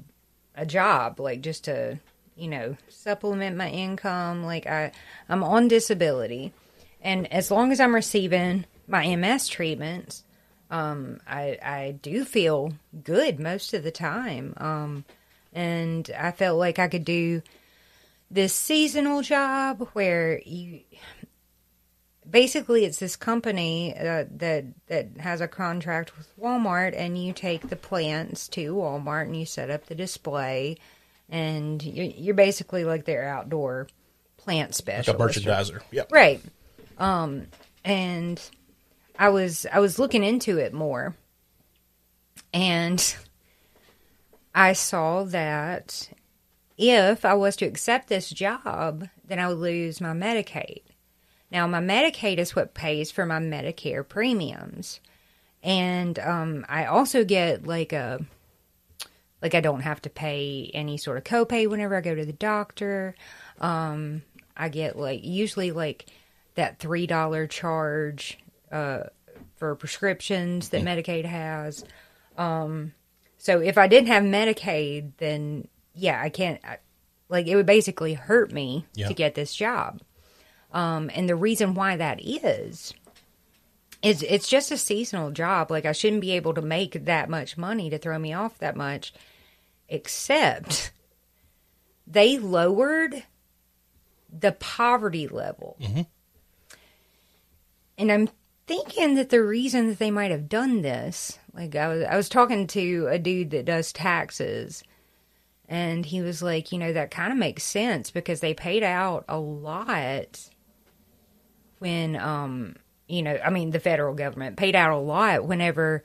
a 0.55 0.65
job, 0.67 1.21
like 1.21 1.41
just 1.41 1.65
to 1.65 1.99
you 2.37 2.49
know 2.49 2.77
supplement 2.89 3.57
my 3.57 3.69
income. 3.69 4.45
Like 4.45 4.67
I 4.67 4.93
I'm 5.29 5.43
on 5.43 5.69
disability, 5.69 6.53
and 7.05 7.31
as 7.33 7.51
long 7.51 7.71
as 7.71 7.79
I'm 7.79 7.95
receiving 7.95 8.65
my 8.89 9.15
MS 9.15 9.47
treatments, 9.47 10.25
um, 10.71 11.21
I 11.29 11.59
I 11.63 11.99
do 12.03 12.25
feel 12.25 12.73
good 13.05 13.39
most 13.39 13.75
of 13.75 13.85
the 13.85 13.93
time. 13.93 14.55
Um, 14.57 15.05
and 15.53 16.11
I 16.19 16.33
felt 16.33 16.59
like 16.59 16.79
I 16.79 16.89
could 16.89 17.05
do 17.05 17.43
this 18.31 18.55
seasonal 18.55 19.23
job 19.23 19.87
where 19.93 20.41
you 20.45 20.81
basically 22.29 22.85
it's 22.85 22.99
this 22.99 23.17
company 23.17 23.95
uh, 23.97 24.25
that 24.37 24.65
that 24.87 25.09
has 25.19 25.41
a 25.41 25.47
contract 25.47 26.17
with 26.17 26.29
Walmart 26.41 26.95
and 26.97 27.23
you 27.23 27.33
take 27.33 27.69
the 27.69 27.77
plants 27.77 28.49
to 28.49 28.75
Walmart 28.75 29.27
and 29.27 29.37
you 29.37 29.47
set 29.47 29.71
up 29.71 29.87
the 29.87 29.95
display 29.95 30.79
and 31.29 31.83
you're, 31.83 32.07
you're 32.07 32.35
basically 32.35 32.85
like 32.85 33.05
their 33.05 33.29
outdoor 33.29 33.89
plant 34.39 34.69
Like 34.69 34.71
a 34.71 34.75
specialist 34.75 35.45
merchandiser. 35.45 35.83
Yep. 35.91 36.11
Right. 36.11 36.41
Um 36.99 37.47
and 37.85 38.41
I 39.19 39.29
was 39.29 39.67
I 39.73 39.81
was 39.81 39.99
looking 39.99 40.25
into 40.25 40.59
it 40.59 40.73
more. 40.73 41.15
And 42.53 43.17
I 44.55 44.73
saw 44.73 45.25
that 45.25 46.11
if 46.77 47.25
I 47.25 47.35
was 47.35 47.57
to 47.57 47.67
accept 47.67 48.09
this 48.09 48.31
job, 48.31 49.09
then 49.25 49.39
I 49.39 49.49
would 49.49 49.59
lose 49.59 50.01
my 50.01 50.13
Medicaid. 50.13 50.83
Now 51.51 51.67
my 51.67 51.81
Medicaid 51.81 52.39
is 52.39 52.57
what 52.57 52.75
pays 52.75 53.11
for 53.11 53.27
my 53.27 53.39
Medicare 53.39 54.07
premiums. 54.09 55.01
And 55.63 56.19
um 56.19 56.67
I 56.69 56.87
also 56.87 57.25
get 57.25 57.67
like 57.67 57.93
a 57.93 58.25
like 59.43 59.55
I 59.55 59.61
don't 59.61 59.83
have 59.83 60.01
to 60.03 60.11
pay 60.11 60.71
any 60.75 60.97
sort 60.97 61.19
of 61.19 61.25
copay 61.25 61.69
whenever 61.69 61.97
I 61.97 62.01
go 62.01 62.15
to 62.15 62.25
the 62.25 62.33
doctor. 62.33 63.15
Um 63.61 64.23
I 64.57 64.69
get 64.69 64.99
like 64.99 65.25
usually 65.25 65.71
like 65.71 66.07
that 66.55 66.79
three 66.79 67.07
dollar 67.07 67.47
charge 67.47 68.39
uh 68.71 69.05
for 69.57 69.75
prescriptions 69.77 70.71
that 70.71 70.83
Medicaid 70.83 71.25
has. 71.25 71.85
Um, 72.37 72.93
so 73.39 73.61
if 73.61 73.79
I 73.79 73.87
didn't 73.87 74.09
have 74.09 74.23
Medicaid, 74.25 75.13
then 75.19 75.69
yeah, 75.95 76.21
I 76.21 76.29
can't. 76.29 76.61
I, 76.65 76.79
like 77.29 77.47
it 77.47 77.57
would 77.57 77.67
basically 77.67 78.15
hurt 78.15 78.53
me 78.53 78.85
Yeah. 78.95 79.09
to 79.09 79.15
get 79.15 79.35
this 79.35 79.55
job. 79.55 80.01
Um, 80.73 81.11
and 81.15 81.29
the 81.29 81.37
reason 81.37 81.75
why 81.75 81.97
that 81.97 82.19
is, 82.21 82.93
is 84.03 84.23
it's 84.25 84.49
just 84.49 84.73
a 84.73 84.77
seasonal 84.77 85.31
job. 85.31 85.71
Like 85.71 85.85
I 85.87 85.93
shouldn't 85.93 86.21
be 86.21 86.33
able 86.33 86.53
to 86.55 86.63
make 86.63 87.05
that 87.05 87.31
much 87.31 87.57
money 87.57 87.89
to 87.91 87.99
throw 87.99 88.19
me 88.19 88.33
off 88.33 88.59
that 88.59 88.77
much, 88.77 89.15
except 89.89 90.91
they 92.07 92.39
lowered 92.39 93.23
the 94.37 94.53
poverty 94.53 95.29
level. 95.29 95.77
And 97.97 98.11
I'm 98.11 98.29
thinking 98.67 99.15
that 99.15 99.31
the 99.31 99.43
reason 99.43 99.89
that 99.89 99.99
they 99.99 100.11
might 100.11 100.31
have 100.31 100.49
done 100.49 100.83
this, 100.83 101.39
like 101.53 101.75
I 101.77 101.89
was 101.89 102.05
I 102.05 102.17
was 102.17 102.29
talking 102.29 102.67
to 102.69 103.07
a 103.09 103.19
dude 103.19 103.51
that 103.51 103.65
does 103.65 103.93
taxes 103.93 104.83
and 105.69 106.05
he 106.05 106.21
was 106.21 106.43
like, 106.43 106.73
you 106.73 106.79
know, 106.79 106.93
that 106.93 107.11
kind 107.11 107.33
of 107.33 107.39
makes 107.39 107.65
sense 107.65 108.11
because 108.11 108.41
they 108.41 108.55
paid 108.55 108.83
out 108.83 109.25
a 109.29 109.39
lot 109.39 110.49
when 111.79 112.17
um 112.17 112.77
you 113.07 113.23
know, 113.23 113.39
I 113.45 113.51
mean 113.51 113.71
the 113.71 113.81
federal 113.81 114.15
government 114.15 114.57
paid 114.57 114.75
out 114.75 114.91
a 114.91 114.99
lot 114.99 115.47
whenever 115.47 116.03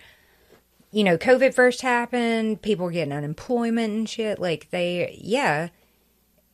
you 0.92 1.04
know, 1.04 1.20
COVID 1.20 1.54
first 1.54 1.82
happened, 1.82 2.64
people 2.64 2.86
were 2.86 2.92
getting 2.92 3.14
unemployment 3.14 3.94
and 3.94 4.10
shit. 4.10 4.40
Like 4.40 4.70
they 4.72 5.18
yeah, 5.22 5.70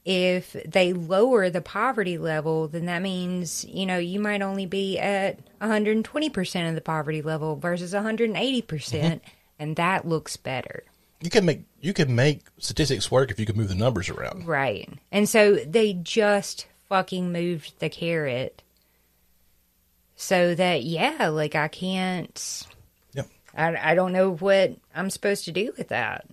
if 0.06 0.56
they 0.66 0.94
lower 0.94 1.50
the 1.50 1.62
poverty 1.62 2.20
level, 2.20 2.68
then 2.68 2.86
that 2.86 3.02
means, 3.02 3.66
you 3.66 3.88
know, 3.88 3.98
you 3.98 4.20
might 4.20 4.44
only 4.44 4.68
be 4.68 5.00
at 5.00 5.40
120% 5.60 6.70
of 6.70 6.76
the 6.76 6.82
poverty 6.82 7.24
level 7.24 7.56
versus 7.56 7.94
180%, 7.94 8.68
percent 8.68 9.24
mm-hmm. 9.24 9.32
and 9.58 9.76
that 9.78 10.08
looks 10.08 10.38
better. 10.38 10.84
You 11.22 11.32
can 11.32 11.46
make 11.46 11.64
you 11.82 11.94
can 11.94 12.14
make 12.14 12.42
statistics 12.60 13.10
work 13.10 13.32
if 13.32 13.40
you 13.40 13.48
can 13.48 13.58
move 13.58 13.70
the 13.70 13.76
numbers 13.76 14.10
around. 14.10 14.46
Right. 14.46 14.88
And 15.12 15.28
so 15.28 15.56
they 15.56 15.94
just 15.94 16.68
fucking 16.88 17.32
moved 17.32 17.80
the 17.80 17.90
carrot 17.90 18.62
so 20.16 20.54
that, 20.56 20.84
yeah, 20.84 21.30
like 21.30 21.56
I 21.56 21.68
can't, 21.68 22.68
Yep. 23.14 23.28
I, 23.56 23.92
I 23.92 23.96
don't 23.96 24.14
know 24.14 24.36
what 24.36 24.76
I'm 24.94 25.10
supposed 25.10 25.46
to 25.46 25.52
do 25.52 25.74
with 25.78 25.88
that. 25.88 26.28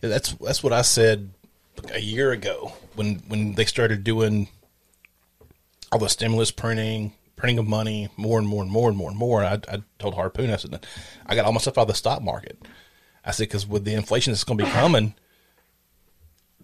Yeah, 0.00 0.10
That's 0.10 0.32
that's 0.34 0.62
what 0.62 0.72
I 0.72 0.82
said 0.82 1.30
a 1.92 2.00
year 2.00 2.32
ago 2.32 2.72
when 2.94 3.16
when 3.28 3.54
they 3.54 3.64
started 3.64 4.04
doing 4.04 4.48
all 5.90 5.98
the 5.98 6.08
stimulus 6.08 6.50
printing, 6.50 7.12
printing 7.36 7.58
of 7.58 7.66
money, 7.66 8.08
more 8.16 8.38
and 8.38 8.48
more 8.48 8.62
and 8.62 8.70
more 8.70 8.88
and 8.88 8.96
more 8.96 9.10
and 9.10 9.18
more. 9.18 9.44
I, 9.44 9.58
I 9.68 9.82
told 9.98 10.14
Harpoon, 10.14 10.50
I 10.50 10.56
said, 10.56 10.86
I 11.26 11.34
got 11.34 11.44
all 11.44 11.52
my 11.52 11.58
stuff 11.58 11.76
out 11.76 11.82
of 11.82 11.88
the 11.88 11.94
stock 11.94 12.22
market. 12.22 12.58
I 13.24 13.30
said 13.30 13.44
because 13.44 13.66
with 13.66 13.84
the 13.84 13.94
inflation 13.94 14.32
that's 14.32 14.44
going 14.44 14.58
to 14.58 14.64
be 14.64 14.70
coming, 14.70 15.14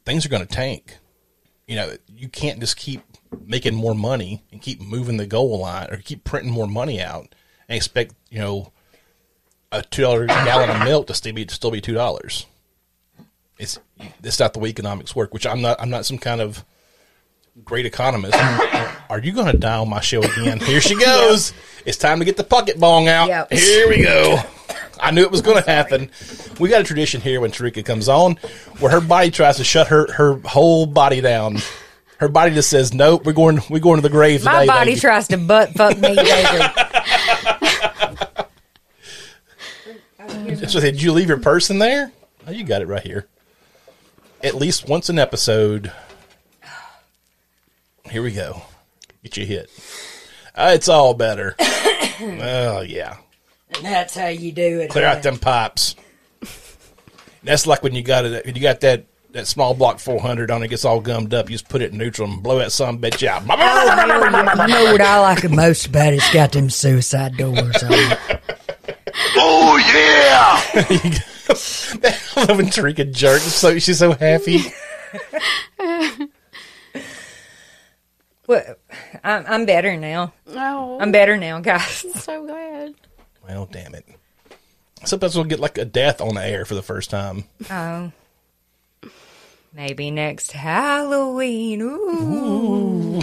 things 0.05 0.25
are 0.25 0.31
going 0.31 0.47
to 0.47 0.55
tank. 0.55 0.97
You 1.67 1.77
know, 1.77 1.93
you 2.09 2.29
can't 2.29 2.61
just 2.61 2.77
keep 2.77 3.03
making 3.47 3.75
more 3.75 3.95
money 3.95 4.43
and 4.51 4.63
keep 4.63 4.81
moving 4.81 5.19
the 5.19 5.27
goal 5.27 5.61
line 5.61 5.89
or 5.91 5.99
keep 5.99 6.25
printing 6.25 6.51
more 6.51 6.67
money 6.67 7.01
out 7.01 7.35
and 7.69 7.77
expect 7.77 8.15
you 8.31 8.39
know 8.39 8.73
a 9.71 9.83
two 9.83 10.03
dollar 10.03 10.27
gallon 10.27 10.71
of 10.71 10.83
milk 10.85 11.07
to 11.07 11.15
still 11.15 11.35
be 11.35 11.47
still 11.49 11.71
be 11.71 11.81
two 11.81 11.95
dollars 11.95 12.47
it's 13.59 13.79
it's 14.23 14.39
not 14.41 14.53
the 14.53 14.59
way 14.59 14.69
economics 14.69 15.15
work. 15.17 15.33
Which 15.35 15.47
I'm 15.47 15.61
not. 15.61 15.81
I'm 15.81 15.91
not 15.91 16.07
some 16.07 16.19
kind 16.19 16.41
of 16.41 16.65
great 17.65 17.87
economist. 17.87 18.35
Are 19.11 19.21
you 19.21 19.33
going 19.33 19.51
to 19.51 19.57
dial 19.57 19.87
my 19.87 20.01
show 20.01 20.21
again? 20.23 20.61
Here 20.61 20.81
she 20.81 20.97
goes. 20.99 21.53
It's 21.87 21.99
time 21.99 22.19
to 22.19 22.25
get 22.25 22.37
the 22.37 22.45
pocket 22.45 22.79
bong 22.79 23.09
out. 23.09 23.29
Yep. 23.29 23.53
Here 23.53 23.89
we 23.89 24.03
go. 24.03 24.39
I 25.01 25.13
knew 25.13 25.23
it 25.23 25.31
was 25.31 25.43
going 25.43 25.63
to 25.63 25.69
happen. 25.69 26.11
We 26.61 26.69
got 26.69 26.81
a 26.81 26.85
tradition 26.85 27.21
here 27.21 27.41
when 27.41 27.53
Tarica 27.53 27.85
comes 27.85 28.09
on, 28.09 28.35
where 28.81 28.91
her 28.91 29.01
body 29.01 29.31
tries 29.31 29.57
to 29.57 29.65
shut 29.65 29.89
her 29.89 30.13
her 30.13 30.35
whole 30.45 30.87
body 30.87 31.21
down. 31.21 31.59
Her 32.19 32.29
body 32.29 32.53
just 32.53 32.69
says, 32.69 32.93
"Nope, 32.93 33.25
we're 33.25 33.33
going. 33.33 33.61
We're 33.71 33.79
going 33.79 33.97
to 33.97 34.03
the 34.03 34.11
grave 34.11 34.45
My 34.45 34.61
today." 34.61 34.67
body 34.67 34.91
baby." 34.91 35.01
tries 35.01 35.29
to 35.29 35.39
butt 35.39 35.73
fuck 35.75 35.97
me, 35.99 36.15
David. 36.17 36.63
So 40.69 40.81
did 40.81 41.01
you 41.01 41.13
leave 41.13 41.29
your 41.29 41.39
purse 41.39 41.71
in 41.71 41.79
there? 41.79 42.13
Oh, 42.47 42.51
you 42.51 42.65
got 42.65 42.83
it 42.83 42.89
right 42.89 43.03
here. 43.03 43.27
At 44.43 44.55
least 44.55 44.89
once 44.89 45.09
an 45.09 45.19
episode. 45.19 45.93
Here 48.11 48.23
we 48.23 48.33
go. 48.33 48.63
Get 49.23 49.37
you 49.37 49.45
hit. 49.45 49.71
Uh, 50.55 50.73
it's 50.75 50.89
all 50.89 51.15
better. 51.15 51.57
oh 51.61 52.81
yeah. 52.81 53.17
And 53.75 53.85
that's 53.85 54.15
how 54.15 54.29
you 54.29 54.53
do 54.53 54.81
it. 54.81 54.91
Clear 54.91 55.07
out 55.07 55.23
them 55.23 55.39
pipes. 55.39 55.97
That's 57.43 57.67
like 57.67 57.83
when 57.83 57.95
you 57.95 58.03
got 58.03 58.25
it. 58.25 58.47
When 58.47 58.55
you 58.55 58.63
got 58.63 58.81
that 58.81 59.07
that 59.33 59.47
small 59.47 59.75
block 59.75 59.99
400 59.99 60.51
on 60.51 60.63
it 60.63 60.69
gets 60.69 60.85
all 60.85 61.01
gummed 61.01 61.35
up. 61.35 61.51
You 61.51 61.55
just 61.55 61.69
put 61.69 61.83
it 61.83 61.93
in 61.93 61.99
neutral 61.99 62.31
and 62.31 62.43
blow 62.43 62.59
that 62.59 62.73
some 62.73 62.99
bitch 62.99 63.27
out. 63.27 63.43
You 63.49 64.75
know 64.75 64.93
what 64.93 65.01
I 65.01 65.21
like 65.21 65.43
the 65.43 65.49
most 65.49 65.87
about 65.87 66.13
it? 66.13 66.17
It's 66.17 66.33
got 66.33 66.53
them 66.53 66.71
suicide 66.71 67.37
doors 67.37 67.83
on 67.83 67.93
it. 67.93 68.41
Oh 69.37 69.77
yeah! 69.95 71.19
I 71.49 72.45
love 72.47 72.57
when 72.59 72.67
Tarica 72.67 73.11
jerks. 73.13 73.43
So 73.45 73.79
she's 73.79 73.99
so 73.99 74.13
happy. 74.13 74.61
Well, 78.47 78.77
I'm, 79.23 79.45
I'm 79.47 79.67
better 79.67 79.97
now. 79.97 80.33
Oh, 80.47 80.99
I'm 81.01 81.13
better 81.13 81.37
now, 81.37 81.61
guys. 81.61 82.05
I'm 82.05 82.21
so 82.21 82.47
glad. 82.47 82.95
Well, 83.47 83.69
damn 83.71 83.95
it. 83.95 84.07
Sometimes 85.05 85.37
we'll 85.37 85.45
get 85.45 85.61
like 85.61 85.77
a 85.77 85.85
death 85.85 86.23
on 86.23 86.35
the 86.35 86.45
air 86.45 86.65
for 86.65 86.75
the 86.75 86.83
first 86.83 87.11
time. 87.11 87.45
Oh. 87.71 88.11
Maybe 89.75 90.11
next 90.11 90.53
Halloween. 90.53 91.83
Ooh. 91.83 93.23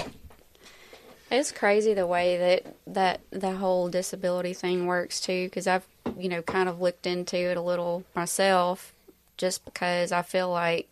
It's 1.39 1.51
crazy 1.51 1.93
the 1.93 2.07
way 2.07 2.37
that 2.37 2.75
that 2.87 3.21
the 3.31 3.51
whole 3.55 3.89
disability 3.89 4.53
thing 4.53 4.85
works 4.85 5.19
too. 5.19 5.45
Because 5.45 5.67
I've 5.67 5.85
you 6.17 6.29
know 6.29 6.41
kind 6.41 6.69
of 6.69 6.79
looked 6.81 7.05
into 7.05 7.37
it 7.37 7.57
a 7.57 7.61
little 7.61 8.03
myself, 8.15 8.93
just 9.37 9.65
because 9.65 10.11
I 10.11 10.21
feel 10.21 10.49
like 10.49 10.87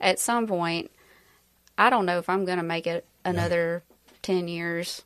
at 0.00 0.18
some 0.18 0.46
point 0.46 0.90
I 1.76 1.90
don't 1.90 2.06
know 2.06 2.18
if 2.18 2.28
I'm 2.28 2.44
going 2.44 2.58
to 2.58 2.64
make 2.64 2.86
it 2.86 3.04
another 3.24 3.82
ten 4.22 4.48
years 4.48 5.02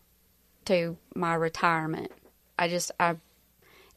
to 0.66 0.96
my 1.14 1.34
retirement. 1.34 2.12
I 2.58 2.68
just 2.68 2.92
I 3.00 3.16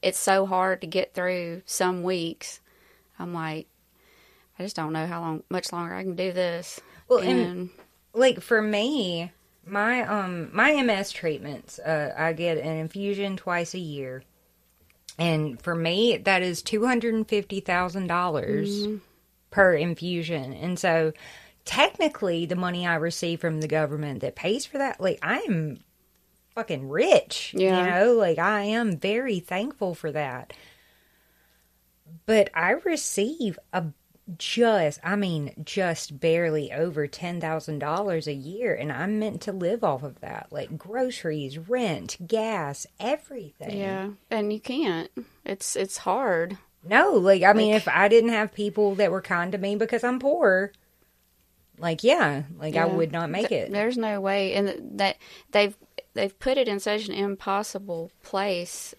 it's 0.01 0.17
so 0.19 0.45
hard 0.47 0.81
to 0.81 0.87
get 0.87 1.13
through 1.13 1.61
some 1.65 2.01
weeks. 2.01 2.59
I'm 3.19 3.33
like 3.33 3.67
I 4.57 4.63
just 4.63 4.75
don't 4.75 4.93
know 4.93 5.05
how 5.05 5.21
long 5.21 5.43
much 5.49 5.71
longer 5.71 5.93
I 5.93 6.03
can 6.03 6.15
do 6.15 6.31
this. 6.31 6.79
Well, 7.07 7.19
and- 7.19 7.69
Like 8.13 8.41
for 8.41 8.61
me, 8.61 9.31
my 9.71 10.01
um 10.03 10.49
my 10.53 10.81
MS 10.81 11.11
treatments, 11.11 11.79
uh, 11.79 12.13
I 12.17 12.33
get 12.33 12.57
an 12.57 12.77
infusion 12.77 13.37
twice 13.37 13.73
a 13.73 13.79
year, 13.79 14.23
and 15.17 15.61
for 15.61 15.73
me 15.73 16.17
that 16.17 16.41
is 16.41 16.61
two 16.61 16.85
hundred 16.85 17.13
and 17.13 17.27
fifty 17.27 17.61
thousand 17.61 18.07
dollars 18.07 18.87
per 19.49 19.73
infusion, 19.73 20.53
and 20.53 20.77
so 20.77 21.13
technically 21.65 22.45
the 22.45 22.55
money 22.55 22.85
I 22.85 22.95
receive 22.95 23.39
from 23.39 23.61
the 23.61 23.67
government 23.67 24.21
that 24.21 24.35
pays 24.35 24.65
for 24.65 24.77
that, 24.77 24.99
like 24.99 25.19
I'm 25.21 25.79
fucking 26.55 26.89
rich. 26.89 27.53
Yeah. 27.57 27.77
You 27.77 27.91
know, 27.91 28.13
like 28.15 28.39
I 28.39 28.63
am 28.63 28.97
very 28.97 29.39
thankful 29.39 29.95
for 29.95 30.11
that. 30.11 30.53
But 32.25 32.49
I 32.53 32.71
receive 32.71 33.57
a 33.71 33.85
just, 34.37 34.99
I 35.03 35.15
mean, 35.15 35.53
just 35.63 36.19
barely 36.19 36.71
over 36.71 37.07
$10,000 37.07 38.27
a 38.27 38.33
year. 38.33 38.73
And 38.73 38.91
I'm 38.91 39.19
meant 39.19 39.41
to 39.41 39.51
live 39.51 39.83
off 39.83 40.03
of 40.03 40.19
that. 40.21 40.47
Like 40.51 40.77
groceries, 40.77 41.57
rent, 41.57 42.17
gas, 42.25 42.85
everything. 42.99 43.77
yeah, 43.77 44.09
and 44.29 44.51
you 44.51 44.59
can't. 44.59 45.09
It's 45.45 45.75
it's 45.75 45.97
hard. 45.97 46.57
No, 46.83 47.11
like, 47.13 47.43
I 47.43 47.53
mean, 47.53 47.73
if 47.75 47.87
I 47.87 48.07
didn't 48.07 48.31
have 48.31 48.53
people 48.53 48.95
that 48.95 49.11
were 49.11 49.21
kind 49.21 49.51
to 49.51 49.57
me 49.57 49.75
because 49.75 50.03
I'm 50.03 50.17
poor, 50.19 50.71
like, 51.77 52.03
yeah, 52.03 52.43
like 52.57 52.75
I 52.75 52.85
would 52.85 53.11
not 53.11 53.29
make 53.29 53.49
Th- 53.49 53.67
it. 53.67 53.71
There's 53.71 53.97
no 53.97 54.19
way, 54.19 54.53
and 54.53 54.97
that 54.99 55.17
they've 55.51 55.77
they've 56.13 56.37
put 56.39 56.57
it 56.57 56.67
in 56.67 56.79
such 56.79 57.07
an 57.07 57.13
impossible 57.13 58.11
place 58.23 58.95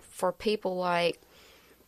for 0.00 0.32
people 0.32 0.76
like 0.76 1.20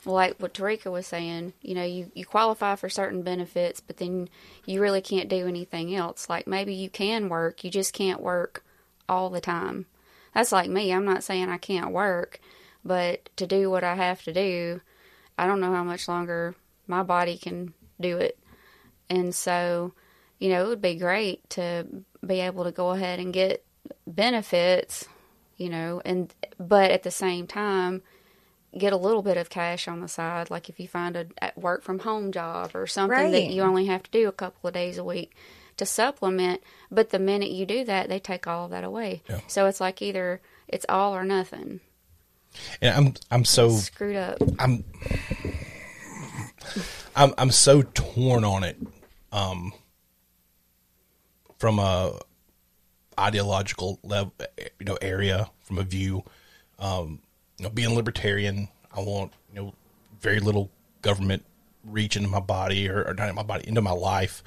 like 0.05 0.37
what 0.39 0.55
Tarica 0.55 0.91
was 0.91 1.07
saying. 1.07 1.53
You 1.63 1.75
know, 1.75 1.85
you 1.85 2.11
you 2.15 2.25
qualify 2.25 2.77
for 2.77 2.89
certain 2.89 3.23
benefits, 3.23 3.81
but 3.81 3.97
then 3.97 4.29
you 4.65 4.81
really 4.81 5.01
can't 5.01 5.29
do 5.29 5.47
anything 5.47 5.95
else. 5.95 6.29
Like 6.29 6.47
maybe 6.47 6.75
you 6.75 6.89
can 6.91 7.29
work, 7.29 7.65
you 7.65 7.71
just 7.71 7.93
can't 7.93 8.21
work 8.21 8.65
all 9.09 9.31
the 9.31 9.41
time. 9.41 9.87
That's 10.35 10.53
like 10.53 10.71
me. 10.71 10.93
I'm 10.93 11.05
not 11.05 11.25
saying 11.25 11.49
I 11.49 11.59
can't 11.59 11.93
work, 11.93 12.41
but 12.85 13.29
to 13.37 13.47
do 13.47 13.71
what 13.71 13.85
I 13.85 13.95
have 13.97 14.23
to 14.23 14.33
do, 14.33 14.81
I 15.37 15.47
don't 15.47 15.61
know 15.61 15.73
how 15.73 15.85
much 15.85 16.09
longer 16.09 16.55
my 16.87 17.03
body 17.03 17.37
can 17.37 17.75
do 18.01 18.19
it. 18.19 18.39
And 19.11 19.35
so, 19.35 19.95
you 20.39 20.51
know, 20.51 20.65
it 20.65 20.69
would 20.69 20.83
be 20.83 20.95
great 20.95 21.49
to 21.51 21.87
be 22.25 22.41
able 22.41 22.65
to 22.65 22.73
go 22.73 22.91
ahead 22.91 23.19
and 23.19 23.33
get 23.33 23.65
benefits, 24.07 25.07
you 25.57 25.71
know, 25.71 26.03
and 26.05 26.33
but 26.59 26.91
at 26.91 27.03
the 27.03 27.11
same 27.11 27.47
time, 27.47 28.03
get 28.77 28.93
a 28.93 28.97
little 28.97 29.23
bit 29.23 29.37
of 29.37 29.51
cash 29.51 29.89
on 29.89 30.01
the 30.01 30.09
side. 30.09 30.51
Like 30.51 30.69
if 30.69 30.79
you 30.79 30.89
find 30.89 31.17
a 31.17 31.27
a 31.41 31.53
work 31.57 31.83
from 31.83 32.01
home 32.01 32.33
job 32.33 32.73
or 32.75 32.87
something 32.87 33.33
that 33.33 33.51
you 33.51 33.63
only 33.63 33.87
have 33.87 34.03
to 34.03 34.11
do 34.11 34.29
a 34.29 34.33
couple 34.33 34.69
of 34.69 34.75
days 34.75 34.99
a 34.99 35.05
week 35.05 35.35
to 35.77 35.87
supplement. 35.87 36.63
But 36.91 37.11
the 37.11 37.19
minute 37.19 37.51
you 37.51 37.65
do 37.65 37.85
that, 37.85 38.09
they 38.09 38.19
take 38.19 38.47
all 38.47 38.67
of 38.67 38.71
that 38.73 38.85
away. 38.85 39.23
Yeah. 39.29 39.41
So 39.47 39.67
it's 39.67 39.81
like 39.81 40.03
either 40.03 40.41
it's 40.67 40.87
all 40.89 41.17
or 41.17 41.25
nothing. 41.25 41.81
And 42.81 42.95
I'm 42.95 43.15
I'm 43.31 43.45
so 43.45 43.71
Screwed 43.71 44.17
up. 44.17 44.39
I'm 44.59 44.85
I'm 47.17 47.35
I'm 47.39 47.51
so 47.51 47.83
torn 47.83 48.45
on 48.45 48.65
it, 48.65 48.77
um, 49.33 49.73
from 51.59 51.79
a 51.79 52.19
ideological 53.19 53.99
level, 54.03 54.33
you 54.79 54.87
know, 54.87 54.99
area 55.03 55.51
from 55.63 55.79
a 55.79 55.83
view. 55.83 56.25
Um, 56.79 57.21
you 57.59 57.65
know, 57.65 57.71
being 57.71 57.95
libertarian, 57.95 58.69
I 58.95 59.01
want 59.01 59.33
you 59.53 59.61
know 59.61 59.75
very 60.21 60.41
little 60.41 60.71
government 61.03 61.45
reach 61.85 62.17
into 62.17 62.29
my 62.29 62.41
body 62.41 62.89
or, 62.89 63.05
or 63.05 63.15
not 63.15 63.29
in 63.29 63.35
my 63.35 63.43
body 63.43 63.67
into 63.69 63.81
my 63.83 63.93
life, 63.93 64.43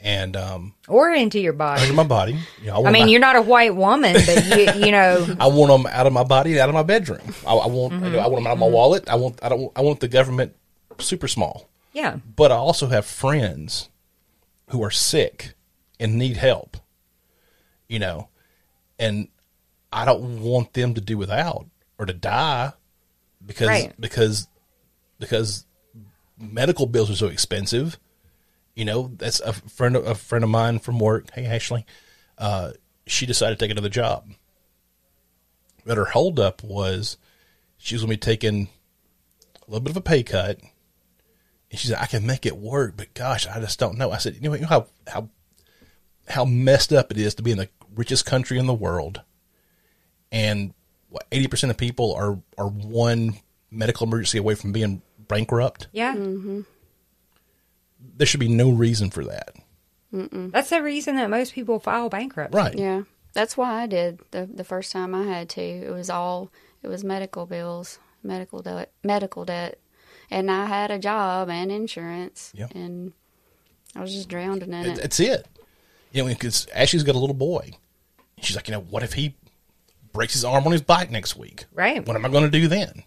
and 0.00 0.36
um, 0.36 0.74
or 0.88 1.10
into 1.10 1.40
your 1.40 1.52
body. 1.52 1.82
into 1.82 1.94
my 1.94 2.04
body. 2.04 2.38
You 2.60 2.68
know, 2.68 2.84
I, 2.84 2.88
I 2.88 2.92
mean, 2.92 3.04
my- 3.04 3.08
you're 3.10 3.20
not 3.20 3.36
a 3.36 3.42
white 3.42 3.74
woman, 3.74 4.14
but 4.14 4.44
you, 4.46 4.86
you 4.86 4.92
know, 4.92 5.26
I 5.40 5.46
want 5.48 5.70
them 5.70 5.86
out 5.92 6.06
of 6.06 6.12
my 6.12 6.24
body 6.24 6.52
and 6.52 6.60
out 6.60 6.68
of 6.68 6.74
my 6.74 6.82
bedroom. 6.82 7.34
I, 7.46 7.54
I 7.54 7.66
want 7.66 7.92
you 7.94 8.10
know, 8.10 8.18
I 8.18 8.26
want 8.28 8.36
them 8.44 8.46
out 8.46 8.54
of 8.54 8.58
my 8.58 8.68
wallet. 8.68 9.08
I 9.08 9.14
want 9.16 9.38
I 9.42 9.48
don't 9.48 9.72
I 9.76 9.80
want 9.82 10.00
the 10.00 10.08
government 10.08 10.54
super 10.98 11.28
small. 11.28 11.68
yeah, 11.92 12.18
but 12.36 12.50
I 12.52 12.56
also 12.56 12.88
have 12.88 13.06
friends 13.06 13.88
who 14.68 14.82
are 14.84 14.90
sick 14.90 15.54
and 15.98 16.16
need 16.16 16.36
help, 16.36 16.76
you 17.88 17.98
know, 17.98 18.28
and 18.98 19.28
I 19.92 20.04
don't 20.04 20.40
want 20.42 20.72
them 20.74 20.94
to 20.94 21.00
do 21.00 21.18
without 21.18 21.66
or 22.00 22.06
to 22.06 22.14
die 22.14 22.72
because 23.44 23.68
Right. 23.68 24.00
because 24.00 24.48
because 25.18 25.66
medical 26.38 26.86
bills 26.86 27.10
are 27.10 27.16
so 27.16 27.26
expensive. 27.26 27.98
You 28.74 28.86
know, 28.86 29.12
that's 29.16 29.40
a 29.40 29.52
friend 29.52 29.96
a 29.96 30.14
friend 30.14 30.42
of 30.42 30.48
mine 30.50 30.78
from 30.78 30.98
work. 30.98 31.30
Hey 31.34 31.44
Ashley, 31.44 31.84
uh, 32.38 32.72
she 33.06 33.26
decided 33.26 33.58
to 33.58 33.64
take 33.64 33.70
another 33.70 33.90
job, 33.90 34.32
but 35.84 35.98
her 35.98 36.06
holdup 36.06 36.64
was 36.64 37.18
she 37.76 37.94
was 37.94 38.02
going 38.02 38.10
to 38.10 38.16
be 38.16 38.32
taking 38.32 38.68
a 39.56 39.70
little 39.70 39.80
bit 39.82 39.90
of 39.90 39.96
a 39.98 40.00
pay 40.00 40.22
cut 40.22 40.58
and 41.70 41.78
she 41.78 41.86
said, 41.88 41.98
I 42.00 42.06
can 42.06 42.26
make 42.26 42.46
it 42.46 42.56
work, 42.56 42.94
but 42.96 43.14
gosh, 43.14 43.46
I 43.46 43.60
just 43.60 43.78
don't 43.78 43.96
know. 43.98 44.10
I 44.10 44.18
said, 44.18 44.34
you 44.34 44.40
know, 44.40 44.54
you 44.54 44.62
know 44.62 44.66
how, 44.66 44.86
how, 45.06 45.28
how 46.28 46.44
messed 46.44 46.92
up 46.92 47.10
it 47.10 47.18
is 47.18 47.34
to 47.36 47.42
be 47.42 47.52
in 47.52 47.58
the 47.58 47.68
richest 47.94 48.26
country 48.26 48.58
in 48.58 48.66
the 48.66 48.74
world. 48.74 49.22
And 50.32 50.74
what, 51.10 51.28
80% 51.30 51.68
of 51.70 51.76
people 51.76 52.14
are, 52.14 52.38
are 52.56 52.68
one 52.68 53.34
medical 53.70 54.06
emergency 54.06 54.38
away 54.38 54.54
from 54.54 54.72
being 54.72 55.02
bankrupt. 55.28 55.86
yeah. 55.92 56.14
Mm-hmm. 56.14 56.60
There 58.16 58.26
should 58.26 58.40
be 58.40 58.48
no 58.48 58.70
reason 58.70 59.10
for 59.10 59.24
that. 59.24 59.54
That's 60.12 60.70
the 60.70 60.82
reason 60.82 61.16
that 61.16 61.30
most 61.30 61.52
people 61.54 61.78
file 61.78 62.08
bankruptcy. 62.08 62.56
Right. 62.56 62.76
Yeah, 62.76 63.02
that's 63.32 63.56
why 63.56 63.82
I 63.82 63.86
did 63.86 64.20
the 64.32 64.48
the 64.52 64.64
first 64.64 64.90
time 64.90 65.14
I 65.14 65.22
had 65.24 65.48
to. 65.50 65.60
It 65.60 65.90
was 65.92 66.10
all 66.10 66.50
it 66.82 66.88
was 66.88 67.04
medical 67.04 67.46
bills, 67.46 67.98
medical 68.22 68.60
debt, 68.62 68.90
medical 69.04 69.44
debt, 69.44 69.78
and 70.30 70.50
I 70.50 70.64
had 70.66 70.90
a 70.90 70.98
job 70.98 71.48
and 71.50 71.70
insurance, 71.70 72.52
Yeah. 72.56 72.66
and 72.74 73.12
I 73.94 74.00
was 74.00 74.12
just 74.12 74.28
drowning 74.28 74.62
in 74.62 74.74
It- 74.74 74.86
it. 74.88 74.96
That's 75.02 75.20
it. 75.20 75.46
You 76.10 76.22
know, 76.24 76.28
because 76.30 76.66
Ashley's 76.74 77.04
got 77.04 77.14
a 77.14 77.18
little 77.20 77.34
boy. 77.34 77.70
She's 78.40 78.56
like, 78.56 78.66
you 78.66 78.72
know, 78.72 78.80
what 78.80 79.02
if 79.04 79.12
he 79.12 79.36
breaks 80.12 80.32
his 80.34 80.44
arm 80.44 80.64
on 80.66 80.72
his 80.72 80.82
bike 80.82 81.10
next 81.10 81.36
week? 81.36 81.64
Right. 81.72 82.06
What 82.06 82.16
am 82.16 82.24
I 82.24 82.28
going 82.28 82.44
to 82.44 82.50
do 82.50 82.68
then? 82.68 83.04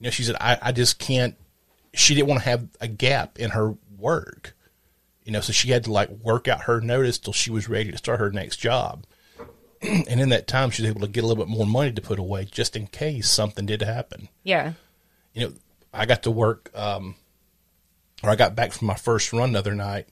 You 0.00 0.04
know, 0.06 0.10
she 0.10 0.22
said, 0.24 0.36
I, 0.40 0.58
I 0.60 0.72
just 0.72 0.98
can't. 0.98 1.36
She 1.94 2.14
didn't 2.14 2.28
want 2.28 2.42
to 2.42 2.48
have 2.48 2.66
a 2.80 2.88
gap 2.88 3.38
in 3.38 3.50
her 3.50 3.74
work. 3.98 4.54
You 5.24 5.32
know, 5.32 5.40
so 5.40 5.52
she 5.52 5.70
had 5.70 5.84
to 5.84 5.92
like 5.92 6.10
work 6.10 6.48
out 6.48 6.62
her 6.62 6.80
notice 6.80 7.18
till 7.18 7.32
she 7.32 7.50
was 7.50 7.68
ready 7.68 7.90
to 7.90 7.96
start 7.96 8.20
her 8.20 8.30
next 8.30 8.56
job. 8.58 9.06
and 9.82 10.20
in 10.20 10.28
that 10.30 10.46
time, 10.46 10.70
she 10.70 10.82
was 10.82 10.90
able 10.90 11.00
to 11.02 11.08
get 11.08 11.24
a 11.24 11.26
little 11.26 11.42
bit 11.44 11.50
more 11.50 11.66
money 11.66 11.92
to 11.92 12.02
put 12.02 12.18
away 12.18 12.44
just 12.44 12.76
in 12.76 12.86
case 12.88 13.28
something 13.30 13.64
did 13.66 13.82
happen 13.82 14.28
Yeah. 14.42 14.72
you 15.32 15.46
know, 15.46 15.52
I 15.92 16.06
got 16.06 16.22
to 16.24 16.30
work, 16.30 16.70
um, 16.74 17.14
or 18.22 18.30
I 18.30 18.36
got 18.36 18.54
back 18.56 18.72
from 18.72 18.86
my 18.88 18.94
first 18.94 19.32
run 19.32 19.52
the 19.52 19.58
other 19.60 19.74
night, 19.74 20.08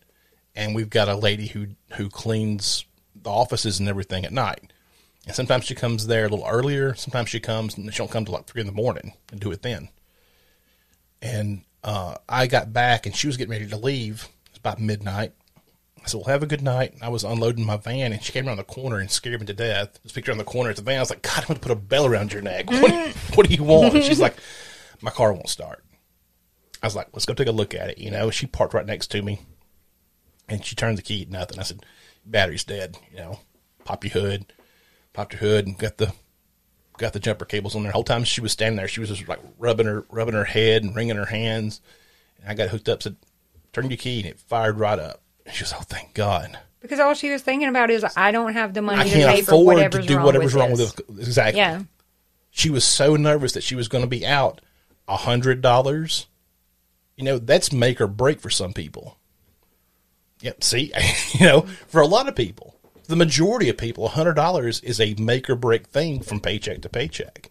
and 0.54 0.74
we've 0.74 0.90
got 0.90 1.08
a 1.08 1.16
lady 1.16 1.46
who 1.48 1.68
who 1.96 2.08
cleans 2.08 2.84
the 3.20 3.30
offices 3.30 3.80
and 3.80 3.88
everything 3.88 4.24
at 4.24 4.32
night. 4.32 4.72
And 5.26 5.36
sometimes 5.36 5.64
she 5.64 5.74
comes 5.74 6.06
there 6.08 6.26
a 6.26 6.28
little 6.28 6.46
earlier. 6.46 6.94
Sometimes 6.94 7.28
she 7.28 7.38
comes 7.40 7.76
and 7.76 7.92
she 7.92 7.98
don't 7.98 8.10
come 8.10 8.24
till 8.24 8.34
like 8.34 8.46
three 8.46 8.60
in 8.60 8.66
the 8.66 8.72
morning 8.72 9.12
and 9.30 9.40
do 9.40 9.52
it 9.52 9.62
then. 9.62 9.88
And 11.20 11.62
uh, 11.84 12.16
I 12.28 12.46
got 12.46 12.72
back 12.72 13.06
and 13.06 13.14
she 13.14 13.26
was 13.26 13.36
getting 13.36 13.52
ready 13.52 13.66
to 13.68 13.76
leave. 13.76 14.28
It's 14.50 14.58
about 14.58 14.80
midnight. 14.80 15.32
I 16.02 16.06
said, 16.08 16.18
"Well, 16.18 16.26
have 16.28 16.42
a 16.42 16.46
good 16.46 16.62
night." 16.62 16.94
I 17.00 17.08
was 17.08 17.22
unloading 17.22 17.64
my 17.64 17.76
van, 17.76 18.12
and 18.12 18.20
she 18.20 18.32
came 18.32 18.48
around 18.48 18.56
the 18.56 18.64
corner 18.64 18.98
and 18.98 19.08
scared 19.08 19.38
me 19.40 19.46
to 19.46 19.52
death. 19.52 20.00
This 20.02 20.10
picture 20.10 20.32
on 20.32 20.38
the 20.38 20.44
corner 20.44 20.70
of 20.70 20.76
the 20.76 20.82
van. 20.82 20.96
I 20.96 21.00
was 21.00 21.10
like, 21.10 21.22
"God, 21.22 21.38
I'm 21.38 21.46
going 21.46 21.54
to 21.54 21.60
put 21.60 21.70
a 21.70 21.76
bell 21.76 22.06
around 22.06 22.32
your 22.32 22.42
neck. 22.42 22.68
What, 22.68 22.90
do 22.90 22.96
you- 22.96 23.12
what 23.34 23.48
do 23.48 23.54
you 23.54 23.62
want?" 23.62 23.94
And 23.94 24.02
she's 24.02 24.18
like, 24.18 24.34
"My 25.00 25.12
car 25.12 25.32
won't 25.32 25.48
start." 25.48 25.84
I 26.82 26.86
was 26.88 26.96
like, 26.96 27.06
"Let's 27.12 27.24
go 27.26 27.34
take 27.34 27.46
a 27.46 27.52
look 27.52 27.72
at 27.72 27.88
it." 27.90 27.98
You 27.98 28.10
know, 28.10 28.30
she 28.30 28.46
parked 28.48 28.74
right 28.74 28.84
next 28.84 29.12
to 29.12 29.22
me, 29.22 29.42
and 30.48 30.64
she 30.64 30.74
turned 30.74 30.98
the 30.98 31.02
key. 31.02 31.24
Nothing. 31.30 31.60
I 31.60 31.62
said, 31.62 31.86
"Battery's 32.26 32.64
dead." 32.64 32.98
You 33.12 33.18
know, 33.18 33.40
pop 33.84 34.02
your 34.02 34.12
hood, 34.14 34.52
popped 35.12 35.34
her 35.34 35.38
hood, 35.38 35.66
and 35.66 35.78
got 35.78 35.98
the 35.98 36.12
got 36.98 37.12
the 37.12 37.20
jumper 37.20 37.44
cables 37.44 37.74
on 37.74 37.82
there. 37.82 37.90
The 37.90 37.94
whole 37.94 38.04
time 38.04 38.24
she 38.24 38.40
was 38.40 38.52
standing 38.52 38.76
there, 38.76 38.88
she 38.88 39.00
was 39.00 39.08
just 39.08 39.28
like 39.28 39.40
rubbing 39.58 39.86
her 39.86 40.04
rubbing 40.10 40.34
her 40.34 40.44
head 40.44 40.82
and 40.82 40.94
wringing 40.94 41.16
her 41.16 41.26
hands. 41.26 41.80
And 42.40 42.50
I 42.50 42.54
got 42.54 42.68
hooked 42.68 42.88
up. 42.88 43.02
Said, 43.02 43.16
"Turn 43.72 43.90
your 43.90 43.96
key," 43.96 44.20
and 44.20 44.28
it 44.28 44.38
fired 44.38 44.78
right 44.78 44.98
up. 44.98 45.22
And 45.46 45.54
she 45.54 45.64
was, 45.64 45.72
"Oh, 45.72 45.82
thank 45.82 46.14
God." 46.14 46.58
Because 46.80 46.98
all 46.98 47.14
she 47.14 47.30
was 47.30 47.42
thinking 47.42 47.68
about 47.68 47.90
is, 47.90 48.04
I 48.16 48.32
don't 48.32 48.54
have 48.54 48.74
the 48.74 48.82
money 48.82 49.00
I 49.00 49.04
to 49.04 49.10
can't 49.10 49.36
pay 49.36 49.42
for 49.42 49.52
afford 49.52 49.76
to 49.76 49.82
whatever's 49.82 50.06
do 50.06 50.16
wrong 50.16 50.26
whatever's 50.26 50.54
with 50.54 50.60
wrong 50.60 50.70
this. 50.70 50.96
with 50.96 51.16
this. 51.16 51.26
Exactly. 51.28 51.60
Yeah. 51.60 51.82
She 52.50 52.70
was 52.70 52.84
so 52.84 53.14
nervous 53.14 53.52
that 53.52 53.62
she 53.62 53.76
was 53.76 53.86
going 53.86 54.02
to 54.02 54.08
be 54.08 54.26
out 54.26 54.60
a 55.06 55.16
hundred 55.16 55.60
dollars. 55.60 56.26
You 57.16 57.24
know, 57.24 57.38
that's 57.38 57.72
make 57.72 58.00
or 58.00 58.08
break 58.08 58.40
for 58.40 58.50
some 58.50 58.72
people. 58.72 59.16
Yep. 60.40 60.64
See, 60.64 60.92
you 61.34 61.46
know, 61.46 61.62
for 61.86 62.00
a 62.00 62.06
lot 62.06 62.28
of 62.28 62.34
people, 62.34 62.71
the 63.08 63.16
majority 63.16 63.68
of 63.68 63.76
people, 63.76 64.06
a 64.06 64.10
hundred 64.10 64.34
dollars 64.34 64.80
is 64.80 65.00
a 65.00 65.14
make 65.14 65.48
or 65.50 65.56
break 65.56 65.86
thing 65.86 66.20
from 66.22 66.40
paycheck 66.40 66.82
to 66.82 66.88
paycheck. 66.88 67.50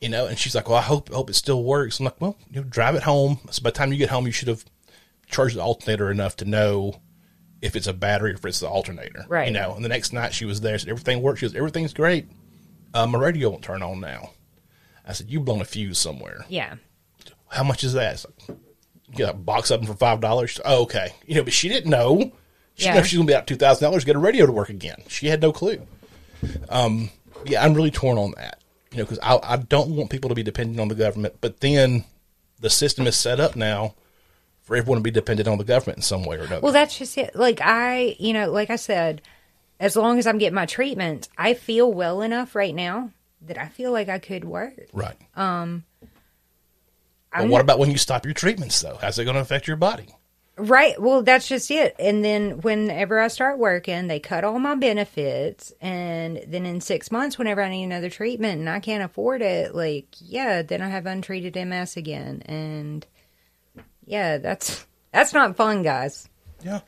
You 0.00 0.08
know, 0.10 0.26
and 0.26 0.38
she's 0.38 0.54
like, 0.54 0.68
"Well, 0.68 0.78
I 0.78 0.82
hope 0.82 1.08
hope 1.10 1.30
it 1.30 1.34
still 1.34 1.64
works." 1.64 1.98
I'm 1.98 2.04
like, 2.04 2.20
"Well, 2.20 2.36
you 2.50 2.60
know, 2.60 2.66
drive 2.68 2.94
it 2.94 3.02
home. 3.04 3.38
So 3.50 3.62
by 3.62 3.70
the 3.70 3.76
time 3.76 3.92
you 3.92 3.98
get 3.98 4.10
home, 4.10 4.26
you 4.26 4.32
should 4.32 4.48
have 4.48 4.64
charged 5.26 5.56
the 5.56 5.62
alternator 5.62 6.10
enough 6.10 6.36
to 6.36 6.44
know 6.44 7.00
if 7.62 7.74
it's 7.74 7.86
a 7.86 7.94
battery 7.94 8.32
or 8.32 8.34
if 8.34 8.44
it's 8.44 8.60
the 8.60 8.68
alternator." 8.68 9.24
Right. 9.28 9.48
You 9.48 9.54
know. 9.54 9.74
And 9.74 9.84
the 9.84 9.88
next 9.88 10.12
night 10.12 10.34
she 10.34 10.44
was 10.44 10.60
there, 10.60 10.78
said 10.78 10.90
everything 10.90 11.22
works. 11.22 11.40
She 11.40 11.46
goes, 11.46 11.54
"Everything's 11.54 11.94
great. 11.94 12.28
Uh, 12.92 13.06
my 13.06 13.18
radio 13.18 13.50
won't 13.50 13.62
turn 13.62 13.82
on 13.82 14.00
now." 14.00 14.30
I 15.08 15.12
said, 15.12 15.30
you've 15.30 15.44
blown 15.44 15.60
a 15.60 15.64
fuse 15.64 15.98
somewhere." 15.98 16.44
Yeah. 16.48 16.74
How 17.48 17.62
much 17.62 17.84
is 17.84 17.92
that? 17.94 18.14
It's 18.14 18.26
like, 18.26 18.58
you 19.08 19.14
get 19.14 19.30
a 19.30 19.34
box 19.34 19.70
of 19.70 19.80
them 19.80 19.86
for 19.86 19.96
five 19.96 20.20
dollars. 20.20 20.60
Oh, 20.64 20.82
okay. 20.82 21.14
You 21.26 21.36
know, 21.36 21.44
but 21.44 21.52
she 21.52 21.68
didn't 21.68 21.90
know. 21.90 22.32
She 22.76 22.84
Yeah. 22.84 23.02
she's 23.02 23.16
gonna 23.18 23.26
be 23.26 23.34
out 23.34 23.46
two 23.46 23.56
thousand 23.56 23.84
dollars 23.84 24.02
to 24.02 24.06
get 24.06 24.16
a 24.16 24.20
radio 24.20 24.46
to 24.46 24.52
work 24.52 24.68
again. 24.68 25.02
She 25.08 25.26
had 25.28 25.40
no 25.42 25.52
clue. 25.52 25.80
Um, 26.68 27.10
yeah, 27.44 27.64
I'm 27.64 27.74
really 27.74 27.90
torn 27.90 28.18
on 28.18 28.32
that. 28.36 28.60
You 28.92 28.98
know, 28.98 29.04
because 29.04 29.18
I 29.22 29.38
I 29.42 29.56
don't 29.56 29.90
want 29.96 30.10
people 30.10 30.28
to 30.28 30.34
be 30.34 30.42
dependent 30.42 30.78
on 30.80 30.88
the 30.88 30.94
government, 30.94 31.36
but 31.40 31.60
then 31.60 32.04
the 32.60 32.70
system 32.70 33.06
is 33.06 33.16
set 33.16 33.40
up 33.40 33.56
now 33.56 33.94
for 34.62 34.76
everyone 34.76 34.98
to 34.98 35.02
be 35.02 35.10
dependent 35.10 35.48
on 35.48 35.58
the 35.58 35.64
government 35.64 35.98
in 35.98 36.02
some 36.02 36.24
way 36.24 36.36
or 36.36 36.40
another. 36.44 36.60
Well, 36.60 36.72
that's 36.72 36.98
just 36.98 37.16
it. 37.18 37.34
Like 37.34 37.60
I, 37.62 38.16
you 38.18 38.32
know, 38.32 38.50
like 38.50 38.70
I 38.70 38.76
said, 38.76 39.22
as 39.80 39.96
long 39.96 40.18
as 40.18 40.26
I'm 40.26 40.38
getting 40.38 40.54
my 40.54 40.66
treatment, 40.66 41.28
I 41.38 41.54
feel 41.54 41.92
well 41.92 42.20
enough 42.22 42.54
right 42.54 42.74
now 42.74 43.10
that 43.42 43.58
I 43.58 43.68
feel 43.68 43.92
like 43.92 44.08
I 44.08 44.18
could 44.18 44.44
work. 44.44 44.74
right. 44.92 45.16
Um, 45.36 45.84
But 47.32 47.48
what 47.48 47.60
about 47.60 47.78
when 47.78 47.90
you 47.90 47.98
stop 47.98 48.24
your 48.24 48.34
treatments, 48.34 48.80
though? 48.80 48.98
How's 49.00 49.18
it 49.18 49.24
going 49.24 49.34
to 49.34 49.40
affect 49.40 49.66
your 49.68 49.76
body? 49.76 50.06
Right. 50.56 51.00
Well, 51.00 51.22
that's 51.22 51.48
just 51.48 51.70
it. 51.70 51.94
And 51.98 52.24
then 52.24 52.60
whenever 52.60 53.18
I 53.20 53.28
start 53.28 53.58
working, 53.58 54.06
they 54.06 54.20
cut 54.20 54.44
all 54.44 54.58
my 54.58 54.74
benefits, 54.74 55.72
and 55.80 56.44
then 56.48 56.66
in 56.66 56.80
six 56.80 57.10
months, 57.10 57.38
whenever 57.38 57.62
I 57.62 57.68
need 57.70 57.84
another 57.84 58.10
treatment 58.10 58.60
and 58.60 58.68
I 58.68 58.80
can't 58.80 59.04
afford 59.04 59.42
it, 59.42 59.74
like 59.74 60.06
yeah, 60.20 60.62
then 60.62 60.82
I 60.82 60.88
have 60.88 61.06
untreated 61.06 61.54
MS 61.56 61.96
again, 61.96 62.42
and 62.46 63.06
yeah, 64.04 64.38
that's 64.38 64.86
that's 65.12 65.32
not 65.32 65.56
fun, 65.56 65.82
guys. 65.82 66.28
Yeah. 66.64 66.80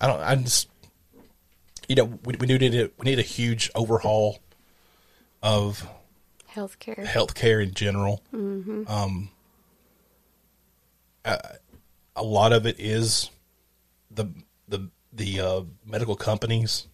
I 0.00 0.06
don't. 0.06 0.20
I 0.20 0.34
just. 0.36 0.68
You 1.88 1.96
know, 1.96 2.04
we, 2.24 2.34
we 2.40 2.46
need 2.46 2.62
a 2.74 2.90
we 2.98 3.04
need 3.04 3.18
a 3.18 3.22
huge 3.22 3.70
overhaul 3.74 4.38
of 5.42 5.86
Healthcare. 6.50 7.04
healthcare 7.04 7.62
in 7.62 7.74
general. 7.74 8.22
Um, 8.32 9.28
uh, 11.24 11.36
a 12.16 12.22
lot 12.22 12.52
of 12.52 12.66
it 12.66 12.76
is 12.78 13.30
the 14.10 14.26
the 14.68 14.88
the 15.12 15.40
uh, 15.40 15.62
medical 15.84 16.16
companies 16.16 16.86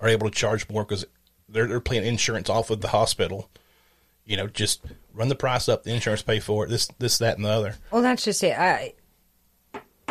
are 0.00 0.08
able 0.08 0.28
to 0.28 0.34
charge 0.34 0.68
more 0.68 0.84
because 0.84 1.04
they're 1.48 1.66
they're 1.66 1.80
paying 1.80 2.04
insurance 2.04 2.48
off 2.48 2.70
of 2.70 2.80
the 2.80 2.88
hospital. 2.88 3.50
You 4.24 4.36
know, 4.36 4.46
just 4.48 4.82
run 5.12 5.28
the 5.28 5.34
price 5.36 5.68
up. 5.68 5.84
The 5.84 5.92
insurance 5.94 6.22
pay 6.22 6.40
for 6.40 6.64
it. 6.64 6.68
This 6.68 6.88
this 6.98 7.18
that 7.18 7.36
and 7.36 7.44
the 7.44 7.50
other. 7.50 7.76
Well, 7.90 8.02
that's 8.02 8.24
just 8.24 8.42
it. 8.42 8.58
I 8.58 8.94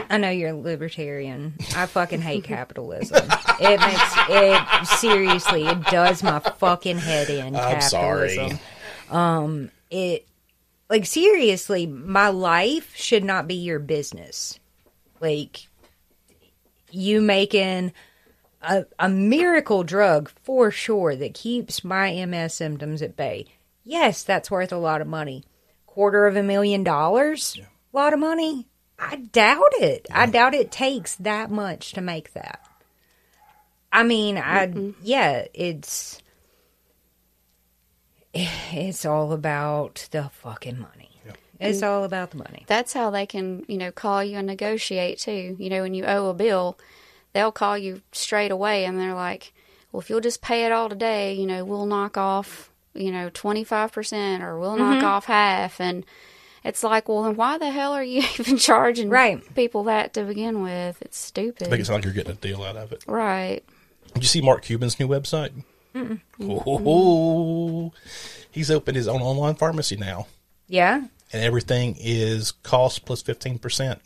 I 0.09 0.17
know 0.17 0.29
you're 0.29 0.51
a 0.51 0.57
libertarian. 0.57 1.55
I 1.75 1.85
fucking 1.85 2.21
hate 2.21 2.43
capitalism. 2.45 3.27
It 3.59 3.79
makes 3.79 4.13
it 4.29 4.87
seriously. 4.99 5.65
It 5.65 5.83
does 5.85 6.23
my 6.23 6.39
fucking 6.39 6.97
head 6.97 7.29
in. 7.29 7.55
I'm 7.55 7.81
sorry. 7.81 8.35
capitalism. 8.35 8.59
Um, 9.09 9.71
it 9.89 10.27
like 10.89 11.05
seriously, 11.05 11.85
my 11.87 12.29
life 12.29 12.95
should 12.95 13.23
not 13.23 13.47
be 13.47 13.55
your 13.55 13.79
business. 13.79 14.59
Like 15.19 15.67
you 16.91 17.21
making 17.21 17.93
a, 18.61 18.85
a 18.99 19.09
miracle 19.09 19.83
drug 19.83 20.29
for 20.43 20.71
sure 20.71 21.15
that 21.15 21.33
keeps 21.33 21.83
my 21.83 22.25
MS 22.25 22.53
symptoms 22.53 23.01
at 23.01 23.15
bay. 23.15 23.45
Yes, 23.83 24.23
that's 24.23 24.51
worth 24.51 24.71
a 24.71 24.77
lot 24.77 25.01
of 25.01 25.07
money. 25.07 25.43
Quarter 25.85 26.25
of 26.27 26.35
a 26.35 26.43
million 26.43 26.83
dollars? 26.83 27.59
A 27.93 27.97
lot 27.97 28.13
of 28.13 28.19
money? 28.19 28.67
I 28.97 29.17
doubt 29.17 29.73
it. 29.79 30.07
I 30.11 30.25
doubt 30.25 30.53
it 30.53 30.71
takes 30.71 31.15
that 31.17 31.51
much 31.51 31.91
to 31.93 32.01
make 32.01 32.33
that. 32.33 32.61
I 33.91 34.03
mean, 34.03 34.37
I 34.37 34.93
yeah, 35.01 35.45
it's 35.53 36.21
it's 38.35 39.05
all 39.05 39.31
about 39.31 40.07
the 40.11 40.29
fucking 40.31 40.79
money. 40.79 41.09
It's 41.57 41.81
all 41.81 42.03
about 42.03 42.31
the 42.31 42.37
money. 42.37 42.65
That's 42.67 42.91
how 42.91 43.09
they 43.11 43.25
can, 43.25 43.63
you 43.69 43.77
know, 43.77 43.89
call 43.89 44.21
you 44.21 44.37
and 44.37 44.45
negotiate 44.45 45.19
too. 45.19 45.55
You 45.57 45.69
know, 45.69 45.83
when 45.83 45.93
you 45.93 46.03
owe 46.03 46.29
a 46.29 46.33
bill, 46.33 46.77
they'll 47.31 47.53
call 47.53 47.77
you 47.77 48.01
straight 48.11 48.51
away 48.51 48.83
and 48.83 48.99
they're 48.99 49.13
like, 49.15 49.53
well, 49.91 50.01
if 50.01 50.09
you'll 50.09 50.19
just 50.19 50.41
pay 50.41 50.65
it 50.65 50.73
all 50.73 50.89
today, 50.89 51.33
you 51.33 51.47
know, 51.47 51.63
we'll 51.63 51.85
knock 51.85 52.17
off, 52.17 52.71
you 52.93 53.09
know, 53.09 53.29
25% 53.29 54.41
or 54.41 54.59
we'll 54.59 54.75
knock 54.75 54.97
Mm-hmm. 54.97 55.05
off 55.07 55.25
half. 55.25 55.79
And 55.79 56.05
it's 56.65 56.83
like, 56.83 57.07
well, 57.07 57.23
then 57.23 57.37
why 57.37 57.57
the 57.57 57.71
hell 57.71 57.93
are 57.93 58.03
you 58.03 58.19
even 58.39 58.57
charging 58.57 59.09
Right. 59.09 59.41
people 59.55 59.85
that 59.85 60.13
to 60.15 60.23
begin 60.25 60.61
with? 60.61 61.01
It's 61.01 61.17
stupid. 61.17 61.69
Make 61.71 61.79
it 61.79 61.85
sound 61.85 61.99
like 61.99 62.03
you're 62.05 62.13
getting 62.13 62.33
a 62.33 62.35
deal 62.35 62.63
out 62.63 62.75
of 62.75 62.91
it. 62.91 63.05
right. 63.07 63.63
Did 64.13 64.23
you 64.23 64.27
see 64.27 64.41
Mark 64.41 64.63
Cuban's 64.63 64.99
new 64.99 65.07
website? 65.07 65.63
Oh, 66.41 67.93
he's 68.51 68.69
opened 68.71 68.97
his 68.97 69.07
own 69.07 69.21
online 69.21 69.55
pharmacy 69.55 69.95
now, 69.95 70.27
Yeah. 70.67 70.95
and 71.31 71.43
everything 71.43 71.95
is 71.99 72.51
cost 72.51 73.05
plus 73.05 73.21
plus 73.21 73.21
fifteen 73.21 73.57
percent. 73.59 74.01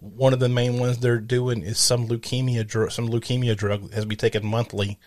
One 0.00 0.32
of 0.32 0.40
the 0.40 0.48
main 0.48 0.78
ones 0.80 0.98
they're 0.98 1.18
doing 1.18 1.62
is 1.62 1.78
some 1.78 2.08
leukemia 2.08 2.66
drug. 2.66 2.90
Some 2.90 3.08
leukemia 3.08 3.56
drug 3.56 3.82
that 3.82 3.94
has 3.94 4.04
to 4.04 4.08
be 4.08 4.16
taken 4.16 4.44
monthly, 4.46 4.98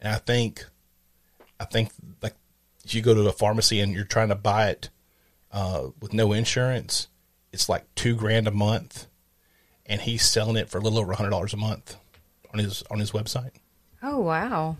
and 0.00 0.12
I 0.14 0.18
think, 0.18 0.66
I 1.58 1.64
think 1.64 1.90
like 2.22 2.34
if 2.84 2.94
you 2.94 3.02
go 3.02 3.14
to 3.14 3.22
the 3.22 3.32
pharmacy 3.32 3.80
and 3.80 3.92
you're 3.94 4.04
trying 4.04 4.28
to 4.30 4.34
buy 4.34 4.68
it 4.70 4.90
uh, 5.52 5.88
with 6.00 6.12
no 6.12 6.32
insurance, 6.32 7.08
it's 7.52 7.68
like 7.68 7.84
two 7.94 8.14
grand 8.16 8.48
a 8.48 8.50
month, 8.52 9.06
and 9.86 10.00
he's 10.00 10.24
selling 10.28 10.56
it 10.56 10.68
for 10.68 10.78
a 10.78 10.80
little 10.80 10.98
over 10.98 11.12
a 11.12 11.16
hundred 11.16 11.30
dollars 11.30 11.54
a 11.54 11.58
month 11.58 11.96
on 12.52 12.58
his 12.58 12.82
on 12.90 12.98
his 12.98 13.12
website. 13.12 13.52
Oh 14.02 14.18
wow. 14.20 14.76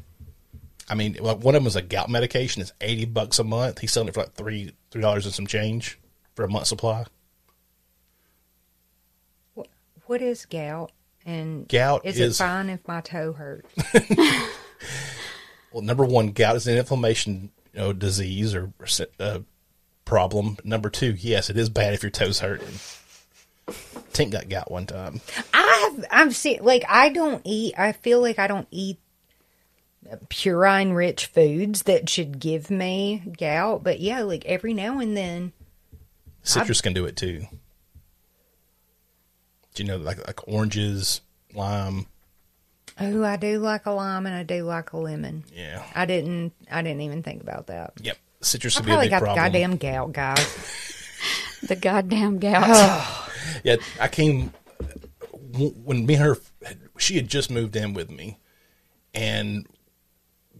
I 0.89 0.95
mean, 0.95 1.17
like 1.21 1.39
one 1.39 1.55
of 1.55 1.63
them 1.63 1.67
is 1.69 1.77
a 1.77 1.83
gout 1.83 2.09
medication. 2.11 2.63
It's 2.63 2.73
eighty 2.81 3.05
bucks 3.05 3.39
a 3.39 3.45
month. 3.45 3.79
He's 3.79 3.93
selling 3.93 4.09
it 4.09 4.15
for 4.15 4.21
like 4.21 4.35
three 4.35 4.73
three 4.91 5.03
dollars 5.03 5.25
and 5.27 5.35
some 5.35 5.47
change 5.47 5.99
for 6.35 6.45
a 6.45 6.49
month 6.49 6.67
supply. 6.67 7.05
What 10.07 10.23
is 10.23 10.45
gout? 10.47 10.91
And 11.25 11.69
Gout 11.69 12.05
is, 12.05 12.19
is- 12.19 12.41
it 12.41 12.43
fine 12.43 12.71
if 12.71 12.87
my 12.89 13.01
toe 13.01 13.33
hurts? 13.33 13.69
Well, 15.73 15.83
number 15.83 16.05
one, 16.05 16.33
gout 16.33 16.57
is 16.57 16.67
an 16.67 16.77
inflammation 16.79 17.53
you 17.73 17.79
know, 17.79 17.93
disease 17.93 18.57
or 18.57 18.73
uh, 19.21 19.39
problem. 20.05 20.57
Number 20.65 20.91
two, 20.91 21.13
yes, 21.13 21.49
it 21.49 21.57
is 21.57 21.69
bad 21.69 21.95
if 21.95 22.03
your 22.03 22.11
toes 22.11 22.41
hurt. 22.41 22.61
Tink 24.13 24.33
got 24.33 24.49
gout 24.49 24.69
one 24.69 24.87
time. 24.87 25.21
I've 25.55 26.05
I've 26.11 26.35
seen 26.35 26.59
like 26.65 26.85
I 26.89 27.11
don't 27.11 27.43
eat. 27.45 27.75
I 27.79 27.93
feel 27.93 28.21
like 28.21 28.41
I 28.41 28.49
don't 28.49 28.67
eat 28.73 28.99
purine 30.29 30.95
rich 30.95 31.27
foods 31.27 31.83
that 31.83 32.09
should 32.09 32.39
give 32.39 32.71
me 32.71 33.23
gout. 33.39 33.83
But 33.83 34.01
yeah, 34.01 34.23
like 34.23 34.45
every 34.47 34.75
now 34.75 34.99
and 34.99 35.17
then. 35.17 35.53
Citrus 36.43 36.81
can 36.81 36.93
do 36.93 37.05
it 37.05 37.17
too. 37.17 37.47
Do 39.75 39.83
you 39.83 39.89
know 39.89 39.99
like 39.99 40.19
like 40.27 40.49
oranges, 40.49 41.21
lime? 41.55 42.07
Oh, 42.99 43.25
I 43.25 43.37
do 43.37 43.59
like 43.59 43.87
a 43.87 43.93
lime 43.93 44.27
and 44.27 44.35
I 44.35 44.43
do 44.43 44.63
like 44.65 44.93
a 44.93 44.99
lemon. 44.99 45.45
Yeah. 45.55 45.85
I 45.95 46.05
didn't. 46.07 46.53
I 46.71 46.83
didn't 46.83 47.01
even 47.03 47.23
think 47.23 47.43
about 47.43 47.69
that. 47.69 47.95
Yep. 48.03 48.17
Citrus 48.43 48.77
I 48.77 48.81
would 48.81 48.87
be 48.87 48.93
a 48.93 48.95
probably 48.95 49.07
big 49.07 49.11
got 49.11 49.23
problem. 49.23 49.37
the 49.53 49.59
goddamn 49.59 49.77
gout, 49.77 50.13
guys. 50.13 50.97
The 51.63 51.77
goddamn 51.77 52.39
gout. 52.39 53.31
Yeah, 53.65 53.77
I 54.01 54.09
came 54.09 54.53
when 55.55 56.07
me 56.07 56.15
and 56.15 56.23
her. 56.23 56.39
She 56.99 57.17
had 57.17 57.29
just 57.29 57.51
moved 57.51 57.77
in 57.77 57.95
with 57.95 58.11
me, 58.11 58.39
and 59.15 59.67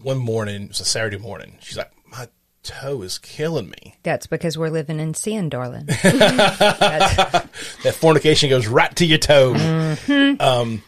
one 0.03 0.17
morning 0.17 0.63
it 0.63 0.67
was 0.69 0.79
a 0.79 0.85
Saturday 0.85 1.17
morning. 1.17 1.57
She's 1.61 1.77
like, 1.77 1.91
"My 2.09 2.27
toe 2.63 3.01
is 3.01 3.17
killing 3.17 3.69
me." 3.69 3.95
That's 4.03 4.27
because 4.27 4.57
we're 4.57 4.69
living 4.69 4.99
in 4.99 5.13
sin, 5.13 5.49
darling. 5.49 5.87
That 7.83 7.95
fornication 7.95 8.49
goes 8.49 8.67
right 8.67 8.95
to 8.95 9.05
your 9.05 9.17
toe. 9.17 9.53
Um, 10.39 10.83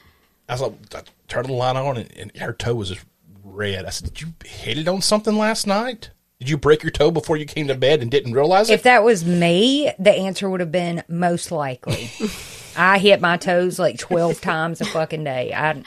I 0.47 0.53
was 0.53 0.61
like, 0.61 0.74
I 0.95 1.01
turned 1.28 1.47
the 1.47 1.53
light 1.53 1.76
on, 1.76 1.97
and, 1.97 2.11
and 2.18 2.38
her 2.38 2.53
toe 2.53 2.76
was 2.76 2.89
just 2.89 3.05
red. 3.43 3.86
I 3.86 3.89
said, 3.89 4.14
"Did 4.14 4.22
you 4.22 4.34
hit 4.45 4.78
it 4.78 4.88
on 4.88 5.01
something 5.01 5.38
last 5.38 5.68
night? 5.68 6.11
Did 6.39 6.49
you 6.49 6.57
break 6.57 6.84
your 6.84 6.91
toe 6.91 7.11
before 7.11 7.38
you 7.38 7.45
came 7.45 7.68
to 7.68 7.76
bed 7.76 8.01
and 8.01 8.11
didn't 8.11 8.34
realize 8.34 8.70
it?" 8.70 8.74
If 8.74 8.84
that 8.84 9.03
was 9.03 9.26
me, 9.26 9.91
the 9.99 10.11
answer 10.11 10.49
would 10.49 10.59
have 10.59 10.72
been 10.72 11.03
most 11.07 11.51
likely. 11.51 12.11
I 12.78 12.97
hit 12.97 13.22
my 13.22 13.38
toes 13.38 13.78
like 13.78 13.99
12 13.99 14.41
times 14.41 14.82
a 14.82 14.86
fucking 14.86 15.24
day. 15.24 15.53
I 15.53 15.84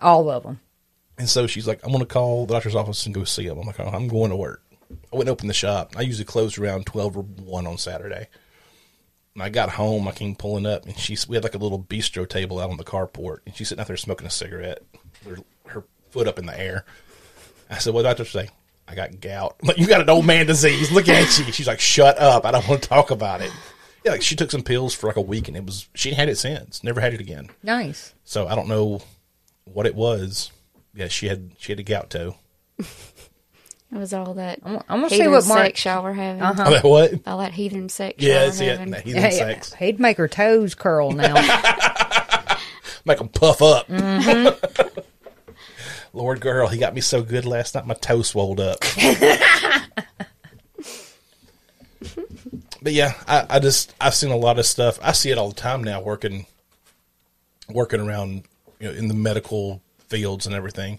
all 0.00 0.30
of 0.30 0.42
them. 0.42 0.60
And 1.20 1.28
so 1.28 1.46
she's 1.46 1.68
like, 1.68 1.80
I'm 1.84 1.90
going 1.90 2.00
to 2.00 2.06
call 2.06 2.46
the 2.46 2.54
doctor's 2.54 2.74
office 2.74 3.04
and 3.04 3.14
go 3.14 3.24
see 3.24 3.44
him. 3.44 3.58
I'm 3.58 3.66
like, 3.66 3.78
oh, 3.78 3.90
I'm 3.92 4.08
going 4.08 4.30
to 4.30 4.36
work. 4.36 4.62
I 4.90 5.16
went 5.16 5.28
and 5.28 5.28
opened 5.28 5.50
the 5.50 5.54
shop. 5.54 5.92
I 5.94 6.00
usually 6.00 6.24
close 6.24 6.56
around 6.56 6.86
12 6.86 7.14
or 7.18 7.22
1 7.22 7.66
on 7.66 7.76
Saturday. 7.76 8.26
And 9.34 9.42
I 9.42 9.50
got 9.50 9.68
home, 9.68 10.08
I 10.08 10.12
came 10.12 10.34
pulling 10.34 10.64
up, 10.64 10.86
and 10.86 10.98
she's, 10.98 11.28
we 11.28 11.36
had 11.36 11.44
like 11.44 11.54
a 11.54 11.58
little 11.58 11.78
bistro 11.78 12.26
table 12.26 12.58
out 12.58 12.70
on 12.70 12.78
the 12.78 12.84
carport, 12.84 13.40
and 13.44 13.54
she's 13.54 13.68
sitting 13.68 13.82
out 13.82 13.86
there 13.86 13.98
smoking 13.98 14.26
a 14.26 14.30
cigarette, 14.30 14.82
her, 15.28 15.36
her 15.66 15.84
foot 16.08 16.26
up 16.26 16.38
in 16.38 16.46
the 16.46 16.58
air. 16.58 16.86
I 17.68 17.76
said, 17.76 17.92
What 17.92 18.02
did 18.02 18.08
doctor 18.08 18.24
say? 18.24 18.48
I 18.88 18.94
got 18.94 19.20
gout. 19.20 19.56
I'm 19.60 19.68
like, 19.68 19.78
you 19.78 19.86
got 19.86 20.00
an 20.00 20.08
old 20.08 20.24
man 20.24 20.46
disease. 20.46 20.90
Look 20.90 21.06
at 21.10 21.38
you. 21.38 21.52
She's 21.52 21.68
like, 21.68 21.80
shut 21.80 22.18
up. 22.18 22.46
I 22.46 22.50
don't 22.50 22.66
want 22.66 22.82
to 22.82 22.88
talk 22.88 23.10
about 23.10 23.42
it. 23.42 23.52
Yeah, 24.06 24.12
like 24.12 24.22
she 24.22 24.36
took 24.36 24.50
some 24.50 24.62
pills 24.62 24.94
for 24.94 25.08
like 25.08 25.16
a 25.16 25.20
week, 25.20 25.48
and 25.48 25.56
it 25.56 25.66
was, 25.66 25.86
she 25.94 26.14
had 26.14 26.30
it 26.30 26.38
since. 26.38 26.82
Never 26.82 27.02
had 27.02 27.12
it 27.12 27.20
again. 27.20 27.50
Nice. 27.62 28.14
So 28.24 28.48
I 28.48 28.54
don't 28.54 28.68
know 28.68 29.02
what 29.64 29.84
it 29.86 29.94
was. 29.94 30.50
Yeah, 30.94 31.08
she 31.08 31.28
had 31.28 31.52
she 31.58 31.72
had 31.72 31.80
a 31.80 31.84
gout 31.84 32.10
toe. 32.10 32.36
It 32.78 33.98
was 33.98 34.12
all 34.12 34.34
that 34.34 34.60
I'm, 34.64 34.76
I'm 34.88 35.00
gonna 35.00 35.10
see 35.10 35.26
what 35.26 35.46
Mark. 35.46 35.66
sex 35.66 35.84
y'all 35.84 36.02
were 36.02 36.12
having. 36.12 36.42
Uh-huh. 36.42 36.64
Oh, 36.66 36.70
that 36.70 36.84
what? 36.84 37.12
All 37.26 37.38
that 37.38 37.52
heathen 37.52 37.88
sex 37.88 38.22
Yeah, 38.22 38.34
y'all 38.34 38.44
that's 38.46 38.60
it. 38.60 38.90
That 38.90 39.02
heathen 39.02 39.22
Hey, 39.22 39.30
sex. 39.32 39.74
he'd 39.74 39.98
make 39.98 40.16
her 40.16 40.28
toes 40.28 40.74
curl 40.74 41.10
now. 41.12 41.34
Make 43.06 43.18
them 43.18 43.28
puff 43.28 43.62
up. 43.62 43.88
Lord 46.12 46.40
girl, 46.40 46.68
he 46.68 46.78
got 46.78 46.94
me 46.94 47.00
so 47.00 47.22
good 47.22 47.46
last 47.46 47.74
night, 47.74 47.86
my 47.86 47.94
toe 47.94 48.22
swelled 48.22 48.60
up. 48.60 48.78
but 52.82 52.92
yeah, 52.92 53.14
I, 53.26 53.46
I 53.48 53.58
just 53.58 53.94
I've 54.00 54.14
seen 54.14 54.30
a 54.30 54.36
lot 54.36 54.58
of 54.58 54.66
stuff. 54.66 54.98
I 55.02 55.12
see 55.12 55.30
it 55.30 55.38
all 55.38 55.48
the 55.48 55.54
time 55.54 55.82
now, 55.82 56.02
working 56.02 56.46
working 57.68 58.00
around 58.00 58.42
you 58.80 58.88
know 58.88 58.94
in 58.94 59.08
the 59.08 59.14
medical 59.14 59.82
fields 60.10 60.46
and 60.46 60.54
everything. 60.54 60.98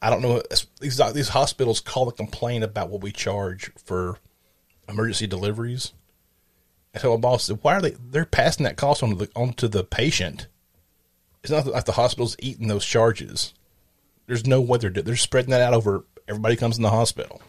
I 0.00 0.08
don't 0.08 0.22
know 0.22 0.42
these 0.80 1.00
these 1.12 1.28
hospitals 1.28 1.80
call 1.80 2.08
and 2.08 2.16
complain 2.16 2.62
about 2.62 2.88
what 2.88 3.02
we 3.02 3.12
charge 3.12 3.70
for 3.84 4.18
emergency 4.88 5.26
deliveries. 5.26 5.92
And 6.94 7.02
so 7.02 7.10
my 7.10 7.20
boss 7.20 7.44
said, 7.44 7.58
"Why 7.62 7.74
are 7.74 7.82
they? 7.82 7.90
They're 7.90 8.24
passing 8.24 8.64
that 8.64 8.76
cost 8.76 9.02
on 9.02 9.10
to 9.10 9.14
the 9.16 9.30
onto 9.36 9.68
the 9.68 9.84
patient. 9.84 10.46
It's 11.42 11.50
not 11.50 11.66
like 11.66 11.84
the 11.84 11.92
hospital's 11.92 12.36
eating 12.38 12.68
those 12.68 12.84
charges. 12.86 13.52
There's 14.26 14.46
no 14.46 14.60
way 14.60 14.78
they're 14.78 14.90
do- 14.90 15.02
they're 15.02 15.16
spreading 15.16 15.50
that 15.50 15.60
out 15.60 15.74
over 15.74 16.04
everybody 16.28 16.56
comes 16.56 16.76
in 16.76 16.82
the 16.82 16.90
hospital. 16.90 17.42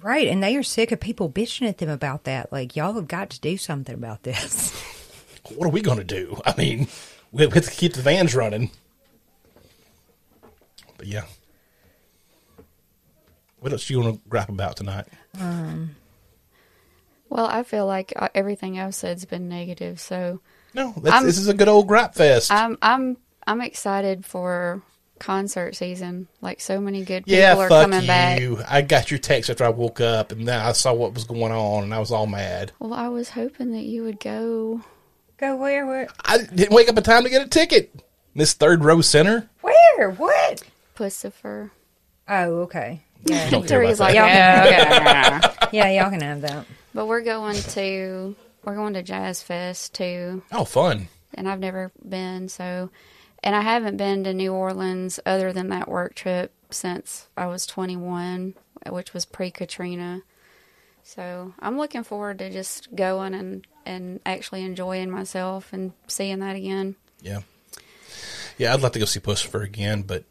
right, 0.00 0.28
and 0.28 0.42
they 0.42 0.56
are 0.56 0.62
sick 0.62 0.92
of 0.92 1.00
people 1.00 1.28
bitching 1.30 1.68
at 1.68 1.78
them 1.78 1.88
about 1.88 2.24
that. 2.24 2.52
Like, 2.52 2.76
y'all 2.76 2.92
have 2.94 3.08
got 3.08 3.30
to 3.30 3.40
do 3.40 3.56
something 3.56 3.94
about 3.94 4.22
this. 4.22 4.72
What 5.54 5.66
are 5.66 5.70
we 5.70 5.80
going 5.80 5.98
to 5.98 6.04
do? 6.04 6.40
I 6.44 6.56
mean, 6.56 6.88
we 7.30 7.44
have 7.44 7.52
to 7.52 7.70
keep 7.70 7.92
the 7.92 8.02
vans 8.02 8.34
running. 8.34 8.72
But 10.98 11.06
yeah, 11.08 11.24
what 13.60 13.72
else 13.72 13.86
do 13.86 13.94
you 13.94 14.00
want 14.00 14.14
to 14.22 14.28
grab 14.28 14.48
about 14.48 14.76
tonight? 14.76 15.06
Um, 15.40 15.96
Well, 17.28 17.46
I 17.46 17.62
feel 17.62 17.86
like 17.86 18.12
uh, 18.16 18.28
everything 18.34 18.78
I've 18.78 18.94
said's 18.94 19.24
been 19.24 19.48
negative, 19.48 20.00
so 20.00 20.40
No, 20.74 20.94
this 21.02 21.38
is 21.38 21.48
a 21.48 21.54
good 21.54 21.68
old 21.68 21.88
grap 21.88 22.14
fest. 22.14 22.50
I'm 22.52 22.78
I'm 22.82 23.16
I'm 23.46 23.60
excited 23.60 24.24
for 24.24 24.82
concert 25.18 25.74
season. 25.74 26.28
Like 26.40 26.60
so 26.60 26.80
many 26.80 27.04
good 27.04 27.24
people 27.24 27.38
Yeah, 27.38 27.56
are 27.56 27.68
fuck 27.68 27.90
coming 27.90 28.02
you. 28.02 28.06
back. 28.06 28.66
I 28.70 28.82
got 28.82 29.10
your 29.10 29.18
text 29.18 29.50
after 29.50 29.64
I 29.64 29.70
woke 29.70 30.00
up, 30.00 30.32
and 30.32 30.46
then 30.46 30.60
I 30.60 30.72
saw 30.72 30.92
what 30.92 31.14
was 31.14 31.24
going 31.24 31.52
on, 31.52 31.84
and 31.84 31.94
I 31.94 31.98
was 31.98 32.12
all 32.12 32.26
mad. 32.26 32.72
Well, 32.78 32.94
I 32.94 33.08
was 33.08 33.30
hoping 33.30 33.72
that 33.72 33.84
you 33.84 34.02
would 34.04 34.20
go. 34.20 34.82
Go 35.38 35.56
where? 35.56 35.86
Where? 35.86 36.08
I 36.24 36.38
didn't 36.38 36.72
wake 36.74 36.88
up 36.88 36.96
in 36.96 37.02
time 37.02 37.24
to 37.24 37.30
get 37.30 37.44
a 37.44 37.48
ticket. 37.48 37.94
This 38.34 38.52
third 38.52 38.84
row 38.84 39.00
center. 39.00 39.48
Where? 39.62 40.10
What? 40.12 40.62
Puscifer. 40.96 41.70
Oh, 42.28 42.60
okay. 42.62 43.02
Yeah, 43.24 43.38
Don't 43.50 43.50
care 43.50 43.60
Victoria's 43.80 44.00
about 44.00 44.14
like, 44.14 44.14
that. 44.16 45.68
yeah, 45.72 45.88
y'all 45.90 46.10
can 46.10 46.20
have 46.22 46.40
that. 46.42 46.66
but 46.94 47.06
we're 47.06 47.20
going 47.22 47.56
to 47.56 48.34
we're 48.64 48.74
going 48.74 48.94
to 48.94 49.02
Jazz 49.02 49.42
Fest 49.42 49.94
too, 49.94 50.42
Oh, 50.50 50.64
fun. 50.64 51.08
and 51.34 51.48
I've 51.48 51.60
never 51.60 51.92
been 52.06 52.48
so, 52.48 52.90
and 53.44 53.54
I 53.54 53.60
haven't 53.60 53.96
been 53.96 54.24
to 54.24 54.34
New 54.34 54.52
Orleans 54.52 55.20
other 55.24 55.52
than 55.52 55.68
that 55.68 55.88
work 55.88 56.14
trip 56.16 56.52
since 56.70 57.28
I 57.36 57.46
was 57.46 57.64
21, 57.66 58.54
which 58.90 59.14
was 59.14 59.24
pre 59.24 59.50
Katrina. 59.52 60.22
So 61.04 61.54
I'm 61.60 61.78
looking 61.78 62.02
forward 62.02 62.40
to 62.40 62.50
just 62.50 62.92
going 62.96 63.34
and 63.34 63.64
and 63.84 64.18
actually 64.26 64.64
enjoying 64.64 65.10
myself 65.10 65.72
and 65.72 65.92
seeing 66.08 66.40
that 66.40 66.56
again. 66.56 66.96
Yeah. 67.20 67.42
Yeah, 68.58 68.74
I'd 68.74 68.80
like 68.80 68.92
to 68.94 68.98
go 68.98 69.04
see 69.04 69.20
Puscifer 69.20 69.62
again, 69.62 70.02
but 70.02 70.24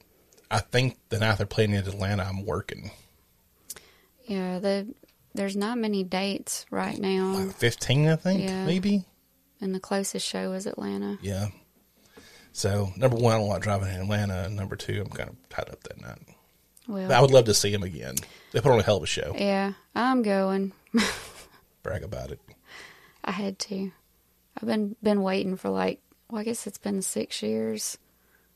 I 0.51 0.59
think 0.59 0.97
the 1.09 1.19
night 1.19 1.37
they're 1.37 1.45
playing 1.47 1.71
in 1.71 1.87
Atlanta, 1.87 2.23
I'm 2.23 2.45
working. 2.45 2.91
Yeah, 4.25 4.59
the 4.59 4.93
there's 5.33 5.55
not 5.57 5.77
many 5.77 6.03
dates 6.03 6.65
right 6.71 6.97
now, 6.97 7.33
Like 7.33 7.55
15, 7.55 8.07
I 8.07 8.15
think, 8.15 8.41
Yeah. 8.43 8.65
maybe. 8.65 9.03
and 9.59 9.75
the 9.75 9.79
closest 9.81 10.25
show 10.25 10.53
is 10.53 10.65
Atlanta. 10.65 11.17
Yeah. 11.21 11.47
So, 12.53 12.93
number 12.95 13.17
one, 13.17 13.35
I 13.35 13.37
don't 13.39 13.49
like 13.49 13.61
driving 13.61 13.89
in 13.89 13.99
Atlanta. 14.01 14.43
And 14.45 14.55
number 14.55 14.77
two, 14.77 15.01
I'm 15.01 15.09
kind 15.11 15.29
of 15.29 15.35
tied 15.49 15.69
up 15.69 15.83
that 15.83 15.99
night. 16.01 16.19
Well, 16.87 17.07
But 17.09 17.15
I 17.17 17.21
would 17.21 17.31
love 17.31 17.45
to 17.45 17.53
see 17.53 17.73
him 17.73 17.83
again. 17.83 18.15
They 18.53 18.61
put 18.61 18.71
on 18.71 18.79
a 18.79 18.83
hell 18.83 18.97
of 18.97 19.03
a 19.03 19.07
show. 19.07 19.35
yeah, 19.37 19.73
I'm 19.93 20.21
going. 20.21 20.71
Brag 21.83 22.03
about 22.03 22.31
it. 22.31 22.39
I 23.25 23.31
had 23.31 23.59
to. 23.59 23.91
I've 24.55 24.67
been 24.67 24.95
been 25.03 25.21
waiting 25.21 25.57
for 25.57 25.69
like, 25.69 25.99
well, 26.29 26.39
I 26.39 26.45
guess 26.45 26.65
it's 26.65 26.77
been 26.77 27.01
six 27.01 27.41
years. 27.43 27.97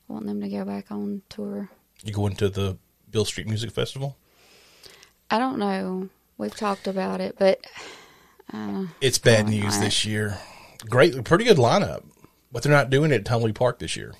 I 0.09 0.13
want 0.13 0.27
them 0.27 0.39
to 0.41 0.47
go 0.49 0.63
back 0.63 0.91
on 0.91 1.23
tour. 1.27 1.69
You 2.03 2.13
going 2.13 2.35
to 2.37 2.49
the 2.49 2.77
Beale 3.09 3.25
Street 3.25 3.47
Music 3.47 3.71
Festival? 3.71 4.17
I 5.29 5.37
don't 5.37 5.59
know. 5.59 6.09
We've 6.37 6.55
talked 6.55 6.87
about 6.87 7.19
it, 7.21 7.35
but 7.37 7.59
It's 9.01 9.17
bad 9.17 9.47
news 9.49 9.79
this 9.79 10.05
year. 10.05 10.37
Great, 10.89 11.21
pretty 11.25 11.43
good 11.43 11.57
lineup, 11.57 12.03
but 12.51 12.63
they're 12.63 12.71
not 12.71 12.89
doing 12.89 13.11
it 13.11 13.15
at 13.15 13.25
Tom 13.25 13.41
Lee 13.43 13.51
Park 13.51 13.79
this 13.79 13.97
year. 13.97 14.13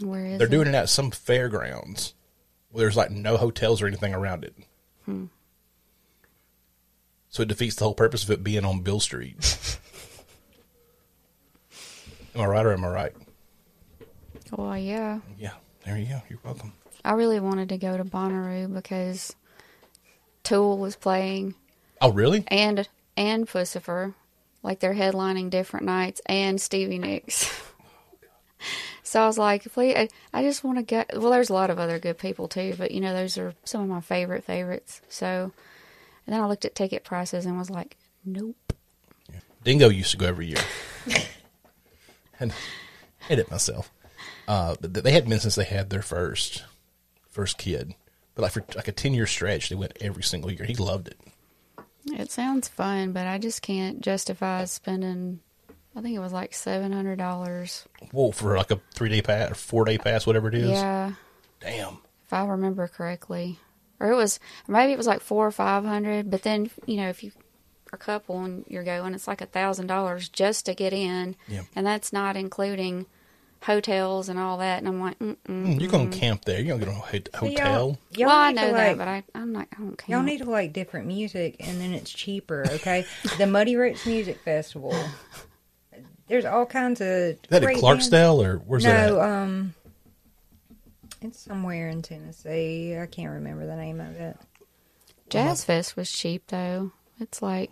where 0.00 0.24
is 0.24 0.38
They're 0.38 0.46
it? 0.46 0.50
doing 0.50 0.68
it 0.68 0.74
at 0.74 0.88
some 0.88 1.10
fairgrounds 1.10 2.14
where 2.70 2.84
there's 2.84 2.96
like 2.96 3.10
no 3.10 3.36
hotels 3.36 3.82
or 3.82 3.86
anything 3.88 4.14
around 4.14 4.44
it. 4.44 4.54
Hmm. 5.04 5.26
So 7.28 7.42
it 7.42 7.48
defeats 7.48 7.74
the 7.76 7.84
whole 7.84 7.94
purpose 7.94 8.22
of 8.24 8.30
it 8.30 8.44
being 8.44 8.64
on 8.64 8.80
Beale 8.82 9.00
Street. 9.00 9.36
am 12.34 12.42
I 12.42 12.46
right 12.46 12.64
or 12.64 12.72
am 12.72 12.84
I 12.84 12.88
right? 12.88 13.12
Well, 14.56 14.76
yeah. 14.78 15.20
Yeah, 15.38 15.54
there 15.84 15.98
you 15.98 16.06
go. 16.06 16.22
You're 16.28 16.38
welcome. 16.44 16.72
I 17.04 17.12
really 17.12 17.40
wanted 17.40 17.68
to 17.70 17.78
go 17.78 17.96
to 17.96 18.04
Bonnaroo 18.04 18.72
because 18.72 19.34
Tool 20.44 20.78
was 20.78 20.96
playing 20.96 21.54
Oh, 22.00 22.12
really? 22.12 22.44
and 22.48 22.88
and 23.16 23.46
Puscifer, 23.46 24.14
like 24.62 24.80
they're 24.80 24.94
headlining 24.94 25.50
different 25.50 25.86
nights, 25.86 26.20
and 26.26 26.60
Stevie 26.60 26.98
Nicks. 26.98 27.50
so 29.02 29.22
I 29.22 29.26
was 29.26 29.38
like, 29.38 29.64
please, 29.72 29.94
I, 29.96 30.08
I 30.32 30.42
just 30.42 30.64
want 30.64 30.78
to 30.78 30.82
get. 30.82 31.10
Well, 31.18 31.30
there's 31.30 31.50
a 31.50 31.54
lot 31.54 31.70
of 31.70 31.78
other 31.78 31.98
good 31.98 32.18
people 32.18 32.48
too, 32.48 32.74
but 32.78 32.90
you 32.92 33.00
know, 33.00 33.12
those 33.12 33.36
are 33.38 33.54
some 33.64 33.82
of 33.82 33.88
my 33.88 34.00
favorite 34.00 34.44
favorites. 34.44 35.00
So, 35.08 35.52
and 36.26 36.34
then 36.34 36.40
I 36.40 36.46
looked 36.46 36.64
at 36.64 36.74
ticket 36.74 37.04
prices 37.04 37.44
and 37.46 37.58
was 37.58 37.70
like, 37.70 37.96
nope. 38.24 38.56
Dingo 39.64 39.88
used 39.90 40.10
to 40.12 40.16
go 40.16 40.26
every 40.26 40.46
year. 40.46 40.58
and 42.40 42.52
hate 43.28 43.38
it 43.38 43.50
myself. 43.50 43.92
Uh, 44.48 44.74
they 44.80 45.12
hadn't 45.12 45.30
been 45.30 45.40
since 45.40 45.54
they 45.54 45.64
had 45.64 45.90
their 45.90 46.02
first 46.02 46.64
first 47.30 47.58
kid. 47.58 47.94
But 48.34 48.42
like 48.42 48.52
for 48.52 48.64
like 48.74 48.88
a 48.88 48.92
ten 48.92 49.14
year 49.14 49.26
stretch, 49.26 49.68
they 49.68 49.74
went 49.76 49.96
every 50.00 50.22
single 50.22 50.50
year. 50.50 50.64
He 50.64 50.74
loved 50.74 51.08
it. 51.08 51.18
It 52.06 52.30
sounds 52.32 52.66
fun, 52.68 53.12
but 53.12 53.26
I 53.26 53.38
just 53.38 53.62
can't 53.62 54.00
justify 54.00 54.64
spending. 54.64 55.40
I 55.94 56.00
think 56.00 56.16
it 56.16 56.20
was 56.20 56.32
like 56.32 56.54
seven 56.54 56.92
hundred 56.92 57.18
dollars. 57.18 57.86
Whoa, 58.10 58.32
for 58.32 58.56
like 58.56 58.70
a 58.70 58.80
three 58.94 59.08
day 59.10 59.22
pass 59.22 59.50
or 59.50 59.54
four 59.54 59.84
day 59.84 59.98
pass, 59.98 60.26
whatever 60.26 60.48
it 60.48 60.54
is. 60.54 60.70
Yeah, 60.70 61.12
Damn. 61.60 61.98
if 62.24 62.32
I 62.32 62.44
remember 62.46 62.88
correctly, 62.88 63.58
or 64.00 64.10
it 64.10 64.16
was 64.16 64.40
maybe 64.66 64.92
it 64.92 64.98
was 64.98 65.06
like 65.06 65.20
four 65.20 65.46
or 65.46 65.50
five 65.52 65.84
hundred. 65.84 66.30
But 66.30 66.42
then 66.42 66.70
you 66.86 66.96
know 66.96 67.08
if 67.08 67.22
you 67.22 67.30
are 67.92 67.96
a 67.96 67.98
couple 67.98 68.42
and 68.42 68.64
you're 68.68 68.82
going, 68.84 69.12
it's 69.14 69.28
like 69.28 69.42
a 69.42 69.46
thousand 69.46 69.86
dollars 69.86 70.28
just 70.30 70.64
to 70.66 70.74
get 70.74 70.94
in, 70.94 71.36
Yeah. 71.46 71.62
and 71.76 71.86
that's 71.86 72.12
not 72.12 72.36
including 72.36 73.04
hotels 73.62 74.28
and 74.28 74.38
all 74.38 74.58
that. 74.58 74.78
And 74.78 74.88
I'm 74.88 75.00
like, 75.00 75.18
Mm-mm. 75.18 75.36
Mm, 75.48 75.80
You're 75.80 75.90
gonna 75.90 76.10
camp 76.10 76.44
there. 76.44 76.60
You're 76.60 76.76
gonna 76.78 76.84
go 76.84 76.92
to 76.92 76.98
a 76.98 77.00
hot- 77.00 77.28
Y'all- 77.32 77.50
hotel. 77.50 77.98
Y'all 78.16 78.26
well, 78.28 78.36
I 78.38 78.52
know 78.52 78.66
to, 78.68 78.72
that, 78.72 78.88
like- 78.88 78.98
but 78.98 79.08
I, 79.08 79.22
I'm 79.34 79.52
not. 79.52 79.68
I 79.72 79.76
don't 79.80 79.96
care. 79.98 80.16
Y'all 80.16 80.24
need 80.24 80.38
to 80.38 80.50
like 80.50 80.72
different 80.72 81.06
music, 81.06 81.56
and 81.60 81.80
then 81.80 81.92
it's 81.92 82.10
cheaper. 82.12 82.64
Okay, 82.68 83.04
the 83.38 83.46
Muddy 83.46 83.76
Roots 83.76 84.04
Music 84.06 84.38
Festival. 84.44 84.94
There's 86.28 86.44
all 86.44 86.66
kinds 86.66 87.00
of. 87.00 87.06
Is 87.08 87.38
that 87.48 87.62
great 87.62 87.76
at 87.78 87.82
Clarksdale 87.82 88.44
or 88.44 88.58
where's 88.58 88.84
that? 88.84 89.10
No, 89.10 89.20
um, 89.20 89.74
it's 91.20 91.38
somewhere 91.38 91.88
in 91.88 92.02
Tennessee. 92.02 92.96
I 92.96 93.06
can't 93.06 93.30
remember 93.32 93.66
the 93.66 93.76
name 93.76 94.00
of 94.00 94.16
it. 94.16 94.36
Jazz 95.28 95.64
Fest 95.64 95.96
was 95.96 96.10
cheap 96.10 96.46
though. 96.48 96.92
It's 97.20 97.40
like 97.42 97.70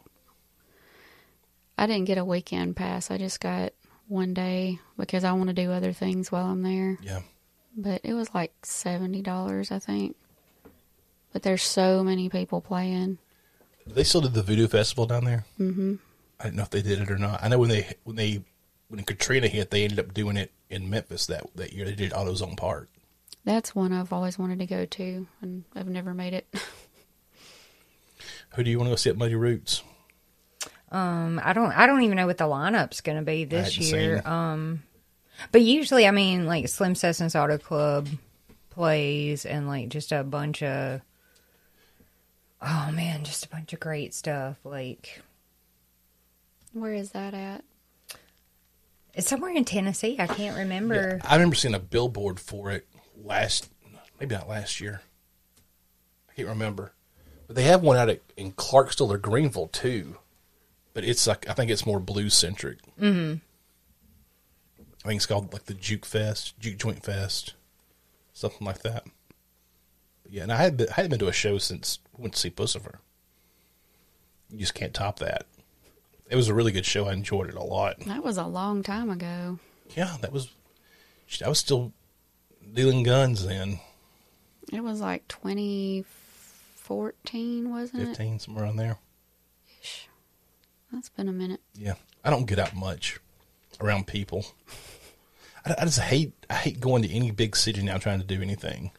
I 1.77 1.87
didn't 1.87 2.05
get 2.07 2.19
a 2.19 2.25
weekend 2.25 2.77
pass. 2.77 3.11
I 3.11 3.19
just 3.19 3.41
got 3.41 3.73
one 4.11 4.35
day 4.35 4.79
because 4.99 5.25
I 5.25 5.33
want 5.33 5.49
to 5.49 5.55
do 5.55 5.71
other 5.71 5.93
things 5.93 6.31
while 6.31 6.47
I'm 6.47 6.63
there. 6.63 6.99
yeah. 7.03 7.21
But 7.77 8.01
it 8.03 8.15
was 8.15 8.35
like 8.35 8.53
seventy 8.67 9.23
dollars, 9.23 9.71
I 9.71 9.79
think. 9.79 10.17
But 11.33 11.43
there's 11.45 11.63
so 11.63 12.03
many 12.03 12.29
people 12.29 12.61
playing. 12.61 13.19
They 13.87 14.03
still 14.05 14.21
did 14.21 14.35
the 14.35 14.43
Voodoo 14.43 14.67
Festival 14.67 15.07
down 15.07 15.25
there. 15.25 15.45
Mm-hmm. 15.59 15.95
I 16.41 16.45
didn't 16.45 16.57
know 16.57 16.63
if 16.65 16.71
they 16.71 16.83
did 16.83 17.01
it 17.01 17.11
or 17.11 17.19
not. 17.19 17.43
I 17.43 17.49
know 17.49 17.59
when 17.59 17.71
they 17.71 17.95
when 18.03 18.17
they 18.17 18.43
when 18.89 19.03
Katrina 19.05 19.47
hit, 19.47 19.71
they 19.71 19.85
ended 19.85 20.01
up 20.01 20.13
doing 20.13 20.37
it 20.37 20.51
in 20.69 20.91
Memphis 20.91 21.27
that 21.27 21.47
that 21.55 21.73
year. 21.73 21.85
They 21.85 21.95
did 21.95 22.11
AutoZone 22.11 22.57
Park. 22.57 22.89
That's 23.45 23.75
one 23.75 23.93
I've 23.93 24.13
always 24.13 24.39
wanted 24.39 24.59
to 24.59 24.67
go 24.67 24.85
to, 24.85 25.27
and 25.41 25.65
I've 25.75 25.89
never 25.89 26.13
made 26.13 26.35
it. 26.35 26.47
Who 28.57 28.65
do 28.65 28.71
you 28.71 28.79
want 28.79 28.89
to 28.89 28.93
go 28.93 28.97
see 28.97 29.11
at 29.11 29.17
Muddy 29.17 29.37
Roots? 29.37 29.83
Um, 30.91 31.41
I 31.43 31.53
don't. 31.53 31.73
I 31.73 31.87
don't 31.87 32.03
even 32.03 32.17
know 32.17 32.27
what 32.27 32.39
the 32.39 32.45
lineup's 32.45 33.01
going 33.01 33.19
to 33.19 33.25
be 33.25 33.45
this 33.45 33.79
year. 33.79 34.23
Um, 34.25 34.83
but 35.53 35.63
usually, 35.63 36.07
I 36.07 36.11
mean, 36.11 36.47
like 36.47 36.69
Slim 36.69 36.95
Cessna's 36.95 37.37
Auto 37.37 37.59
Club 37.59 38.09
plays, 38.71 39.47
and 39.47 39.69
like 39.69 39.89
just 39.89 40.13
a 40.13 40.25
bunch 40.25 40.63
of. 40.63 41.01
Oh 42.63 42.91
man, 42.93 43.25
just 43.25 43.47
a 43.47 43.49
bunch 43.49 43.73
of 43.73 43.81
great 43.81 44.13
stuff. 44.15 44.59
Like 44.65 45.23
Where 46.73 46.93
is 46.93 47.13
that 47.13 47.35
at? 47.35 47.65
it's 49.15 49.29
somewhere 49.29 49.53
in 49.53 49.65
Tennessee. 49.65 50.17
I 50.19 50.27
can't 50.27 50.57
remember. 50.57 51.21
I 51.25 51.35
remember 51.35 51.57
seeing 51.57 51.75
a 51.75 51.79
billboard 51.81 52.39
for 52.39 52.71
it 52.71 52.87
last, 53.25 53.71
maybe 54.19 54.35
not 54.35 54.49
last 54.49 54.81
year. 54.81 55.03
I 56.29 56.35
can't 56.35 56.49
remember, 56.49 56.93
but 57.47 57.57
they 57.57 57.65
have 57.65 57.83
one 57.83 57.97
out 57.97 58.09
at, 58.09 58.21
in 58.37 58.53
Clarksville 58.53 59.13
or 59.13 59.19
Greenville 59.19 59.69
too. 59.69 60.17
But 60.93 61.05
it's 61.05 61.27
like 61.27 61.49
I 61.49 61.53
think 61.55 61.71
it's 61.71 61.87
more 61.87 62.01
blues 62.01 62.35
centric. 62.35 62.79
Mm-hmm. 63.01 63.37
I 65.05 65.09
think 65.09 65.19
it's 65.19 65.27
called 65.27 65.53
like 65.53 65.65
the 65.67 65.75
Juke 65.75 66.05
Fest, 66.05 66.59
Juke 66.59 66.79
Joint 66.79 67.03
Fest, 67.03 67.55
something 68.33 68.67
like 68.67 68.83
that. 68.83 69.05
But 70.23 70.33
yeah, 70.33 70.43
and 70.43 70.53
I 70.53 70.57
had 70.57 70.77
been, 70.77 70.89
I 70.91 70.95
hadn't 70.95 71.11
been 71.11 71.21
to 71.21 71.29
a 71.29 71.33
show 71.33 71.59
since 71.59 72.01
we 72.17 72.23
went 72.23 72.35
to 72.35 72.41
see 72.41 72.51
Puscifer. 72.51 72.97
You 74.51 74.59
just 74.59 74.75
can't 74.75 74.93
top 74.93 75.21
that. 75.21 75.47
It 76.29 76.37
was 76.37 76.49
a 76.49 76.55
really 76.55 76.73
good 76.73 76.85
show. 76.87 77.07
I 77.07 77.13
enjoyed 77.13 77.49
it 77.49 77.55
a 77.55 77.63
lot. 77.63 78.01
That 78.01 78.25
was 78.25 78.37
a 78.37 78.47
long 78.47 78.83
time 78.83 79.11
ago. 79.11 79.59
Yeah, 79.97 80.17
that 80.21 80.33
was. 80.33 80.51
I 81.45 81.49
was 81.49 81.59
still 81.61 81.93
dealing 82.75 83.05
guns 83.05 83.47
then, 83.47 83.79
It 84.73 84.83
was 84.83 85.01
like 85.01 85.27
2014, 85.29 87.71
wasn't 87.71 88.03
it? 88.03 88.07
fifteen 88.07 88.39
somewhere 88.39 88.65
around 88.65 88.77
there. 88.77 88.99
That's 90.93 91.09
been 91.09 91.29
a 91.29 91.33
minute. 91.33 91.61
Yeah, 91.75 91.95
I 92.25 92.31
don't 92.31 92.47
get 92.47 92.59
out 92.59 92.75
much 92.75 93.19
around 93.81 94.07
people. 94.07 94.45
I, 95.65 95.75
I 95.79 95.85
just 95.85 96.01
hate. 96.01 96.33
I 96.49 96.55
hate 96.55 96.81
going 96.81 97.03
to 97.03 97.11
any 97.11 97.31
big 97.31 97.57
city 97.57 97.83
now 97.83 97.99
trying 97.99 98.21
to 98.21 98.27
do 98.27 98.43
anything. 98.43 98.91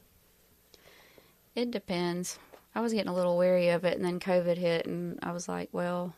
It 1.56 1.72
depends. 1.72 2.40
I 2.74 2.80
was 2.80 2.94
getting 2.94 3.10
a 3.10 3.16
little 3.16 3.38
weary 3.38 3.70
of 3.70 3.84
it, 3.84 3.98
and 3.98 4.06
then 4.06 4.20
COVID 4.20 4.58
hit, 4.58 4.86
and 4.86 5.20
I 5.22 5.32
was 5.32 5.48
like, 5.50 5.70
well. 5.72 6.16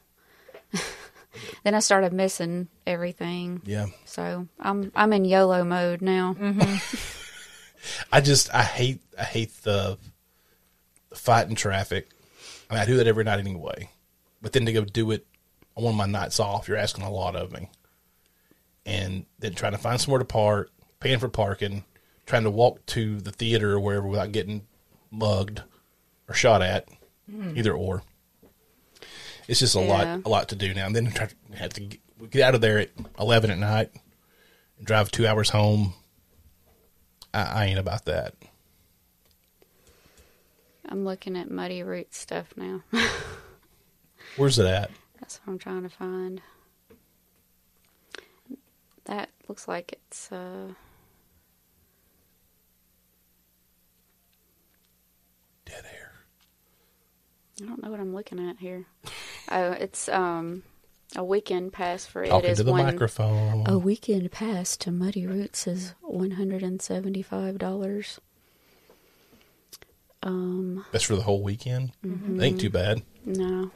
then 1.64 1.76
I 1.76 1.80
started 1.80 2.14
missing 2.14 2.68
everything. 2.86 3.62
Yeah, 3.66 3.88
So 4.06 4.48
I'm 4.60 4.92
I'm 4.96 5.14
in 5.14 5.26
YOLO 5.26 5.64
mode 5.64 6.02
now. 6.02 6.36
Mm-hmm. 6.40 7.20
I 8.12 8.22
just 8.22 8.54
I 8.54 8.64
hate 8.64 9.02
I 9.20 9.24
hate 9.24 9.54
the, 9.64 9.98
the 11.10 11.16
fight 11.16 11.50
in 11.50 11.56
traffic. 11.56 12.10
I 12.70 12.74
mean, 12.74 12.84
I 12.84 12.86
do 12.86 12.98
that 12.98 13.08
every 13.08 13.24
night 13.24 13.40
anyway, 13.40 13.90
but 14.42 14.54
then 14.54 14.66
to 14.66 14.74
go 14.74 14.84
do 14.84 15.12
it 15.12 15.26
on 15.76 15.84
one 15.84 15.94
of 15.94 15.98
my 15.98 16.06
nights 16.06 16.40
off, 16.40 16.68
you're 16.68 16.78
asking 16.78 17.04
a 17.04 17.12
lot 17.12 17.36
of 17.36 17.52
me. 17.52 17.70
And 18.86 19.26
then 19.40 19.54
trying 19.54 19.72
to 19.72 19.78
find 19.78 20.00
somewhere 20.00 20.20
to 20.20 20.26
park, 20.26 20.70
paying 21.00 21.20
for 21.20 21.30
parking, 21.30 21.84
trying 22.26 22.44
to 22.44 22.52
walk 22.52 22.86
to 22.88 23.20
the 23.22 23.32
theater 23.32 23.74
or 23.74 23.80
wherever 23.80 24.08
without 24.08 24.32
getting 24.32 24.66
mugged 25.12 25.62
or 26.28 26.34
shot 26.36 26.62
at, 26.62 26.88
mm-hmm. 27.32 27.58
either 27.58 27.74
or. 27.74 28.04
It's 29.48 29.60
just 29.60 29.76
a 29.76 29.82
Yeah. 29.82 29.88
lot 29.88 30.22
a 30.26 30.30
lot 30.30 30.50
to 30.50 30.56
do 30.56 30.74
now. 30.74 30.86
And 30.86 30.96
then 30.96 31.12
try 31.12 31.28
to 31.28 31.58
have 31.58 31.74
to 31.74 31.82
get, 31.82 32.00
get 32.30 32.42
out 32.44 32.56
of 32.56 32.62
there 32.62 32.80
at 32.80 32.92
eleven 33.20 33.52
at 33.52 33.58
night 33.58 33.92
and 34.78 34.88
drive 34.88 35.12
two 35.12 35.28
hours 35.28 35.50
home. 35.50 35.94
I, 37.34 37.42
I 37.44 37.66
ain't 37.66 37.80
about 37.80 38.06
that. 38.06 38.36
I'm 40.88 41.06
looking 41.06 41.36
at 41.38 41.50
Muddy 41.50 41.84
Root 41.84 42.14
stuff 42.14 42.54
now. 42.56 42.84
Where's 44.38 44.60
it 44.60 44.66
at? 44.66 44.92
That's 45.24 45.40
what 45.46 45.54
I'm 45.54 45.58
trying 45.58 45.84
to 45.84 45.90
find. 45.90 46.42
That 49.06 49.30
looks 49.48 49.70
like 49.70 49.94
it's 49.94 50.30
uh 50.34 50.74
Dead 55.66 55.86
air. 55.96 56.12
I 57.62 57.66
don't 57.68 57.82
know 57.82 57.90
what 57.90 58.02
I'm 58.02 58.14
looking 58.14 58.38
at 58.50 58.58
here. 58.58 58.84
Oh, 59.50 59.72
it's 59.72 60.10
um 60.10 60.64
a 61.16 61.24
weekend 61.24 61.72
pass 61.72 62.06
for 62.06 62.22
it 62.26 62.28
Talking 62.28 62.50
is 62.50 62.58
to 62.58 62.66
the 62.66 62.72
one 62.72 62.86
microphone. 62.88 63.64
a 63.66 63.78
weekend 63.78 64.30
pass 64.30 64.76
to 64.76 64.92
Muddy 64.92 65.26
Roots 65.26 65.68
is 65.68 65.94
one 66.02 66.32
hundred 66.32 66.64
and 66.64 66.82
seventy 66.82 67.22
five 67.22 67.58
dollars. 67.58 68.20
Um 70.22 70.84
That's 70.92 71.06
for 71.06 71.16
the 71.16 71.22
whole 71.24 71.42
weekend. 71.42 71.94
Mm-hmm. 72.06 72.42
Ain't 72.44 72.60
too 72.60 72.70
bad. 72.70 73.04
no. 73.24 73.72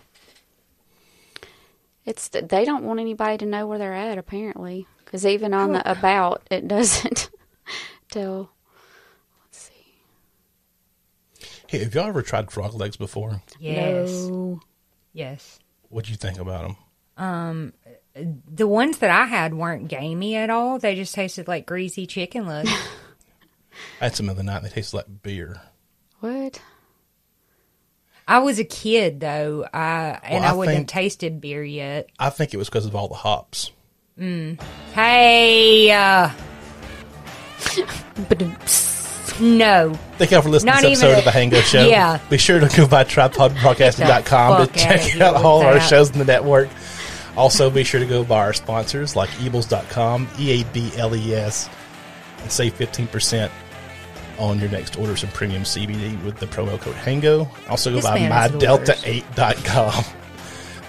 It's 2.07 2.29
th- 2.29 2.47
they 2.47 2.63
don't 2.63 2.85
want 2.85 3.01
anybody 3.01 3.37
to 3.39 3.45
know 3.45 3.67
where 3.67 3.77
they're 3.77 3.93
at 3.93 4.17
apparently 4.17 4.87
because 5.03 5.25
even 5.25 5.53
on 5.53 5.73
the 5.73 5.91
about 5.91 6.47
it 6.49 6.65
doesn't 6.65 7.29
tell. 8.09 8.49
Let's 9.43 9.57
see. 9.57 9.73
Hey, 11.67 11.79
have 11.83 11.93
y'all 11.93 12.07
ever 12.07 12.21
tried 12.21 12.49
frog 12.49 12.73
legs 12.73 12.95
before? 12.95 13.41
Yes. 13.59 14.09
No. 14.09 14.61
Yes. 15.11 15.59
What'd 15.89 16.09
you 16.09 16.15
think 16.15 16.39
about 16.39 16.63
them? 16.63 16.77
Um, 17.17 17.73
the 18.49 18.67
ones 18.67 18.99
that 18.99 19.09
I 19.09 19.25
had 19.25 19.53
weren't 19.53 19.89
gamey 19.89 20.37
at 20.37 20.49
all. 20.49 20.79
They 20.79 20.95
just 20.95 21.13
tasted 21.13 21.47
like 21.49 21.65
greasy 21.65 22.05
chicken 22.07 22.47
legs. 22.47 22.71
I 23.99 24.05
had 24.05 24.15
some 24.15 24.29
of 24.29 24.37
the 24.37 24.43
night. 24.43 24.63
They 24.63 24.69
tasted 24.69 24.95
like 24.95 25.21
beer. 25.23 25.61
What? 26.21 26.61
I 28.27 28.39
was 28.39 28.59
a 28.59 28.63
kid 28.65 29.19
though, 29.21 29.65
I, 29.73 30.19
and 30.23 30.41
Well, 30.41 30.43
I, 30.43 30.47
I 30.49 30.53
wouldn't 30.53 30.75
think- 30.77 30.91
have 30.91 31.01
tasted 31.03 31.39
beer 31.41 31.63
yet. 31.63 32.09
I 32.19 32.29
think 32.29 32.53
it 32.53 32.57
was 32.57 32.67
because 32.69 32.85
of 32.85 32.95
all 32.95 33.07
the 33.07 33.15
hops. 33.15 33.71
Hey, 34.93 35.91
uh, 35.91 36.29
no. 39.39 39.93
Thank 40.17 40.31
y'all 40.31 40.41
for 40.41 40.49
listening 40.49 40.73
Not 40.73 40.81
to 40.81 40.89
this 40.89 41.01
episode 41.03 41.13
a- 41.15 41.17
of 41.19 41.25
the 41.25 41.31
Hango 41.31 41.61
Show. 41.61 41.87
Yeah. 41.87 42.19
Be 42.29 42.37
sure 42.37 42.59
to 42.59 42.67
go 42.75 42.87
by 42.87 43.03
tripodbroadcasting.com 43.03 44.67
to 44.67 44.73
check 44.73 45.21
out 45.21 45.35
all 45.35 45.61
our 45.61 45.79
shows 45.79 46.09
in 46.11 46.17
the 46.19 46.25
network. 46.25 46.69
Also, 47.35 47.69
be 47.69 47.83
sure 47.83 47.99
to 47.99 48.05
go 48.07 48.23
by 48.23 48.39
our 48.39 48.53
sponsors 48.53 49.15
like 49.15 49.29
Eables.com, 49.41 50.27
E 50.39 50.61
A 50.61 50.63
B 50.73 50.91
L 50.97 51.15
E 51.15 51.35
S, 51.35 51.69
and 52.41 52.51
save 52.51 52.73
15% 52.77 53.51
on 54.37 54.59
your 54.59 54.69
next 54.69 54.97
order 54.97 55.15
some 55.15 55.29
premium 55.31 55.63
CBD 55.63 56.21
with 56.23 56.37
the 56.37 56.45
promo 56.47 56.79
code 56.79 56.95
HANGO. 56.95 57.47
Also, 57.69 57.89
go 57.89 57.97
This 57.97 58.05
by 58.05 58.19
man 58.19 58.45
is 58.45 58.51
the 58.51 58.57
mydelta8.com. 58.65 60.05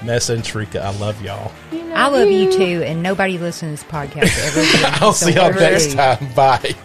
Messa 0.04 0.34
and 0.34 0.42
Tarica, 0.44 0.80
I 0.80 0.96
love 0.98 1.20
y'all. 1.22 1.50
I 1.72 2.08
love 2.08 2.28
you 2.28 2.52
too, 2.52 2.82
and 2.84 3.02
nobody 3.02 3.36
listens 3.38 3.82
to 3.82 3.84
this 3.86 3.92
podcast 3.92 4.46
ever. 4.46 4.60
again. 4.60 4.92
I'll 5.02 5.12
So 5.12 5.26
see 5.26 5.34
y'all 5.34 5.50
we're 5.50 5.58
next 5.60 5.92
time. 5.94 6.32
Bye. 6.34 6.76